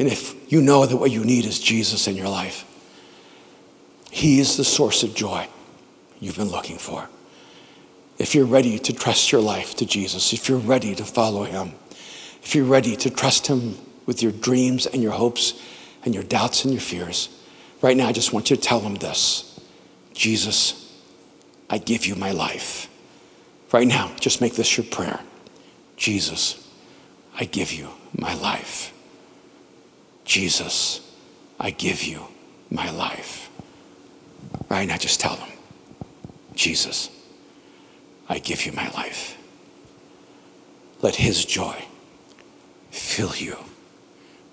And 0.00 0.08
if 0.08 0.34
you 0.52 0.62
know 0.62 0.84
that 0.84 0.96
what 0.96 1.12
you 1.12 1.24
need 1.24 1.44
is 1.44 1.60
Jesus 1.60 2.08
in 2.08 2.16
your 2.16 2.28
life, 2.28 2.64
He 4.10 4.40
is 4.40 4.56
the 4.56 4.64
source 4.64 5.04
of 5.04 5.14
joy 5.14 5.46
you've 6.18 6.36
been 6.36 6.50
looking 6.50 6.78
for. 6.78 7.08
If 8.18 8.34
you're 8.34 8.46
ready 8.46 8.80
to 8.80 8.92
trust 8.92 9.30
your 9.30 9.40
life 9.40 9.76
to 9.76 9.86
Jesus, 9.86 10.32
if 10.32 10.48
you're 10.48 10.58
ready 10.58 10.96
to 10.96 11.04
follow 11.04 11.44
Him, 11.44 11.74
if 12.42 12.56
you're 12.56 12.64
ready 12.64 12.96
to 12.96 13.10
trust 13.10 13.46
Him 13.46 13.76
with 14.08 14.22
your 14.22 14.32
dreams 14.32 14.86
and 14.86 15.02
your 15.02 15.12
hopes 15.12 15.62
and 16.02 16.14
your 16.14 16.24
doubts 16.24 16.64
and 16.64 16.72
your 16.72 16.80
fears, 16.80 17.28
right 17.82 17.94
now 17.94 18.08
I 18.08 18.12
just 18.12 18.32
want 18.32 18.48
you 18.48 18.56
to 18.56 18.62
tell 18.62 18.80
Him 18.80 18.94
this 18.94 19.60
Jesus, 20.14 20.98
I 21.70 21.76
give 21.76 22.06
you 22.06 22.16
my 22.16 22.32
life. 22.32 22.88
Right 23.70 23.86
now, 23.86 24.10
just 24.18 24.40
make 24.40 24.54
this 24.54 24.76
your 24.78 24.86
prayer 24.86 25.20
Jesus, 25.96 26.66
I 27.38 27.44
give 27.44 27.70
you 27.70 27.90
my 28.16 28.32
life. 28.34 28.94
Jesus, 30.24 31.00
I 31.60 31.70
give 31.70 32.02
you 32.02 32.28
my 32.70 32.90
life. 32.90 33.50
Right 34.70 34.88
now, 34.88 34.96
just 34.96 35.20
tell 35.20 35.36
them, 35.36 35.50
Jesus, 36.54 37.10
I 38.26 38.38
give 38.38 38.64
you 38.64 38.72
my 38.72 38.88
life. 38.90 39.36
Let 41.02 41.16
his 41.16 41.44
joy 41.44 41.84
fill 42.90 43.36
you 43.36 43.56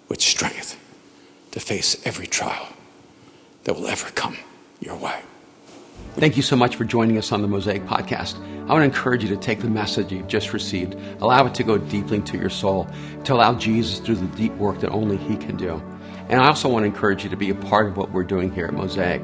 with 0.08 0.22
strength 0.22 0.80
to 1.52 1.60
face 1.60 2.06
every 2.06 2.28
trial 2.28 2.68
that 3.64 3.76
will 3.76 3.88
ever 3.88 4.10
come 4.12 4.38
your 4.80 4.96
way. 4.96 5.22
Thank 6.16 6.38
you 6.38 6.44
so 6.44 6.56
much 6.56 6.76
for 6.76 6.86
joining 6.86 7.18
us 7.18 7.32
on 7.32 7.42
the 7.42 7.48
Mosaic 7.48 7.84
Podcast. 7.86 8.38
I 8.68 8.74
want 8.74 8.82
to 8.82 8.84
encourage 8.84 9.24
you 9.24 9.30
to 9.30 9.38
take 9.38 9.60
the 9.60 9.70
message 9.70 10.12
you've 10.12 10.28
just 10.28 10.54
received, 10.54 10.96
allow 11.22 11.46
it 11.46 11.54
to 11.56 11.64
go 11.64 11.78
deeply 11.78 12.18
into 12.18 12.38
your 12.38 12.50
soul, 12.50 12.88
to 13.26 13.34
allow 13.34 13.54
Jesus 13.54 14.00
to 14.00 14.06
do 14.06 14.16
the 14.16 14.38
deep 14.38 14.54
work 14.54 14.80
that 14.80 14.92
only 14.92 15.18
He 15.18 15.36
can 15.36 15.58
do. 15.58 15.82
And 16.30 16.42
I 16.42 16.48
also 16.48 16.70
want 16.70 16.84
to 16.84 16.88
encourage 16.88 17.24
you 17.24 17.30
to 17.30 17.38
be 17.38 17.50
a 17.50 17.56
part 17.56 17.88
of 17.88 17.98
what 17.98 18.12
we're 18.12 18.24
doing 18.24 18.52
here 18.52 18.66
at 18.66 18.74
Mosaic, 18.74 19.24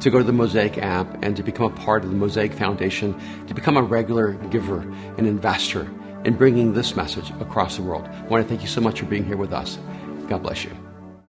to 0.00 0.10
go 0.10 0.18
to 0.18 0.24
the 0.24 0.32
Mosaic 0.32 0.78
app 0.78 1.22
and 1.22 1.36
to 1.36 1.42
become 1.42 1.72
a 1.72 1.76
part 1.76 2.04
of 2.04 2.10
the 2.10 2.16
Mosaic 2.16 2.52
Foundation, 2.52 3.18
to 3.46 3.54
become 3.54 3.76
a 3.76 3.82
regular 3.82 4.32
giver 4.50 4.80
and 5.16 5.26
investor 5.26 5.88
in 6.24 6.36
bringing 6.36 6.74
this 6.74 6.94
message 6.94 7.30
across 7.40 7.76
the 7.76 7.82
world. 7.82 8.06
I 8.06 8.22
want 8.26 8.44
to 8.44 8.48
thank 8.48 8.62
you 8.62 8.68
so 8.68 8.80
much 8.80 9.00
for 9.00 9.06
being 9.06 9.24
here 9.24 9.36
with 9.36 9.52
us. 9.52 9.78
God 10.28 10.42
bless 10.42 10.64
you. 10.64 10.81